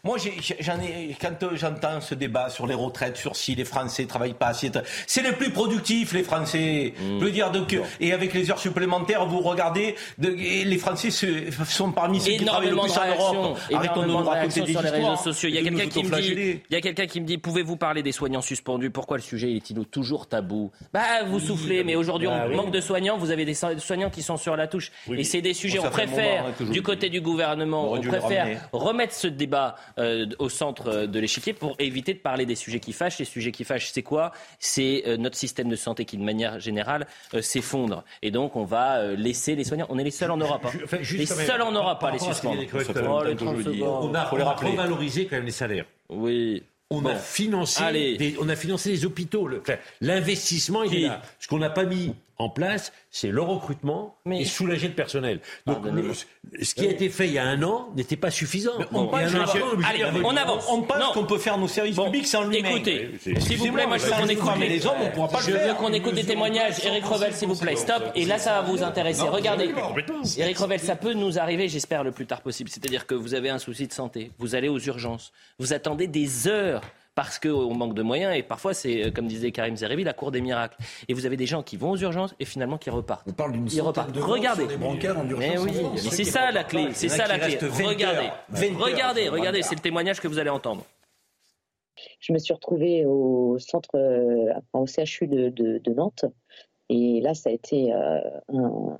[0.01, 4.05] moi, j'en ai, quand euh, j'entends ce débat sur les retraites, sur si les Français
[4.05, 4.71] travaillent pas assez,
[5.07, 6.93] c'est les plus productifs, les Français.
[6.97, 7.19] Mm.
[7.19, 11.91] Je veux dire, donc, et avec les heures supplémentaires, vous regardez, de, les Français sont
[11.91, 13.59] parmi ceux qui travaillent le plus en Europe.
[13.73, 15.49] Arrêtons de nous raconter des sur les réseaux sociaux.
[15.49, 17.75] Il y a quelqu'un qui me dit, il y a quelqu'un qui me dit, pouvez-vous
[17.75, 18.89] parler des soignants suspendus?
[18.89, 20.71] Pourquoi le sujet est-il toujours tabou?
[20.93, 23.17] Bah, vous soufflez, mais aujourd'hui on manque de soignants.
[23.17, 24.91] Vous avez des soignants qui sont sur la touche.
[25.11, 25.79] et c'est des sujets.
[25.79, 31.19] on préfère, du côté du gouvernement, on, préfère remettre ce débat euh, au centre de
[31.19, 33.19] l'échiquier pour éviter de parler des sujets qui fâchent.
[33.19, 34.31] Les sujets qui fâchent, c'est quoi?
[34.59, 38.03] C'est euh, notre système de santé qui, de manière générale, euh, s'effondre.
[38.21, 39.87] Et donc, on va laisser les soignants.
[39.89, 40.65] On est les seuls en Europe.
[40.65, 40.97] Hein.
[41.11, 42.61] les seuls en Europe, pas les suspendre.
[43.81, 45.85] On a revalorisé quand même les salaires.
[46.09, 46.63] Oui.
[46.91, 49.49] On, a financé des, on a financé les hôpitaux.
[50.01, 51.21] L'investissement, il est là.
[51.39, 55.39] Ce qu'on n'a pas mis en place, c'est le recrutement et soulager le personnel.
[55.65, 55.85] Donc,
[56.61, 58.73] ce qui a été fait il y a un an n'était pas suffisant.
[58.91, 59.21] on, pense,
[59.85, 60.65] allez, on avance.
[60.69, 63.97] On pense qu'on peut faire nos services publics sans lui Écoutez, s'il vous plaît, moi
[63.97, 66.83] je veux qu'on écoute les hommes, on pourra pas Je veux qu'on écoute des témoignages.
[66.85, 68.11] Eric Revel, s'il vous plaît, stop.
[68.15, 69.27] Et là, ça va vous intéresser.
[69.27, 69.73] Regardez,
[70.37, 72.69] Eric Revel, ça peut nous arriver, j'espère, le plus tard possible.
[72.69, 76.47] C'est-à-dire que vous avez un souci de santé, vous allez aux urgences, vous attendez des
[76.47, 76.81] heures
[77.15, 80.31] parce qu'on manque de moyens et parfois c'est, euh, comme disait Karim Zerebi, la cour
[80.31, 80.77] des miracles.
[81.07, 83.27] Et vous avez des gens qui vont aux urgences et finalement qui repartent.
[83.27, 84.61] On parle d'une centaine de Regardez.
[84.61, 85.39] Sur des brancards en urgence.
[85.39, 87.57] Mais oui, c'est ça la clé, c'est ça la clé.
[87.61, 88.29] Regardez,
[88.77, 90.85] regardez, regardez, c'est le témoignage que vous allez entendre.
[92.19, 96.25] Je me suis retrouvée au centre, euh, au CHU de, de, Nantes.
[96.89, 98.19] Et là, ça a été euh,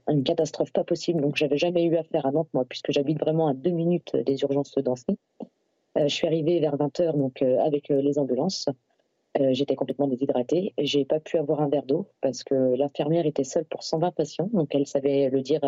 [0.07, 1.21] une catastrophe pas possible.
[1.21, 4.41] Donc, j'avais jamais eu affaire à Nantes, moi, puisque j'habite vraiment à deux minutes des
[4.41, 5.17] urgences de Dancy.
[5.97, 8.69] Euh, je suis arrivée vers 20h donc, euh, avec euh, les ambulances.
[9.51, 10.73] J'étais complètement déshydratée.
[10.77, 14.49] J'ai pas pu avoir un verre d'eau parce que l'infirmière était seule pour 120 patients.
[14.51, 15.61] Donc elle savait le dire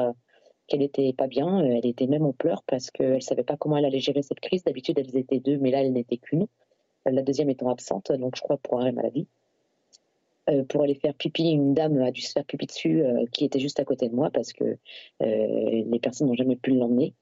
[0.67, 1.63] qu'elle était pas bien.
[1.63, 4.65] Elle était même en pleurs parce qu'elle savait pas comment elle allait gérer cette crise.
[4.65, 6.45] D'habitude, elles étaient deux, mais là, elle n'était qu'une.
[7.05, 9.29] La deuxième étant absente, donc je crois pour arrêt maladie.
[10.67, 13.01] pour aller faire pipi, une dame a dû se faire pipi dessus
[13.31, 14.77] qui était juste à côté de moi parce que
[15.21, 17.13] les personnes n'ont jamais pu l'emmener.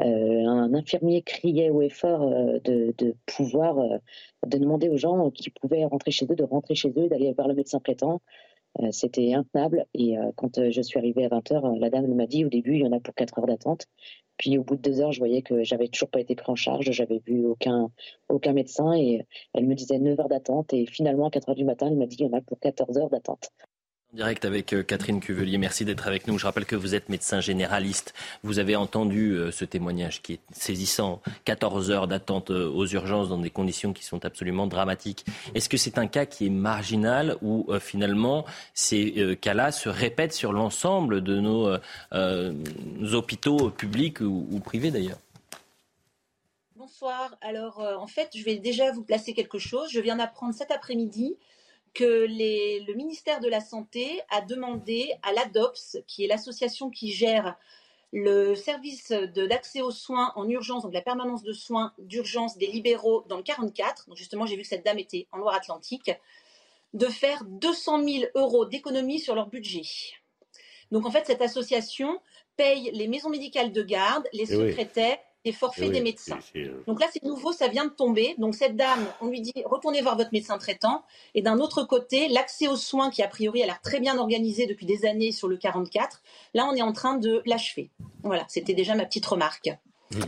[0.00, 3.98] Euh, un infirmier criait au effort euh, de, pouvoir euh,
[4.46, 7.48] de demander aux gens qui pouvaient rentrer chez eux de rentrer chez eux, d'aller vers
[7.48, 8.20] le médecin traitant.
[8.92, 9.86] C'était intenable.
[9.94, 12.86] Et quand je suis arrivée à 20h, la dame m'a dit au début, il y
[12.86, 13.86] en a pour 4 heures d'attente.
[14.36, 16.54] Puis au bout de 2 heures, je voyais que j'avais toujours pas été pris en
[16.54, 16.90] charge.
[16.92, 17.90] J'avais vu aucun,
[18.28, 20.72] aucun médecin et elle me disait 9 heures d'attente.
[20.74, 22.60] Et finalement, à 4 heures du matin, elle m'a dit, il y en a pour
[22.60, 23.50] 14 heures d'attente.
[24.14, 26.38] En direct avec euh, Catherine Cuvelier, merci d'être avec nous.
[26.38, 28.14] Je rappelle que vous êtes médecin généraliste.
[28.42, 31.20] Vous avez entendu euh, ce témoignage qui est saisissant.
[31.44, 35.26] 14 heures d'attente euh, aux urgences dans des conditions qui sont absolument dramatiques.
[35.54, 40.52] Est-ce que c'est un cas qui est marginal ou finalement ces cas-là se répètent sur
[40.52, 41.76] l'ensemble de nos,
[43.14, 45.18] hôpitaux publics ou privés d'ailleurs?
[46.76, 47.36] Bonsoir.
[47.42, 49.90] Alors en fait, je vais déjà vous placer quelque chose.
[49.90, 51.36] Je viens d'apprendre cet après-midi
[51.98, 57.56] que le ministère de la Santé a demandé à l'ADOPS, qui est l'association qui gère
[58.12, 63.24] le service d'accès aux soins en urgence, donc la permanence de soins d'urgence des libéraux
[63.28, 66.12] dans le 44, donc justement j'ai vu que cette dame était en Loire-Atlantique,
[66.94, 69.82] de faire 200 000 euros d'économie sur leur budget.
[70.92, 72.20] Donc en fait cette association
[72.56, 76.38] paye les maisons médicales de garde, les eh secrétaires, des forfaits des médecins.
[76.56, 78.34] Euh, Donc là, c'est nouveau, ça vient de tomber.
[78.38, 81.04] Donc cette dame, on lui dit retournez voir votre médecin traitant.
[81.34, 84.66] Et d'un autre côté, l'accès aux soins, qui a priori a l'air très bien organisé
[84.66, 86.22] depuis des années sur le 44,
[86.54, 87.90] là, on est en train de l'achever.
[88.22, 89.70] Voilà, c'était déjà ma petite remarque.
[90.10, 90.20] Mmh.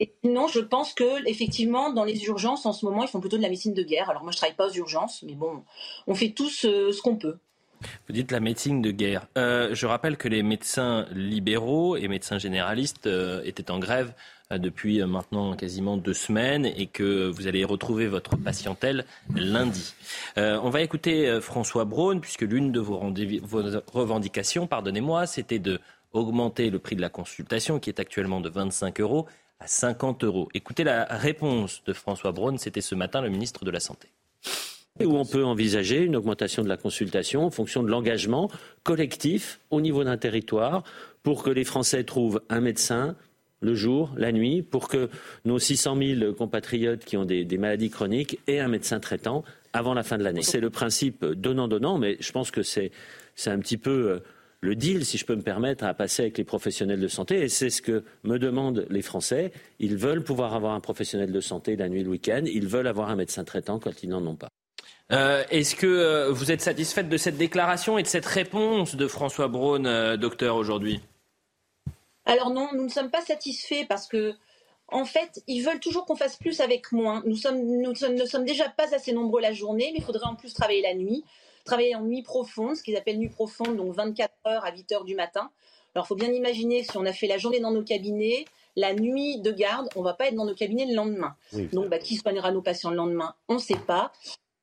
[0.00, 3.36] Et sinon, je pense que effectivement, dans les urgences, en ce moment, ils font plutôt
[3.36, 4.10] de la médecine de guerre.
[4.10, 5.62] Alors moi, je travaille pas aux urgences, mais bon,
[6.06, 7.38] on fait tous euh, ce qu'on peut.
[8.08, 9.26] Vous dites la médecine de guerre.
[9.36, 14.41] Euh, je rappelle que les médecins libéraux et médecins généralistes euh, étaient en grève euh,
[14.58, 19.04] depuis maintenant quasiment deux semaines et que vous allez retrouver votre patientèle
[19.34, 19.94] lundi.
[20.36, 23.00] on va écouter François Braun puisque l'une de vos,
[23.42, 23.62] vos
[23.92, 25.80] revendications, pardonnez-moi, c'était de
[26.12, 29.26] augmenter le prix de la consultation qui est actuellement de 25 euros
[29.60, 30.48] à 50 euros.
[30.54, 34.08] Écoutez la réponse de François Braun, c'était ce matin le ministre de la Santé
[35.00, 38.50] où on peut envisager une augmentation de la consultation en fonction de l'engagement
[38.82, 40.84] collectif au niveau d'un territoire
[41.22, 43.16] pour que les Français trouvent un médecin
[43.62, 45.08] le jour, la nuit, pour que
[45.44, 50.02] nos 600 000 compatriotes qui ont des, maladies chroniques aient un médecin traitant avant la
[50.02, 50.42] fin de l'année.
[50.42, 52.90] C'est le principe donnant-donnant, mais je pense que c'est
[53.46, 54.18] un petit peu euh,
[54.60, 57.42] le deal, si je peux me permettre, à passer avec les professionnels de santé.
[57.42, 59.52] Et c'est ce que me demandent les Français.
[59.78, 62.42] Ils veulent pouvoir avoir un professionnel de santé la nuit, le week-end.
[62.44, 64.48] Ils veulent avoir un médecin traitant quand ils n'en ont pas.
[65.12, 69.06] Euh, est-ce que euh, vous êtes satisfaite de cette déclaration et de cette réponse de
[69.06, 71.00] François Braun, docteur, aujourd'hui?
[72.24, 74.34] Alors non, nous ne sommes pas satisfaits parce que,
[74.88, 77.22] en fait, ils veulent toujours qu'on fasse plus avec moins.
[77.26, 80.34] Nous, sommes, nous ne sommes déjà pas assez nombreux la journée, mais il faudrait en
[80.34, 81.24] plus travailler la nuit,
[81.64, 85.04] travailler en nuit profonde, ce qu'ils appellent nuit profonde, donc 24 heures à 8 heures
[85.04, 85.50] du matin.
[85.94, 88.44] Alors, il faut bien imaginer si on a fait la journée dans nos cabinets,
[88.76, 91.34] la nuit de garde, on ne va pas être dans nos cabinets le lendemain.
[91.72, 93.34] Donc, bah, qui soignera nos patients le lendemain?
[93.48, 94.12] On ne sait pas.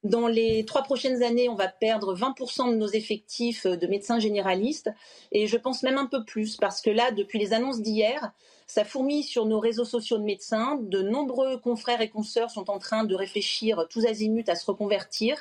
[0.03, 4.89] Dans les trois prochaines années, on va perdre 20% de nos effectifs de médecins généralistes
[5.33, 8.31] et je pense même un peu plus parce que là, depuis les annonces d'hier,
[8.65, 10.79] ça fourmille sur nos réseaux sociaux de médecins.
[10.81, 15.37] De nombreux confrères et consoeurs sont en train de réfléchir tous azimuts à se reconvertir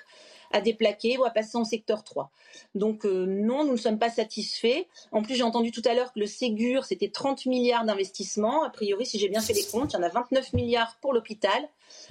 [0.53, 2.31] à déplaquer ou à passer en secteur 3.
[2.75, 4.85] Donc euh, non, nous ne sommes pas satisfaits.
[5.13, 8.65] En plus, j'ai entendu tout à l'heure que le Ségur, c'était 30 milliards d'investissements.
[8.65, 11.13] A priori, si j'ai bien fait les comptes, il y en a 29 milliards pour
[11.13, 11.69] l'hôpital,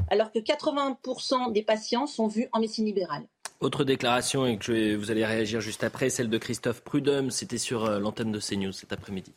[0.10, 3.24] alors que 80% des patients sont vus en médecine libérale.
[3.60, 7.86] Autre déclaration, et que vous allez réagir juste après, celle de Christophe Prudhomme, c'était sur
[7.86, 9.34] euh, l'antenne de CNews cet après-midi.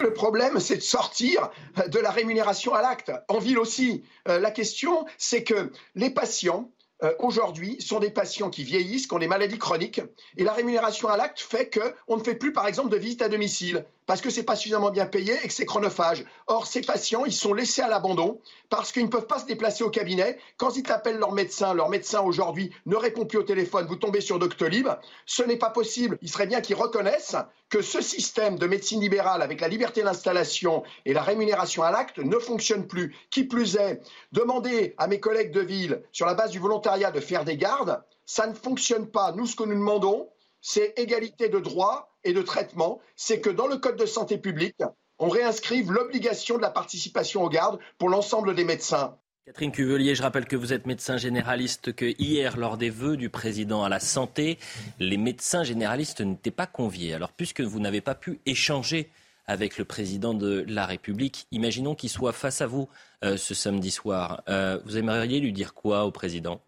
[0.00, 1.50] Le problème, c'est de sortir
[1.86, 3.12] de la rémunération à l'acte.
[3.28, 6.70] En ville aussi, euh, la question, c'est que les patients
[7.02, 10.00] euh, aujourd'hui sont des patients qui vieillissent, qui ont des maladies chroniques,
[10.36, 13.28] et la rémunération à l'acte fait qu'on ne fait plus, par exemple, de visite à
[13.28, 16.26] domicile parce que c'est pas suffisamment bien payé et que c'est chronophage.
[16.46, 19.84] Or, ces patients, ils sont laissés à l'abandon parce qu'ils ne peuvent pas se déplacer
[19.84, 20.38] au cabinet.
[20.58, 24.20] Quand ils appellent leur médecin, leur médecin aujourd'hui ne répond plus au téléphone, vous tombez
[24.20, 24.86] sur Doctolib.
[25.24, 26.18] Ce n'est pas possible.
[26.20, 27.36] Il serait bien qu'ils reconnaissent
[27.70, 32.18] que ce système de médecine libérale avec la liberté d'installation et la rémunération à l'acte
[32.18, 33.16] ne fonctionne plus.
[33.30, 34.02] Qui plus est,
[34.32, 38.02] demander à mes collègues de ville, sur la base du volontariat, de faire des gardes,
[38.26, 39.32] ça ne fonctionne pas.
[39.32, 40.28] Nous, ce que nous demandons,
[40.62, 43.00] c'est égalité de droit et de traitement.
[43.16, 44.82] C'est que dans le Code de santé publique,
[45.18, 49.18] on réinscrive l'obligation de la participation aux gardes pour l'ensemble des médecins.
[49.44, 53.28] Catherine Cuvelier, je rappelle que vous êtes médecin généraliste, que hier, lors des vœux du
[53.28, 54.56] président à la santé,
[55.00, 57.12] les médecins généralistes n'étaient pas conviés.
[57.12, 59.10] Alors, puisque vous n'avez pas pu échanger
[59.46, 62.88] avec le président de la République, imaginons qu'il soit face à vous
[63.24, 64.44] euh, ce samedi soir.
[64.48, 66.60] Euh, vous aimeriez lui dire quoi au président?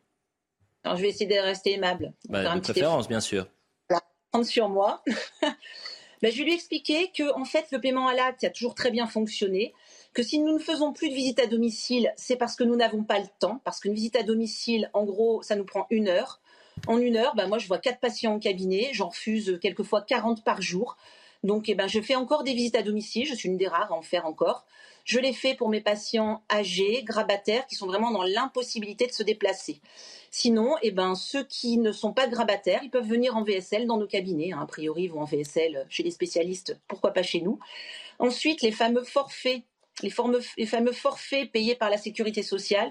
[0.85, 2.13] Je vais essayer de rester aimable.
[2.29, 3.47] Bah, de préférence, bien sûr
[4.43, 5.03] sur moi.
[6.23, 9.07] Ben, je lui expliquer que en fait le paiement à l'acte a toujours très bien
[9.07, 9.75] fonctionné,
[10.15, 13.05] que si nous ne faisons plus de visite à domicile, c'est parce que nous n'avons
[13.05, 16.41] pas le temps, parce qu'une visite à domicile, en gros, ça nous prend une heure.
[16.87, 20.43] En une heure, ben moi je vois quatre patients en cabinet, j'en refuse quelquefois 40
[20.45, 20.97] par jour.
[21.43, 23.93] Donc eh ben, je fais encore des visites à domicile, je suis une des rares
[23.93, 24.65] à en faire encore.
[25.05, 29.23] Je les fais pour mes patients âgés, grabataires, qui sont vraiment dans l'impossibilité de se
[29.23, 29.81] déplacer.
[30.31, 33.99] Sinon, eh ben, ceux qui ne sont pas grabataires, ils peuvent venir en VSL dans
[33.99, 34.53] nos cabinets.
[34.53, 34.61] Hein.
[34.63, 37.59] A priori, ils vont en VSL chez les spécialistes, pourquoi pas chez nous.
[38.19, 39.63] Ensuite, les fameux forfaits,
[40.03, 42.91] les fameux forfaits payés par la sécurité sociale.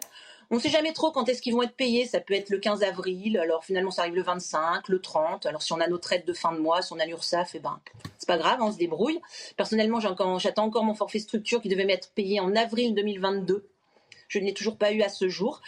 [0.54, 2.06] On ne sait jamais trop quand est-ce qu'ils vont être payés.
[2.06, 5.48] Ça peut être le 15 avril, alors finalement ça arrive le 25, le 30.
[5.48, 7.60] Alors si on a notre aide de fin de mois, si on a l'URSSAF, eh
[7.60, 7.80] ben,
[8.20, 9.20] c'est pas grave, on se débrouille.
[9.58, 13.68] Personnellement, j'attends encore mon forfait structure qui devait m'être payé en avril 2022.
[14.28, 15.60] Je ne l'ai toujours pas eu à ce jour.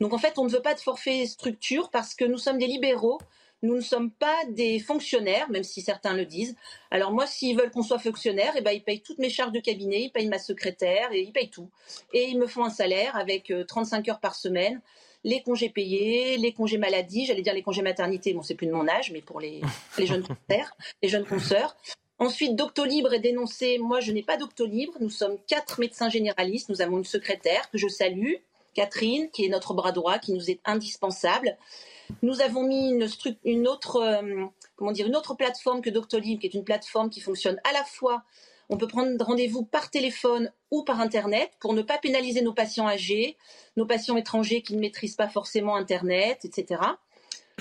[0.00, 2.66] Donc en fait, on ne veut pas de forfait structure parce que nous sommes des
[2.66, 3.20] libéraux.
[3.62, 6.56] Nous ne sommes pas des fonctionnaires, même si certains le disent.
[6.90, 9.60] Alors moi, s'ils veulent qu'on soit fonctionnaire, eh ben, ils payent toutes mes charges de
[9.60, 11.70] cabinet, ils payent ma secrétaire et ils payent tout.
[12.12, 14.80] Et ils me font un salaire avec 35 euh, heures par semaine,
[15.22, 18.72] les congés payés, les congés maladie, j'allais dire les congés maternité, bon c'est plus de
[18.72, 19.60] mon âge, mais pour les,
[19.98, 21.76] les jeunes consoeurs, les jeunes consoeurs.
[22.18, 23.78] Ensuite, Doctolib est dénoncé.
[23.78, 24.90] Moi, je n'ai pas Doctolib.
[25.00, 26.68] Nous sommes quatre médecins généralistes.
[26.68, 28.34] Nous avons une secrétaire que je salue,
[28.74, 31.56] Catherine, qui est notre bras droit, qui nous est indispensable.
[32.22, 33.02] Nous avons mis une,
[33.68, 34.46] autre, euh,
[34.80, 38.22] une autre plateforme que Doctolib, qui est une plateforme qui fonctionne à la fois.
[38.68, 42.88] On peut prendre rendez-vous par téléphone ou par Internet pour ne pas pénaliser nos patients
[42.88, 43.36] âgés,
[43.76, 46.80] nos patients étrangers qui ne maîtrisent pas forcément Internet, etc.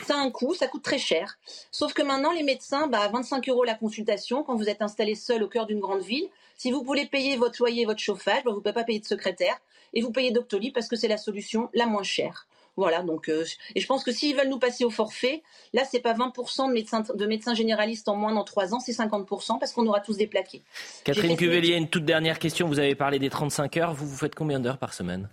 [0.05, 1.37] ça a un coût, ça coûte très cher.
[1.71, 5.43] Sauf que maintenant, les médecins, bah, 25 euros la consultation quand vous êtes installé seul
[5.43, 6.29] au cœur d'une grande ville.
[6.55, 9.05] Si vous voulez payer votre loyer, votre chauffage, bah, vous ne pouvez pas payer de
[9.05, 9.59] secrétaire
[9.93, 12.47] et vous payez Doctolib parce que c'est la solution la moins chère.
[12.77, 13.45] Voilà, donc, euh,
[13.75, 15.43] et je pense que s'ils veulent nous passer au forfait,
[15.73, 18.93] là, c'est pas 20% de médecins, de médecins généralistes en moins dans 3 ans, c'est
[18.93, 20.63] 50% parce qu'on aura tous déplaqué.
[21.03, 22.67] Catherine Cuvelier, une toute dernière question.
[22.67, 23.93] Vous avez parlé des 35 heures.
[23.93, 25.29] Vous, vous faites combien d'heures par semaine?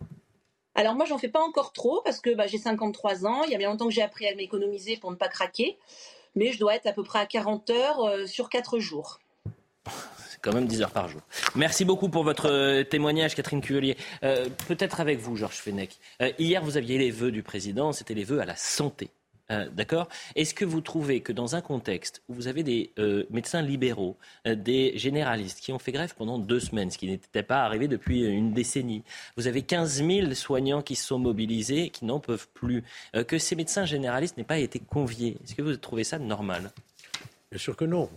[0.74, 3.42] Alors moi, j'en fais pas encore trop parce que bah, j'ai 53 ans.
[3.44, 5.78] Il y a bien longtemps que j'ai appris à m'économiser pour ne pas craquer.
[6.34, 9.18] Mais je dois être à peu près à 40 heures euh, sur 4 jours.
[10.42, 11.20] Quand même 10 heures par jour.
[11.54, 13.96] Merci beaucoup pour votre euh, témoignage, Catherine Cuvelier.
[14.22, 15.98] Euh, peut-être avec vous, Georges Fenech.
[16.38, 17.92] hier, vous aviez les vœux du président.
[17.92, 19.10] C'était les vœux à la santé.
[19.50, 20.08] Euh, d'accord?
[20.36, 24.16] Est-ce que vous trouvez que dans un contexte où vous avez des euh, médecins libéraux,
[24.46, 27.88] euh, des généralistes qui ont fait grève pendant deux semaines, ce qui n'était pas arrivé
[27.88, 29.04] depuis une décennie,
[29.38, 32.84] vous avez 15 000 soignants qui sont mobilisés, qui n'en peuvent plus,
[33.26, 36.70] que ces médecins généralistes n'aient pas été conviés, est-ce que vous trouvez ça normal?
[37.50, 38.10] Bien sûr que non.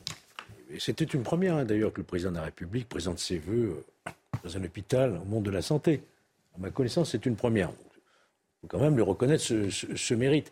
[0.79, 3.83] C'était une première, hein, d'ailleurs, que le président de la République présente ses voeux
[4.43, 6.01] dans un hôpital au monde de la santé.
[6.55, 7.69] À ma connaissance, c'est une première.
[7.69, 10.51] Il faut quand même lui reconnaître ce mérite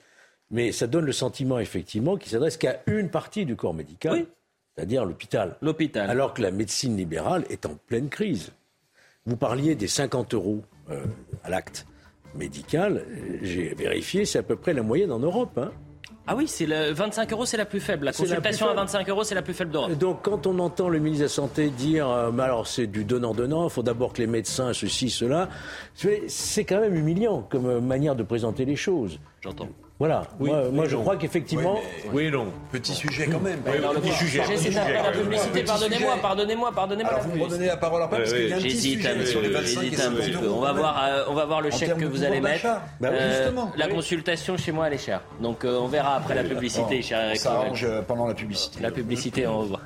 [0.51, 4.25] mais ça donne le sentiment effectivement qu'il s'adresse qu'à une partie du corps médical,
[4.75, 5.57] c'est-à-dire l'hôpital.
[5.61, 6.09] L'hôpital.
[6.09, 8.51] Alors que la médecine libérale est en pleine crise.
[9.25, 11.03] Vous parliez des 50 euros euh,
[11.43, 11.85] à l'acte
[12.35, 13.05] médical.
[13.41, 15.57] J'ai vérifié, c'est à peu près la moyenne en Europe.
[15.57, 15.71] Hein.
[16.31, 18.05] Ah oui, c'est le 25 euros, c'est la plus faible.
[18.05, 19.91] La consultation à 25 euros, c'est la plus faible d'Europe.
[19.93, 23.63] Donc, quand on entend le ministre de la Santé dire, euh, alors c'est du donnant-donnant,
[23.63, 25.49] il faut d'abord que les médecins, ceci, cela,
[26.27, 29.19] c'est quand même humiliant comme manière de présenter les choses.
[29.41, 29.69] J'entends.
[29.99, 30.23] Voilà.
[30.39, 31.77] moi, je crois qu'effectivement.
[32.13, 32.47] Oui, et non.
[32.71, 33.59] Petit sujet quand même.
[33.65, 34.41] le petit sujet.
[34.55, 35.63] C'est la publicité.
[35.63, 37.11] Pardonnez-moi, pardonnez-moi, pardonnez-moi.
[37.13, 39.21] Alors, vous me redonnez la parole après parce qu'il y a un petit J'hésite sujet
[39.21, 40.47] un sur les 25 J'hésite un petit peu.
[40.49, 42.65] On va voir, euh, on va voir le chèque que vous allez mettre.
[43.01, 43.51] Oui, Euh.
[43.75, 45.21] La consultation chez moi, elle est chère.
[45.41, 47.73] Donc, euh, on verra après la publicité, cher Revel.
[47.83, 48.81] euh, pendant la publicité.
[48.81, 49.81] La publicité, on revoit.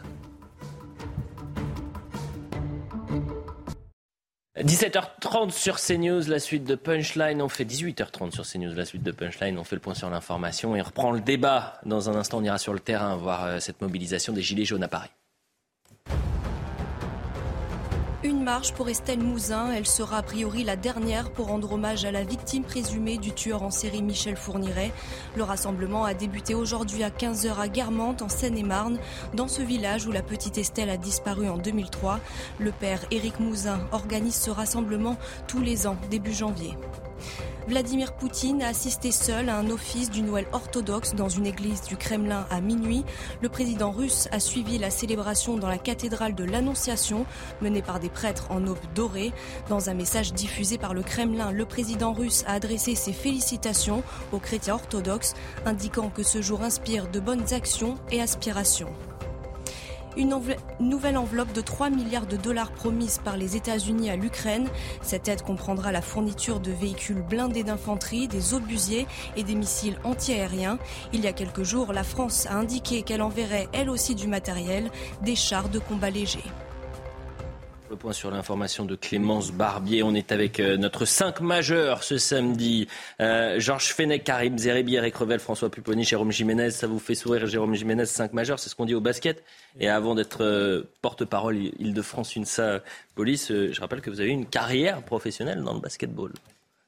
[4.64, 7.41] 17h30 sur CNews, la suite de Punchline.
[7.41, 9.60] On fait 18h30 sur CNews, la suite de Punchline.
[9.60, 11.81] On fait le point sur l'information et on reprend le débat.
[11.85, 14.84] Dans un instant, on ira sur le terrain voir euh, cette mobilisation des Gilets jaunes
[14.84, 15.10] à Paris.
[18.25, 19.73] Une marche pour Estelle Mouzin.
[19.73, 23.63] Elle sera a priori la dernière pour rendre hommage à la victime présumée du tueur
[23.63, 24.93] en série Michel Fourniret.
[25.35, 28.97] Le rassemblement a débuté aujourd'hui à 15h à Guermantes, en Seine-et-Marne,
[29.33, 32.21] dans ce village où la petite Estelle a disparu en 2003.
[32.59, 35.17] Le père Éric Mouzin organise ce rassemblement
[35.47, 36.77] tous les ans, début janvier.
[37.68, 41.95] Vladimir Poutine a assisté seul à un office du Noël orthodoxe dans une église du
[41.95, 43.06] Kremlin à minuit.
[43.41, 47.26] Le président russe a suivi la célébration dans la cathédrale de l'Annonciation,
[47.61, 49.31] menée par des prêtres en aube dorée.
[49.69, 54.03] Dans un message diffusé par le Kremlin, le président russe a adressé ses félicitations
[54.34, 55.34] aux chrétiens orthodoxes,
[55.65, 58.94] indiquant que ce jour inspire de bonnes actions et aspirations.
[60.15, 60.40] Une
[60.80, 64.69] nouvelle enveloppe de 3 milliards de dollars promise par les États-Unis à l'Ukraine.
[65.02, 70.77] Cette aide comprendra la fourniture de véhicules blindés d'infanterie, des obusiers et des missiles antiaériens.
[71.14, 74.91] Il y a quelques jours, la France a indiqué qu'elle enverrait elle aussi du matériel,
[75.23, 76.44] des chars de combat légers.
[77.94, 80.02] Le point sur l'information de Clémence Barbier.
[80.02, 82.88] On est avec euh, notre 5 majeur ce samedi.
[83.22, 86.72] Euh, Georges Fenech, Karim Zeribi, Eric Revel, François Pupponi, Jérôme Jiménez.
[86.72, 89.44] Ça vous fait sourire, Jérôme Jiménez, 5 majeurs, c'est ce qu'on dit au basket.
[89.80, 92.82] Et avant d'être euh, porte-parole Île-de-France UNSA
[93.14, 96.32] Police, je rappelle que vous avez une carrière professionnelle dans le basketball.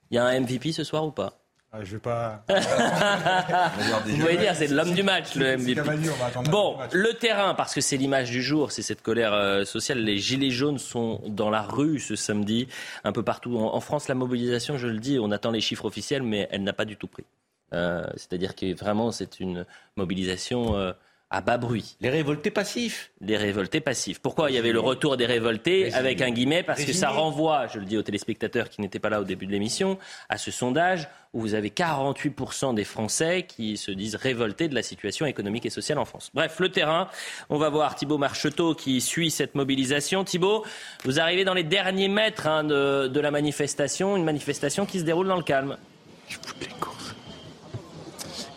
[0.10, 1.45] Il y a un MVP ce soir ou pas?
[1.78, 2.42] Ah, je vais pas.
[4.06, 5.76] Vous pouvez dire, c'est l'homme du match, le MVP.
[5.76, 9.02] Cavalier, on va attendre Bon, le terrain, parce que c'est l'image du jour, c'est cette
[9.02, 10.00] colère euh, sociale.
[10.00, 12.68] Les gilets jaunes sont dans la rue ce samedi,
[13.04, 13.58] un peu partout.
[13.58, 16.64] En, en France, la mobilisation, je le dis, on attend les chiffres officiels, mais elle
[16.64, 17.26] n'a pas du tout pris.
[17.74, 19.66] Euh, C'est-à-dire que vraiment, c'est une
[19.98, 20.94] mobilisation euh,
[21.32, 21.98] à bas bruit.
[22.02, 23.12] Les révoltés passifs.
[23.20, 24.20] Les révoltés passifs.
[24.20, 25.96] Pourquoi il y avait le retour des révoltés Résignés.
[25.96, 29.10] avec un guillemet Parce que ça renvoie, je le dis aux téléspectateurs qui n'étaient pas
[29.10, 29.98] là au début de l'émission,
[30.30, 34.84] à ce sondage où vous avez 48% des Français qui se disent révoltés de la
[34.84, 36.32] situation économique et sociale en France.
[36.34, 37.10] Bref, le terrain,
[37.50, 40.24] on va voir Thibaut Marcheteau qui suit cette mobilisation.
[40.24, 40.64] Thibaut,
[41.04, 45.04] vous arrivez dans les derniers mètres hein, de, de la manifestation, une manifestation qui se
[45.04, 45.76] déroule dans le calme.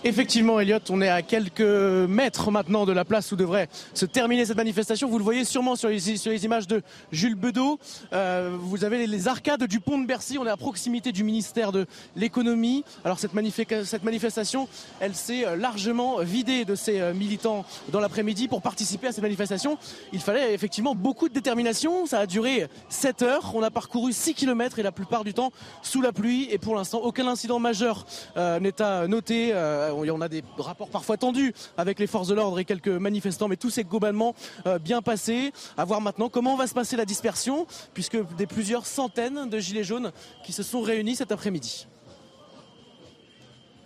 [0.04, 4.44] Effectivement, Elliot, on est à quelques mètres maintenant de la place où devrait se terminer
[4.44, 5.08] cette manifestation.
[5.08, 7.80] Vous le voyez sûrement sur les, images de Jules Bedeau.
[8.12, 10.38] Euh, vous avez les, arcades du pont de Bercy.
[10.38, 12.84] On est à proximité du ministère de l'économie.
[13.04, 14.68] Alors cette, manifestation,
[15.00, 19.22] elle s'est euh, largement vidée de ses euh, militants dans l'après-midi pour participer à cette
[19.22, 19.78] manifestation.
[20.12, 22.06] Il fallait effectivement beaucoup de détermination.
[22.06, 23.52] Ça a duré 7 heures.
[23.56, 25.50] On a parcouru 6 km et la plupart du temps
[25.82, 26.46] sous la pluie.
[26.52, 28.06] Et pour l'instant, aucun incident majeur
[28.36, 29.52] n'est à noter
[29.92, 33.56] on a des rapports parfois tendus avec les forces de l'ordre et quelques manifestants, mais
[33.56, 34.34] tout s'est globalement
[34.82, 35.52] bien passé.
[35.76, 39.84] À voir maintenant comment va se passer la dispersion, puisque des plusieurs centaines de gilets
[39.84, 40.12] jaunes
[40.44, 41.86] qui se sont réunis cet après-midi.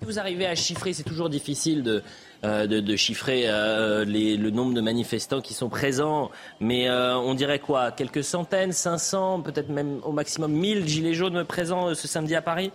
[0.03, 2.03] Vous arrivez à chiffrer, c'est toujours difficile de,
[2.45, 7.93] euh, chiffrer euh, le nombre de manifestants qui sont présents, mais euh, on dirait quoi?
[7.93, 12.73] Quelques centaines, 500, peut-être même au maximum 1000 gilets jaunes présents ce samedi à Paris?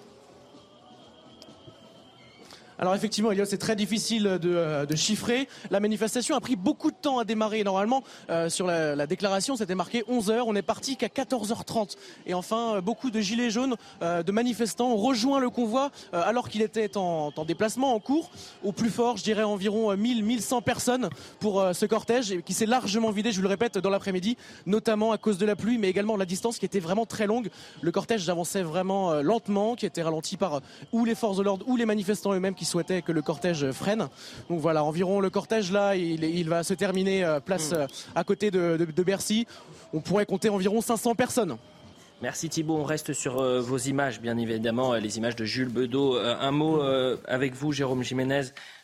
[2.80, 5.48] Alors effectivement, c'est très difficile euh, de, chiffrer.
[5.72, 7.64] La manifestation a pris beaucoup de temps à démarrer.
[7.64, 10.44] Normalement, euh, sur la, déclaration, c'était marqué 11h.
[10.46, 11.96] On est parti qu'à 14h30.
[12.28, 16.62] Et enfin, euh, beaucoup de gilets jaunes, de manifestants ont rejoint le convoi alors qu'il
[16.62, 18.32] était en, déplacement, en cours.
[18.64, 21.10] Au plus fort, je dirais environ 1000-1100 personnes
[21.40, 25.38] pour ce cortège qui s'est largement vidé, je le répète, dans l'après-midi, notamment à cause
[25.38, 27.50] de la pluie, mais également la distance qui était vraiment très longue.
[27.82, 31.76] Le cortège avançait vraiment lentement, qui était ralenti par ou les forces de l'ordre ou
[31.78, 34.08] les manifestants eux-mêmes qui souhaitait que le cortège freine.
[34.50, 37.76] Donc voilà, environ le cortège là, il, va se terminer euh, place mm.
[37.76, 39.48] euh, à côté de, Bercy.
[39.94, 41.58] On pourrait compter environ 500 personnes.
[42.22, 42.78] Merci Thibault.
[42.78, 46.18] On reste sur euh, vos images, bien évidemment, les images de Jules Bedeau.
[46.18, 46.82] un mot
[47.26, 48.42] avec vous, Jérôme Jiménez.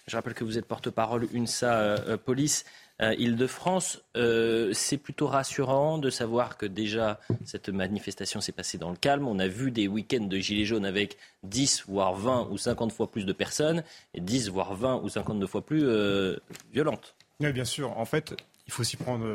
[0.08, 1.96] Je rappelle que vous êtes porte-parole UNSA
[2.26, 2.66] Police.
[3.04, 4.02] Euh, Île-de-France.
[4.16, 9.28] Euh, c'est plutôt rassurant de savoir que déjà cette manifestation s'est passée dans le calme.
[9.28, 13.12] On a vu des week-ends de gilets jaunes avec 10, voire 20 ou 50 fois
[13.12, 16.38] plus de personnes, et 10, voire 20 ou 52 fois plus euh,
[16.72, 17.16] violentes.
[17.40, 17.98] Oui, bien sûr.
[17.98, 18.36] En fait,
[18.68, 19.34] il faut aussi prendre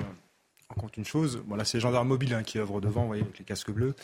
[0.71, 1.43] en compte une chose.
[1.47, 3.95] Voilà, c'est les gendarmes mobiles hein, qui œuvrent devant, vous voyez, avec les casques bleus.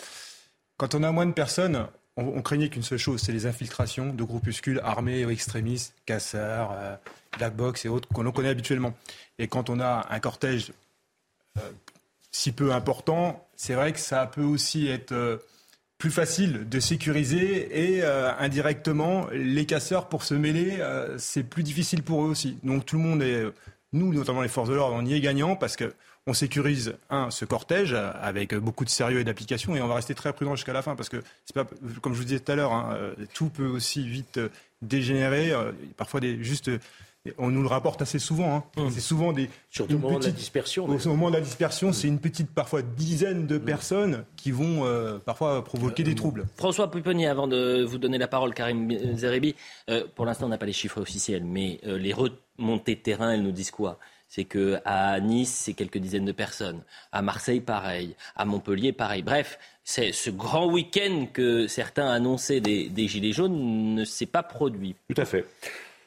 [0.76, 1.86] Quand on a moins de personnes,
[2.16, 6.96] on, craignait qu'une seule chose, c'est les infiltrations de groupuscules armés ou extrémistes, casseurs, euh,
[7.38, 8.94] black box et autres qu'on connaît habituellement.
[9.38, 10.72] Et quand on a un cortège
[11.58, 11.70] euh,
[12.30, 15.38] si peu important, c'est vrai que ça peut aussi être euh,
[15.98, 20.84] plus facile de sécuriser et indirectement les casseurs pour se mêler,
[21.16, 22.58] c'est plus difficile pour eux aussi.
[22.62, 23.44] Donc tout le monde est,
[23.94, 25.94] nous notamment les forces de l'ordre, on y est gagnant parce que
[26.26, 30.14] on sécurise, un, ce cortège avec beaucoup de sérieux et d'application, et on va rester
[30.14, 31.66] très prudent jusqu'à la fin, parce que, c'est pas,
[32.00, 34.48] comme je vous disais tout à l'heure, hein, euh, tout peut aussi vite euh,
[34.80, 35.52] dégénérer.
[35.52, 36.70] Euh, parfois, des, juste,
[37.36, 38.56] on nous le rapporte assez souvent.
[38.56, 38.64] Hein.
[38.76, 38.90] Mmh.
[38.90, 39.50] C'est souvent des.
[39.68, 40.86] Surtout au moment de la dispersion.
[40.86, 43.64] Au moment de la dispersion, c'est une petite, parfois dizaine de mmh.
[43.64, 44.84] personnes qui vont
[45.26, 46.46] parfois provoquer des troubles.
[46.56, 49.54] François Pupponi, avant de vous donner la parole, Karim Zerebi,
[50.14, 53.52] pour l'instant, on n'a pas les chiffres officiels, mais les remontées de terrain, elles nous
[53.52, 53.98] disent quoi?
[54.34, 56.82] C'est que à Nice, c'est quelques dizaines de personnes.
[57.12, 58.16] À Marseille, pareil.
[58.34, 59.22] À Montpellier, pareil.
[59.22, 64.96] Bref, c'est ce grand week-end que certains annonçaient des, Gilets jaunes ne s'est pas produit.
[65.08, 65.44] Tout à fait.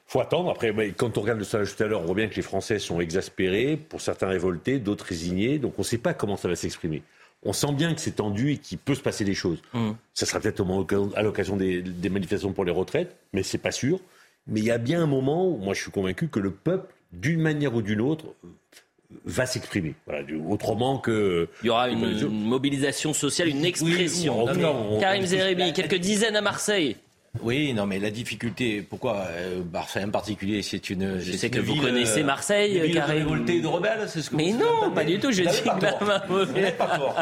[0.08, 0.50] faut attendre.
[0.50, 2.80] Après, quand on regarde le sondage tout à l'heure, on voit bien que les Français
[2.80, 5.58] sont exaspérés, pour certains révoltés, d'autres résignés.
[5.58, 7.04] Donc on ne sait pas comment ça va s'exprimer.
[7.44, 9.62] On sent bien que c'est tendu et qu'il peut se passer des choses.
[9.72, 9.92] Mmh.
[10.14, 10.66] Ça sera peut-être
[11.16, 14.02] à l'occasion des, des manifestations pour les retraites, mais c'est pas sûr.
[14.48, 16.94] Mais il y a bien un moment où moi je suis convaincu que le peuple
[17.12, 18.26] d'une manière ou d'une autre,
[19.26, 19.96] va s'exprimer.
[20.50, 21.48] autrement que.
[21.64, 24.46] Il y aura une, mobilisation sociale, une expression.
[25.00, 26.98] Karim Zeribi, quelques dizaines à Marseille.
[27.42, 31.20] Oui, non, mais la difficulté, pourquoi euh, Marseille en particulier, c'est une.
[31.20, 34.36] Je sais que vous connaissez euh, Marseille, une de révoltés de rebelles, c'est ce que
[34.36, 35.32] Mais non, pas du tout.
[35.32, 37.16] Je dis que pas fort.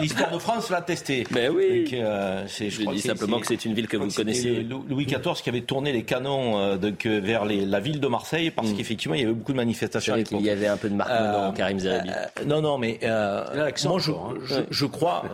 [0.00, 1.26] L'histoire de France l'a testé.
[1.30, 1.88] Ben oui.
[1.92, 4.66] Euh, je, dis simplement que c'est une ville que vous connaissez.
[4.88, 8.70] Louis XIV qui avait tourné les canons donc, vers les, la ville de Marseille parce
[8.70, 8.76] mm.
[8.76, 10.16] qu'effectivement il y avait beaucoup de manifestations.
[10.16, 12.10] Il y avait un peu de marque dans Karim Zeribi.
[12.46, 14.64] non, non, mais moi je, hein.
[14.70, 15.24] je, crois.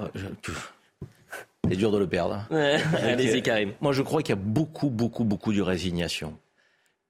[1.68, 2.46] C'est dur de le perdre.
[2.50, 3.72] Allez-y, Karim.
[3.80, 6.36] Moi, je crois qu'il y a beaucoup, beaucoup, beaucoup de résignation.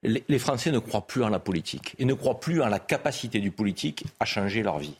[0.03, 3.39] Les Français ne croient plus en la politique et ne croient plus en la capacité
[3.39, 4.95] du politique à changer leur vie.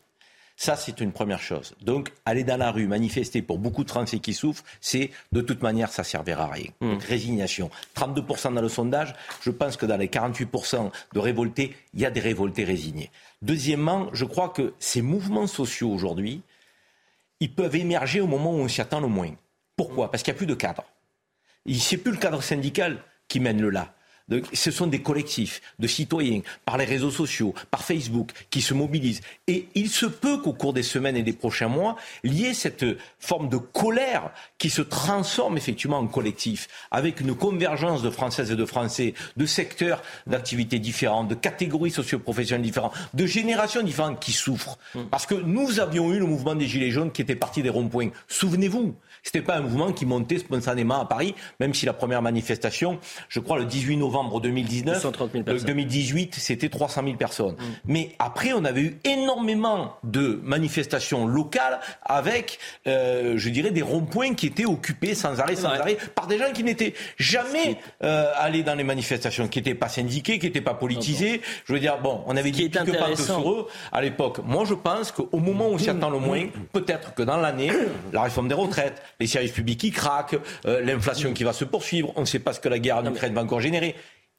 [0.57, 1.75] Ça, c'est une première chose.
[1.81, 5.61] Donc, aller dans la rue, manifester pour beaucoup de Français qui souffrent, c'est de toute
[5.61, 6.71] manière, ça servira à rien.
[6.79, 6.91] Hmm.
[6.91, 7.69] Donc, résignation.
[7.95, 12.11] 32% dans le sondage, je pense que dans les 48% de révoltés, il y a
[12.11, 13.11] des révoltés résignés.
[13.41, 16.41] Deuxièmement, je crois que ces mouvements sociaux aujourd'hui,
[17.41, 19.31] ils peuvent émerger au moment où on s'y attend le moins.
[19.75, 20.11] Pourquoi?
[20.11, 20.85] Parce qu'il n'y a plus de cadre.
[21.73, 23.95] C'est plus le cadre syndical qui mène le là
[24.53, 29.21] ce sont des collectifs de citoyens, par les réseaux sociaux, par Facebook, qui se mobilisent.
[29.47, 32.53] Et il se peut qu'au cours des semaines et des prochains mois, il y ait
[32.53, 32.85] cette
[33.19, 38.55] forme de colère qui se transforme effectivement en collectif, avec une convergence de Françaises et
[38.55, 44.77] de Français, de secteurs d'activités différents, de catégories socioprofessionnelles différentes, de générations différentes qui souffrent.
[44.95, 45.01] Mmh.
[45.11, 48.09] Parce que nous avions eu le mouvement des Gilets jaunes qui était parti des ronds-points.
[48.27, 52.21] Souvenez-vous, ce n'était pas un mouvement qui montait spontanément à Paris, même si la première
[52.21, 52.99] manifestation,
[53.29, 54.95] je crois le 18 novembre, novembre 2019.
[54.95, 55.67] 230 000 personnes.
[55.67, 57.55] 2018, c'était 300 000 personnes.
[57.85, 64.33] Mais après, on avait eu énormément de manifestations locales avec, euh, je dirais, des ronds-points
[64.33, 68.63] qui étaient occupés sans arrêt, sans arrêt, par des gens qui n'étaient jamais euh, allés
[68.63, 71.41] dans les manifestations, qui n'étaient pas syndiqués, qui n'étaient pas politisés.
[71.65, 73.41] Je veux dire, bon, on avait dit pique-pente intéressant.
[73.41, 74.39] sur eux à l'époque.
[74.45, 77.71] Moi, je pense qu'au moment où on s'y attend le moins, peut-être que dans l'année,
[78.13, 82.13] la réforme des retraites, les services publics qui craquent, euh, l'inflation qui va se poursuivre,
[82.15, 83.95] on ne sait pas ce que la guerre en Ukraine va encore générer.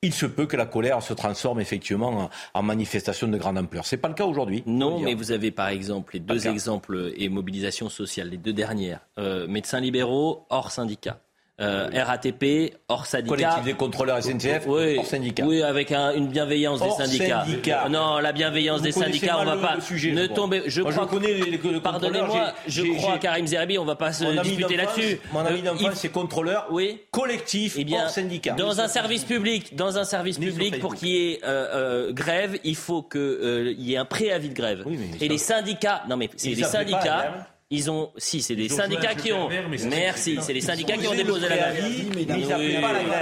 [0.07, 3.85] Il se peut que la colère se transforme effectivement en, en manifestation de grande ampleur.
[3.85, 4.63] C'est pas le cas aujourd'hui.
[4.65, 9.01] Non, mais vous avez par exemple les deux exemples et mobilisation sociale, les deux dernières.
[9.19, 11.19] Euh, médecins libéraux hors syndicat.
[11.59, 13.29] Euh, RATP hors syndicat.
[13.35, 15.43] Collectif des contrôleurs SNCF oui, hors syndicat.
[15.47, 17.45] Oui, avec un- une bienveillance Hors des syndicats.
[17.47, 17.89] syndicat.
[17.89, 20.27] Non, la bienveillance Vous des syndicats, on mal va le- pas le sujet, ne je
[20.35, 20.65] tomber.
[20.67, 21.07] Je Moi, je crois.
[21.09, 25.19] connais les- les- Pardonnez-moi, je crois j'ai- Karim Zerbi, on va pas se disputer là-dessus.
[25.33, 27.01] Mon ami Euh, d'enfance, il- c'est contrôleur oui.
[27.11, 28.53] collectif Eh bien, hors syndicat.
[28.53, 32.59] dans un service public, dans un service public, pour qu'il y ait euh, euh, grève,
[32.65, 34.85] il faut qu'il y ait un préavis de grève.
[35.23, 37.47] Et les syndicats, non mais c'est les syndicats.
[37.69, 39.49] Ils ont, si, c'est des syndicats qui ont.
[39.89, 42.15] Merci, c'est- les syndicats qui ont osé déposé la grève.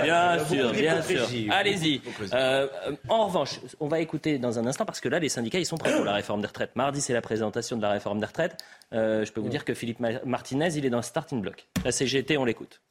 [0.02, 1.26] Bien sûr, bien sûr.
[1.50, 2.02] Allez-y.
[2.34, 2.68] Euh,
[3.08, 5.78] en revanche, on va écouter dans un instant parce que là, les syndicats, ils sont
[5.78, 6.76] prêts pour la réforme des retraites.
[6.76, 8.58] Mardi, c'est la présentation de la réforme des retraites.
[8.92, 11.66] Euh, je peux vous dire que Philippe Ma- Martinez, il est dans le starting block.
[11.82, 12.82] La CGT, on l'écoute.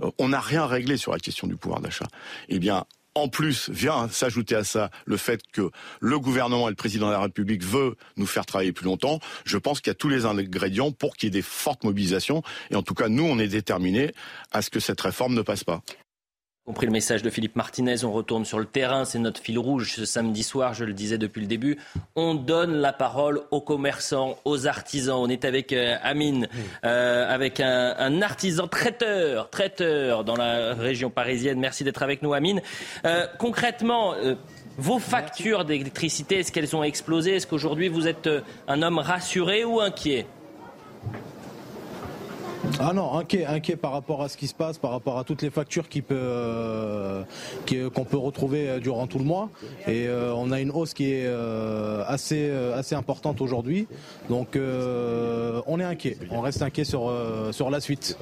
[0.00, 2.06] Euh, on n'a rien réglé sur la question du pouvoir d'achat.
[2.48, 2.84] Eh bien,
[3.16, 5.70] en plus, vient s'ajouter à ça le fait que
[6.00, 9.20] le gouvernement et le président de la République veut nous faire travailler plus longtemps.
[9.44, 12.42] Je pense qu'il y a tous les ingrédients pour qu'il y ait des fortes mobilisations.
[12.70, 14.12] Et en tout cas, nous, on est déterminés
[14.52, 15.82] à ce que cette réforme ne passe pas.
[16.66, 19.92] Compris le message de Philippe Martinez, on retourne sur le terrain, c'est notre fil rouge
[19.94, 21.78] ce samedi soir, je le disais depuis le début.
[22.16, 25.16] On donne la parole aux commerçants, aux artisans.
[25.16, 26.48] On est avec euh, Amine,
[26.84, 31.60] euh, avec un, un artisan traiteur, traiteur dans la région parisienne.
[31.60, 32.60] Merci d'être avec nous, Amine.
[33.04, 34.14] Euh, concrètement,
[34.76, 37.36] vos factures d'électricité, est-ce qu'elles ont explosé?
[37.36, 38.28] Est-ce qu'aujourd'hui vous êtes
[38.66, 40.26] un homme rassuré ou inquiet?
[42.78, 45.50] Ah non, inquiet, par rapport à ce qui se passe, par rapport à toutes les
[45.50, 47.22] factures euh,
[47.64, 49.48] qui- qu'on peut retrouver euh, durant tout le mois.
[49.86, 53.86] Et euh, on a une hausse qui est euh, assez, euh, importante aujourd'hui.
[54.28, 58.18] Donc euh, on est inquiet, on reste inquiet sur, euh, la suite.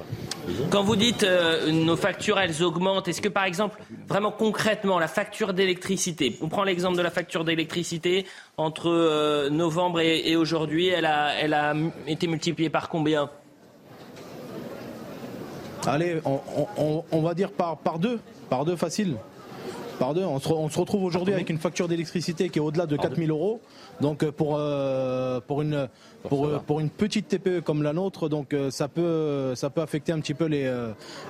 [0.69, 5.07] Quand vous dites euh, nos factures, elles augmentent, est-ce que par exemple, vraiment concrètement, la
[5.07, 8.25] facture d'électricité, on prend l'exemple de la facture d'électricité,
[8.57, 11.73] entre euh, novembre et, et aujourd'hui, elle a, elle a
[12.07, 13.29] été multipliée par combien?
[15.87, 19.15] Allez, on, on- on- on va dire par, par deux, par deux facile.
[19.99, 22.61] Par deux, on se, re- on se retrouve aujourd'hui avec une facture d'électricité qui est
[22.61, 23.61] au-delà de 4000 euros.
[24.01, 25.87] Donc euh, pour, euh, pour, une,
[26.27, 30.11] pour, pour une petite TPE comme la nôtre, donc euh, ça peut, ça peut affecter
[30.11, 30.65] un petit peu les,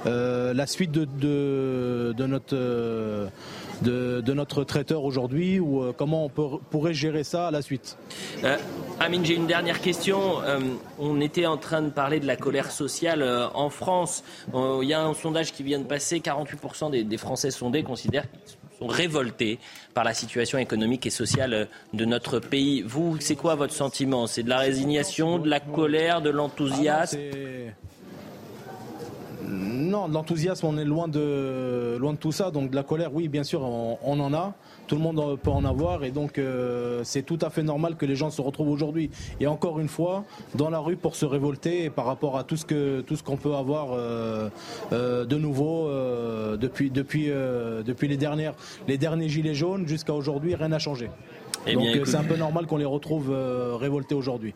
[0.08, 3.28] euh, la suite de, de, de notre, euh,
[3.82, 7.62] de, de notre traiteur aujourd'hui ou euh, comment on peut- pourrait gérer ça à la
[7.62, 7.98] suite.
[8.44, 8.58] Euh,
[9.00, 10.42] Amine, j'ai une dernière question.
[10.44, 10.60] Euh,
[11.00, 14.24] on était en train de parler de la colère sociale euh, en France.
[14.54, 16.20] Il y a un sondage qui vient de passer.
[16.20, 19.60] 48% des, des Français sondés considèrent qu'ils sont révoltés
[19.94, 22.82] par la situation économique et sociale de notre pays.
[22.82, 24.28] Vous, c'est quoi votre sentiment?
[24.28, 27.18] C'est de la résignation, de la colère, de l'enthousiasme?
[29.48, 32.52] Non, l'enthousiasme, on est loin de, tout ça.
[32.52, 34.54] Donc de la colère, oui, bien sûr, on, en a.
[34.88, 36.04] Tout le monde peut en avoir.
[36.04, 39.10] Et donc euh, c'est tout à fait normal que les gens se retrouvent aujourd'hui.
[39.40, 40.24] Et encore une fois,
[40.56, 44.50] dans la rue pour se révolter par rapport à tout ce qu'on peut avoir euh,
[44.92, 45.90] euh, de nouveau
[46.58, 46.92] depuis,
[48.88, 51.10] les derniers gilets jaunes jusqu'à aujourd'hui, rien n'a changé.
[51.68, 54.54] Eh donc euh, c'est un peu normal qu'on les retrouve euh, révoltés aujourd'hui.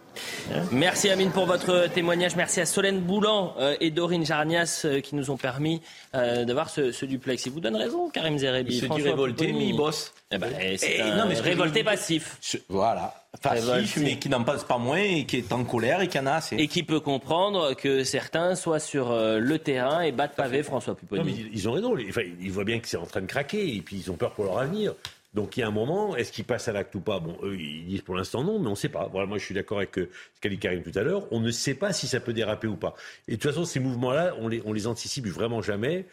[0.72, 2.36] Merci Amine pour votre témoignage.
[2.36, 5.82] Merci à Solène Boulan euh, et Dorine Jarnias euh, qui nous ont permis
[6.16, 7.46] euh, d'avoir ce, ce duplex.
[7.46, 8.72] Il vous donne raison, Karim Zerebi.
[8.74, 9.64] Il se dit François révolté, Pupponi.
[9.66, 10.14] mais il bosse.
[10.32, 12.38] Eh ben, c'est un non, mais je révolté passif.
[12.70, 13.14] Voilà.
[13.42, 14.00] Passif, Révolté.
[14.02, 16.34] mais qui n'en passe pas moins et qui est en colère et qui en a
[16.34, 16.56] assez.
[16.56, 20.94] Et qui peut comprendre que certains soient sur euh, le terrain et battent pavé François
[20.94, 21.46] Non, mais Pupponi.
[21.54, 21.96] ils- ont raison.
[22.10, 24.32] Enfin, ils voient bien que c'est en train de craquer et puis ils ont peur
[24.32, 24.94] pour leur avenir.
[25.34, 27.20] Donc il y a un moment, est-ce qu'ils passent à l'acte ou pas?
[27.20, 29.08] Bon, eux, ils disent pour l'instant non, mais on ne sait pas.
[29.12, 31.28] Voilà, moi je suis d'accord avec euh, ce qu'a dit Karim tout à l'heure.
[31.32, 32.96] On ne sait pas si ça peut déraper ou pas.
[33.28, 36.06] Et de toute façon, ces mouvements-là, on les, on les anticipe vraiment jamais.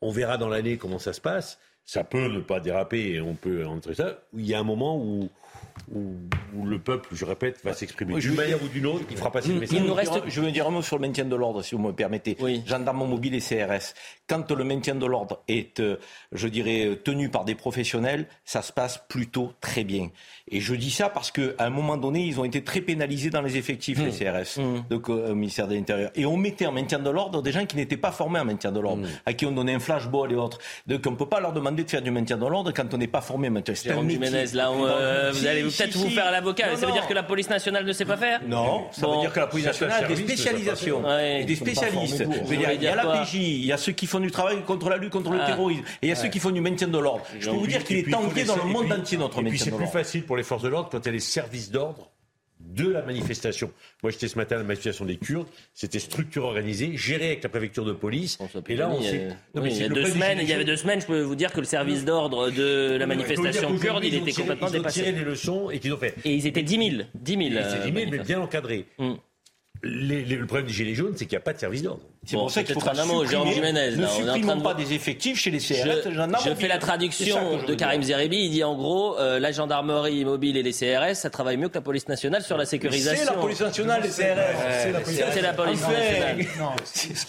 [0.00, 1.58] On verra dans l'année comment ça se passe.
[1.84, 4.22] Ça peut ne pas déraper et on peut entrer ça.
[4.34, 5.28] Il y a un moment où,
[5.94, 9.52] où, le peuple, je répète, va s'exprimer d'une manière ou d'une autre, il fera passer
[9.52, 9.78] le message.
[9.78, 11.80] Il nous reste, je veux dire un mot sur le maintien de l'ordre, si vous
[11.80, 12.36] me permettez.
[12.40, 12.62] Oui.
[12.66, 13.94] Gendarmes mobile et CRS.
[14.28, 15.96] Quand le maintien de l'ordre est, euh,
[16.32, 20.08] je dirais, tenu par des professionnels, ça se passe plutôt très bien.
[20.48, 23.42] Et je dis ça parce qu'à un moment donné, ils ont été très pénalisés dans
[23.42, 24.32] les effectifs, les mmh.
[24.32, 24.84] CRS, mmh.
[24.90, 26.10] donc euh, au ministère de l'Intérieur.
[26.14, 28.72] Et on mettait en maintien de l'ordre des gens qui n'étaient pas formés en maintien
[28.72, 29.10] de l'ordre, mmh.
[29.26, 30.58] à qui on donnait un flashball et autres.
[30.86, 32.98] Donc on ne peut pas leur demander de faire du maintien de l'ordre quand on
[32.98, 34.54] n'est pas formé en maintien de l'ordre.
[34.54, 36.76] là, euh, vous allez peut-être vous faire l'avocat.
[36.76, 39.32] Ça veut dire que la police nationale ne sait pas faire Non, ça veut dire
[39.32, 42.24] que la police nationale a des spécialisations, et des spécialistes.
[42.50, 44.96] Il y a la PJ, il y a ceux qui font du travail contre la
[44.96, 45.46] lutte contre le ah.
[45.46, 47.24] terrorisme, et il y a ceux qui font du maintien de l'ordre.
[47.38, 49.84] Je peux vous dire qu'il est tanké dans le monde entier notre maintien de l'ordre.
[49.84, 52.10] C'est plus facile pour les forces de l'ordre quand il y a les services d'ordre
[52.74, 53.72] de la manifestation.
[54.02, 55.46] Moi, j'étais ce matin à la manifestation des Kurdes.
[55.74, 58.38] C'était structure organisée, gérée avec la préfecture de police.
[58.68, 59.28] Et là, on sait.
[59.54, 61.60] il, y a deux semaines, il y avait deux semaines, je peux vous dire que
[61.60, 65.00] le service d'ordre de la manifestation kurde, il était complètement dépassé.
[65.00, 66.14] Ils ont tiré des leçons et qu'ils ont fait.
[66.24, 67.02] Et ils étaient 10 000.
[67.14, 68.86] 10 000 c'est 10 000, mais bien encadrés.
[68.98, 69.14] Mm
[69.82, 72.02] le problème des Gilets jaunes, c'est qu'il n'y a pas de service d'ordre.
[72.26, 73.96] C'est pour ça qu'il faut un mot, Jérôme Jiménez.
[73.96, 76.10] Ne supprimons pas des effectifs chez les CRS.
[76.44, 78.44] Je, fais la traduction de Karim Zeribi.
[78.44, 81.74] Il dit en gros, euh, la gendarmerie mobile et les CRS, ça travaille mieux que
[81.74, 83.24] la police nationale sur la sécurisation.
[83.26, 85.32] C'est la police nationale, les CRS.
[85.32, 86.46] c'est la police nationale.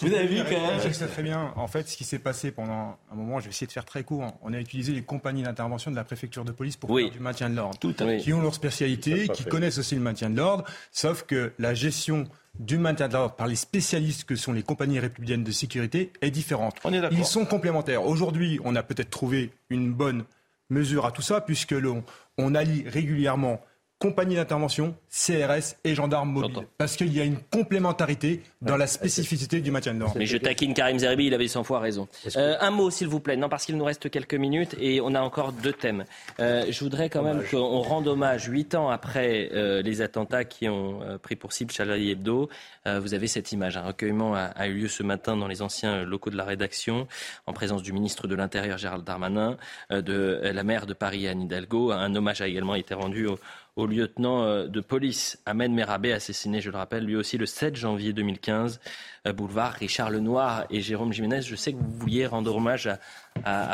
[0.00, 0.80] Vous avez vu quand même.
[0.86, 1.52] Je sais très bien.
[1.56, 4.04] En fait, ce qui s'est passé pendant un moment, je vais essayer de faire très
[4.04, 4.24] court.
[4.42, 7.48] On a utilisé les compagnies d'intervention de la préfecture de police pour faire du maintien
[7.48, 7.78] de l'ordre.
[8.18, 10.64] Qui ont leur spécialité, qui connaissent aussi le maintien de l'ordre.
[10.90, 12.28] Sauf que la gestion
[12.58, 16.30] du maintien de l'ordre par les spécialistes que sont les compagnies républicaines de sécurité est
[16.30, 16.76] différente.
[17.10, 18.04] Ils sont complémentaires.
[18.04, 20.24] Aujourd'hui, on a peut-être trouvé une bonne
[20.70, 22.04] mesure à tout ça, puisque l'on
[22.38, 23.60] on allie régulièrement
[24.02, 26.66] compagnie d'intervention, CRS et gendarmes mobiles.
[26.76, 30.16] Parce qu'il y a une complémentarité dans la spécificité du maintien de l'ordre.
[30.18, 32.08] Mais je taquine Karim Zerbi, il avait 100 fois raison.
[32.36, 33.36] Euh, un mot, s'il vous plaît.
[33.36, 36.04] Non, parce qu'il nous reste quelques minutes et on a encore deux thèmes.
[36.40, 40.68] Euh, je voudrais quand même qu'on rende hommage, huit ans après euh, les attentats qui
[40.68, 42.48] ont pris pour cible Charlie Hebdo.
[42.86, 43.76] vous avez cette image.
[43.76, 47.06] Un recueillement a, a, eu lieu ce matin dans les anciens locaux de la rédaction,
[47.46, 49.56] en présence du ministre de l'Intérieur Gérald Darmanin,
[49.90, 51.92] de la maire de Paris Anne Hidalgo.
[51.92, 53.38] Un hommage a également été rendu au,
[53.76, 57.74] au lieutenant euh, de police Ahmed Merabé, assassiné, je le rappelle, lui aussi le 7
[57.74, 58.80] janvier 2015,
[59.26, 61.42] euh, boulevard Richard Lenoir et Jérôme Jiménez.
[61.42, 62.98] Je sais que vous vouliez rendre hommage à,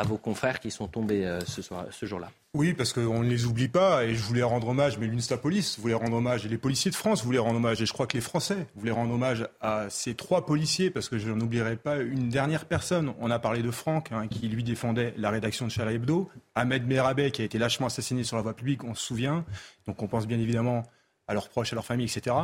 [0.05, 2.31] vos confrères qui sont tombés euh, ce, soir, ce jour-là.
[2.55, 5.79] Oui, parce qu'on ne les oublie pas, et je voulais rendre hommage, mais l'UNSTA Police
[5.79, 8.17] voulait rendre hommage, et les policiers de France voulaient rendre hommage, et je crois que
[8.17, 12.31] les Français voulaient rendre hommage à ces trois policiers, parce que je n'oublierai pas une
[12.31, 13.13] dernière personne.
[13.21, 16.87] On a parlé de Franck, hein, qui lui défendait la rédaction de Charlie Hebdo, Ahmed
[16.87, 19.45] Merabet, qui a été lâchement assassiné sur la voie publique, on se souvient,
[19.87, 20.85] donc on pense bien évidemment
[21.27, 22.35] à leurs proches, à leurs familles, etc.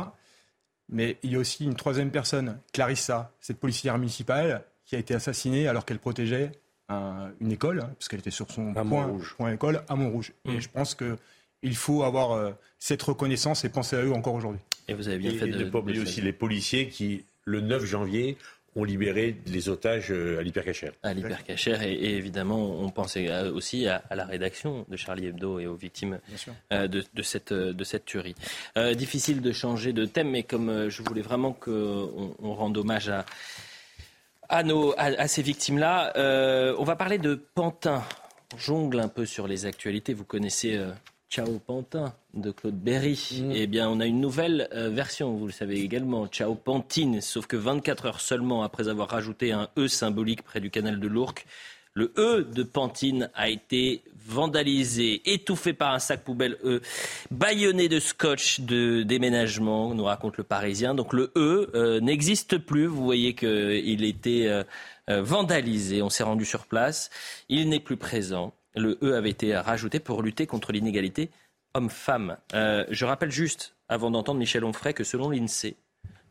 [0.87, 5.15] Mais il y a aussi une troisième personne, Clarissa, cette policière municipale, qui a été
[5.15, 6.51] assassinée alors qu'elle protégeait
[6.89, 10.33] une école, hein, parce qu'elle était sur son point, point, école à Montrouge.
[10.45, 10.61] Et mm.
[10.61, 14.61] je pense qu'il faut avoir euh, cette reconnaissance et penser à eux encore aujourd'hui.
[14.87, 17.85] Et vous avez bien fait de ne pas oublier aussi les policiers qui, le 9
[17.85, 18.37] janvier,
[18.77, 20.91] ont libéré les otages euh, à l'hypercachère.
[21.01, 25.65] À l'hypercachère, et, et, évidemment, on pensait aussi à, la rédaction de Charlie Hebdo et
[25.65, 26.19] aux victimes
[26.73, 28.35] euh, de, cette, de cette tuerie.
[28.95, 33.25] difficile de changer de thème, mais comme je voulais vraiment qu'on on rende hommage à,
[34.49, 36.13] à, nos, à, ces victimes-là.
[36.17, 38.03] Euh, on va parler de Pantin.
[38.53, 40.13] On jongle un peu sur les actualités.
[40.13, 40.91] Vous connaissez euh,
[41.29, 43.41] Ciao Pantin de Claude Berry.
[43.43, 43.51] Mm.
[43.53, 47.47] Eh bien, on a une nouvelle euh, version, vous le savez également, Ciao Pantine, sauf
[47.47, 51.45] que 24 heures seulement après avoir rajouté un E symbolique près du canal de l'Ourcq,
[51.93, 56.81] le E de Pantine a été vandalisé, étouffé par un sac poubelle E,
[57.31, 60.95] bâillonné de scotch de déménagement, nous raconte le Parisien.
[60.95, 62.87] Donc le E euh, n'existe plus.
[62.87, 64.63] Vous voyez qu'il était euh,
[65.09, 66.01] euh, vandalisé.
[66.01, 67.09] On s'est rendu sur place.
[67.49, 68.53] Il n'est plus présent.
[68.75, 71.29] Le E avait été rajouté pour lutter contre l'inégalité
[71.73, 72.37] homme-femme.
[72.53, 75.75] je rappelle juste, avant d'entendre Michel Onfray, que selon l'INSEE,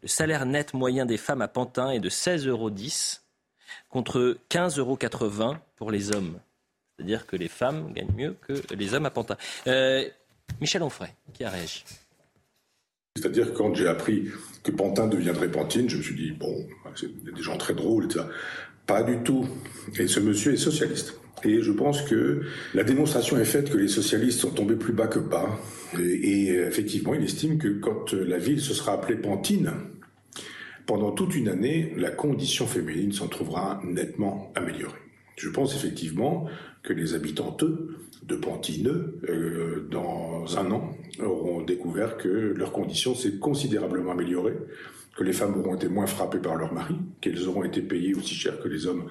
[0.01, 2.71] le salaire net moyen des femmes à Pantin est de 16,10 euros
[3.91, 6.39] contre 15,80 euros pour les hommes.
[6.97, 9.37] C'est-à-dire que les femmes gagnent mieux que les hommes à Pantin.
[9.67, 10.05] Euh,
[10.61, 11.85] Michel Onfray, qui a réagi.
[13.17, 14.29] C'est-à-dire quand j'ai appris
[14.63, 18.25] que Pantin deviendrait Pantine, je me suis dit, bon, c'est des gens très drôles, etc.
[18.87, 19.49] Pas du tout.
[19.99, 21.21] Et ce monsieur est socialiste.
[21.45, 22.43] Et je pense que
[22.75, 25.59] la démonstration est faite que les socialistes sont tombés plus bas que bas.
[25.99, 29.73] Et, et effectivement, il estime que quand la ville se sera appelée Pantine,
[30.87, 34.99] pendant toute une année, la condition féminine s'en trouvera nettement améliorée.
[35.37, 36.47] Je pense effectivement
[36.85, 43.39] que les habitantes de Pantineux, euh, dans un an, auront découvert que leur condition s'est
[43.39, 44.57] considérablement améliorée
[45.17, 48.35] que les femmes auront été moins frappées par leur mari, qu'elles auront été payées aussi
[48.35, 49.05] cher que les hommes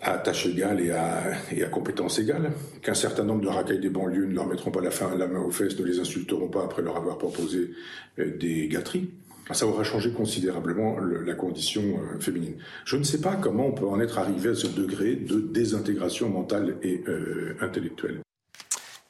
[0.00, 1.22] à tâche égale et à,
[1.52, 2.52] et à compétence égale,
[2.82, 5.40] qu'un certain nombre de racailles des banlieues ne leur mettront pas la, fin, la main
[5.40, 7.72] aux fesses, ne les insulteront pas après leur avoir proposé
[8.18, 9.10] euh, des gâteries.
[9.52, 12.56] Ça aura changé considérablement le, la condition euh, féminine.
[12.84, 16.28] Je ne sais pas comment on peut en être arrivé à ce degré de désintégration
[16.28, 18.20] mentale et euh, intellectuelle.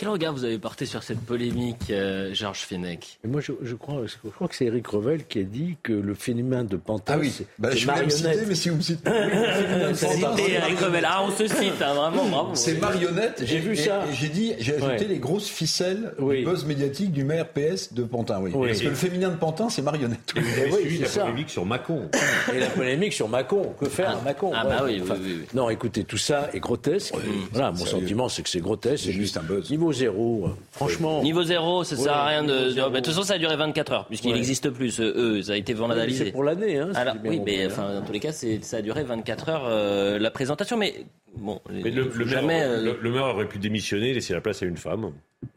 [0.00, 4.02] Quel regard vous avez porté sur cette polémique, euh, Georges Fenech Moi, je, je, crois,
[4.06, 7.18] je crois que c'est Eric Revel qui a dit que le phénomène de Pantin, ah
[7.18, 7.32] oui.
[7.36, 9.10] c'est bah, je vais me citer, mais si vous me citez.
[9.94, 11.04] Citez Eric Revel.
[11.04, 12.54] Ah, on se cite, hein, vraiment, bravo.
[12.54, 13.42] C'est marionnette.
[13.44, 14.04] J'ai et- vu et- ça.
[14.08, 15.04] Et j'ai dit, j'ai ajouté Ouais.
[15.08, 16.38] les grosses ficelles Oui.
[16.38, 18.52] du buzz médiatique du maire PS de Pantin, oui.
[18.54, 18.68] Oui.
[18.68, 20.32] Parce que le féminin de Pantin, c'est marionnette.
[20.36, 21.22] Vous avez oui, suivi la ça.
[21.22, 22.08] polémique sur Macron.
[22.54, 23.74] Et la polémique sur Macron.
[23.80, 24.76] Que faire à Macron ah Ouais.
[24.76, 25.46] bah oui, oui, oui, oui.
[25.54, 27.14] Non, écoutez, tout ça est grotesque.
[27.50, 29.02] voilà, mon sentiment, c'est que c'est grotesque.
[29.06, 29.68] C'est juste un buzz.
[29.70, 30.46] Niveau zéro.
[30.46, 31.22] euh, Franchement.
[31.22, 32.68] Niveau zéro, ça sert à Ouais, rien de.
[32.70, 34.34] niveau bah, De toute façon, ça a duré 24 heures, puisqu'il Ouais.
[34.34, 36.32] n'existe plus, ce eux, ça a été C'est vandalisé.
[36.32, 36.88] pour l'année, hein.
[36.92, 37.68] si Alors, oui, mais hein.
[37.70, 40.94] enfin, dans tous les cas, c'est- ça a duré 24 heures euh, la présentation, mais
[41.36, 42.46] bon, Mais le, le, jamais.
[42.58, 45.12] maire, euh, le- le maire aurait pu démissionner et laisser la place à une femme.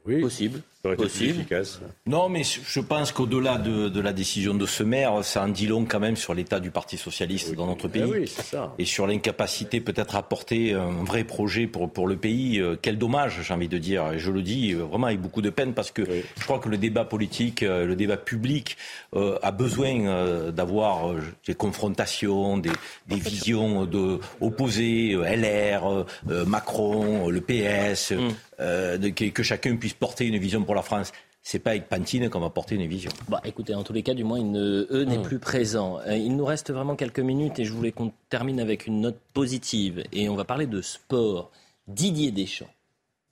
[0.06, 0.22] Oui.
[0.22, 0.62] Possible.
[0.84, 1.40] Ça aurait été plus Possible.
[1.42, 1.80] efficace.
[2.08, 5.68] Non, mais je pense qu'au-delà de, de la décision de ce maire, ça en dit
[5.68, 8.02] long quand même sur l'état du Parti socialiste dans notre pays.
[8.04, 8.74] Ah oui, ça.
[8.80, 12.60] Et sur l'incapacité peut-être à porter un vrai projet pour, pour le pays.
[12.60, 14.12] Euh, Quel dommage, j'ai envie de dire.
[14.14, 16.70] Et je le dis euh, vraiment avec beaucoup de peine parce que je crois que
[16.70, 18.76] le débat politique, euh, le débat public
[19.16, 22.72] euh, a besoin euh, d'avoir euh, des confrontations, des,
[23.08, 26.06] des visions de, opposées, euh, LR,
[26.48, 28.14] Macron, le PS,
[28.60, 31.12] euh, de- que, que chacun puisse porter une vision pour la France.
[31.44, 33.12] C'est pas avec Pantine qu'on va porter une vision.
[33.28, 36.00] Bah, écoutez, en tous les cas, du moins, il ne, eux n'est plus présent.
[36.08, 39.18] Euh, il nous reste vraiment quelques minutes et je voulais qu'on termine avec une note
[39.34, 40.02] positive.
[40.14, 41.52] Et on va parler de sport.
[41.88, 42.70] Didier Deschamps.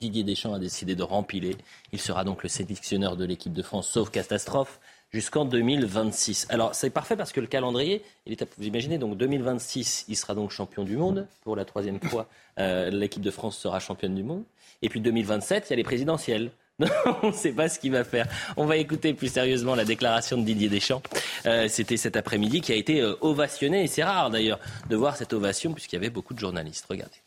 [0.02, 1.56] Didier Deschamps a décidé de rempiler.
[1.94, 6.48] Il sera donc le sélectionneur de l'équipe de France, sauf catastrophe, jusqu'en 2026.
[6.50, 10.18] Alors, c'est parfait parce que le calendrier, il est à- vous imaginez, donc 2026, il
[10.18, 11.26] sera donc champion du monde.
[11.44, 14.44] Pour la troisième fois, euh, l'équipe de France sera championne du monde.
[14.82, 16.50] Et puis 2027, il y a les présidentielles.
[17.24, 18.28] on ne sait pas ce qu'il va faire.
[18.56, 21.02] On va écouter plus sérieusement la déclaration de Didier Deschamps.
[21.46, 23.88] Euh, C'était cet après-midi qui a été euh, ovationné.
[23.88, 26.86] C'est rare d'ailleurs de voir cette ovation puisqu'il y avait beaucoup de journalistes.
[26.90, 27.18] Regardez.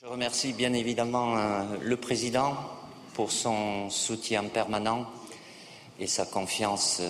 [0.00, 2.56] Je remercie bien évidemment euh, le président
[3.14, 5.06] pour son soutien permanent
[5.98, 7.02] et sa confiance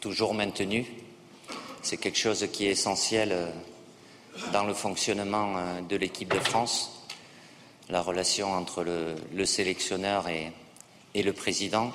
[0.00, 0.86] toujours maintenue.
[1.82, 3.34] C'est quelque chose qui est essentiel
[4.52, 7.06] dans le fonctionnement de l'équipe de France,
[7.90, 10.50] la relation entre le sélectionneur et,
[11.16, 11.92] et le président.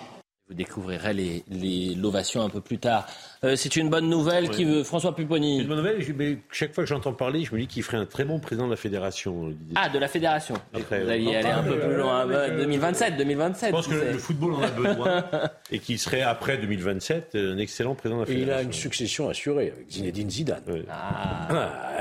[0.52, 3.08] Vous découvrirez les- les- l'ovation un peu plus tard.
[3.46, 5.62] Euh, c'est une bonne nouvelle qui veut François Pupponi.
[5.62, 7.96] Une bonne nouvelle, je- mais chaque fois que j'entends parler, je me dis qu'il ferait
[7.98, 9.48] un très bon président de la fédération.
[9.48, 9.74] Didier.
[9.76, 10.56] Ah, de la fédération.
[10.74, 12.20] Après, Vous alliez non, aller un peu plus loin.
[12.20, 13.70] avec, Bah, euh, 2027, 2027.
[13.70, 15.24] Je pense que le football en a besoin
[15.72, 18.60] et qu'il serait après 2027 un excellent président de la Et il fédération.
[18.60, 20.62] a une succession assurée avec Zinedine Zidane.
[20.90, 21.48] Ah,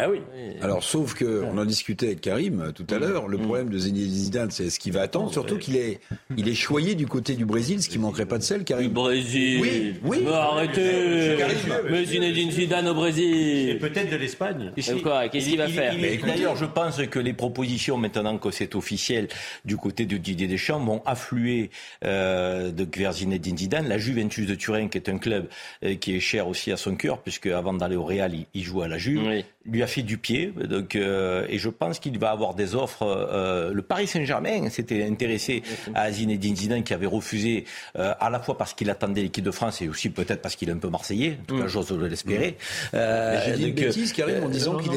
[0.03, 0.21] Ah, oui.
[0.63, 3.29] Alors, sauf que on en discutait avec Karim euh, tout à l'heure.
[3.29, 5.31] Le problème de Zinedine Zidane, c'est ce qu'il va attendre.
[5.33, 6.01] Surtout qu'il est,
[6.37, 8.91] il est choyé du côté du Brésil, ce qui manquerait pas de sel, Karim.
[8.93, 9.61] Brésil.
[9.63, 10.23] Oui, oui.
[10.25, 11.37] Mais arrêtez.
[11.89, 13.71] Mais Zinedine Zidane au Brésil.
[13.71, 14.73] Et peut-être de l'Espagne.
[14.75, 15.95] Qu'est-ce qu'il va faire
[16.27, 19.29] D'ailleurs, je pense que les propositions, maintenant que c'est officiel,
[19.65, 21.71] du côté de Didier Deschamps, vont affluer
[22.05, 23.89] euh, de vers Zinedine Zidane.
[23.89, 25.47] La Juventus de Turin, qui est un club
[25.85, 28.63] euh, qui est cher aussi à son cœur, puisque avant d'aller au Real, il, il
[28.65, 30.53] joue à la Juve, lui a fait du pied.
[30.69, 33.03] Donc, euh, et je pense qu'il va avoir des offres.
[33.03, 35.63] euh, le Paris Saint-Germain s'était intéressé
[35.95, 37.65] à Zinedine Zidane, qui avait refusé
[37.99, 40.69] euh, à la fois parce qu'il attendait l'équipe de France et aussi peut-être parce qu'il
[40.69, 41.39] est un peu marseillais.
[41.43, 42.57] En tout cas, j'ose l'espérer.
[42.95, 44.95] Euh, Mais j'ai dit une donc, bêtise, Karim, en euh, disant qu'il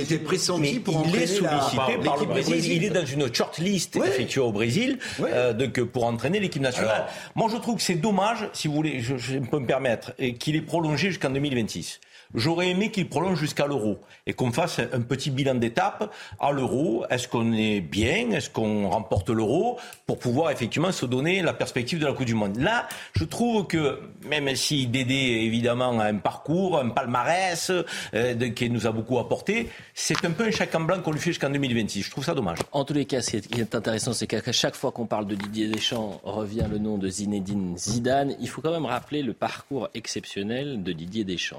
[0.00, 2.72] était, pressenti pour il est entraîner la- sollicité par l'équipe Brésil.
[2.72, 7.06] Il est dans une shortlist effectuée au Brésil euh, donc, pour entraîner l'équipe nationale.
[7.34, 10.34] Moi, je trouve que c'est dommage, si vous voulez, je, je peux me permettre, et
[10.34, 12.00] qu'il ait prolongé jusqu'en 2026.
[12.34, 17.04] J'aurais aimé qu'il prolonge jusqu'à l'euro et qu'on fasse un petit bilan d'étape à l'euro.
[17.10, 18.30] Est-ce qu'on est bien?
[18.32, 19.78] Est-ce qu'on remporte l'euro?
[20.06, 23.66] Pour pouvoir effectivement se donner la perspective de la Coupe du Monde Là, je trouve
[23.66, 27.70] que même si Dédé évidemment a un parcours, un palmarès
[28.14, 31.20] euh, qui nous a beaucoup apporté, c'est un peu un chèque en blanc qu'on lui
[31.20, 32.02] fait jusqu'en 2026.
[32.02, 32.58] Je trouve ça dommage.
[32.72, 35.34] En tous les cas, ce qui est- intéressant, c'est qu'à chaque fois qu'on parle de
[35.34, 38.34] Didier Deschamps, revient le nom de Zinedine Zidane.
[38.40, 41.58] Il faut quand même rappeler le parcours exceptionnel de Didier Deschamps.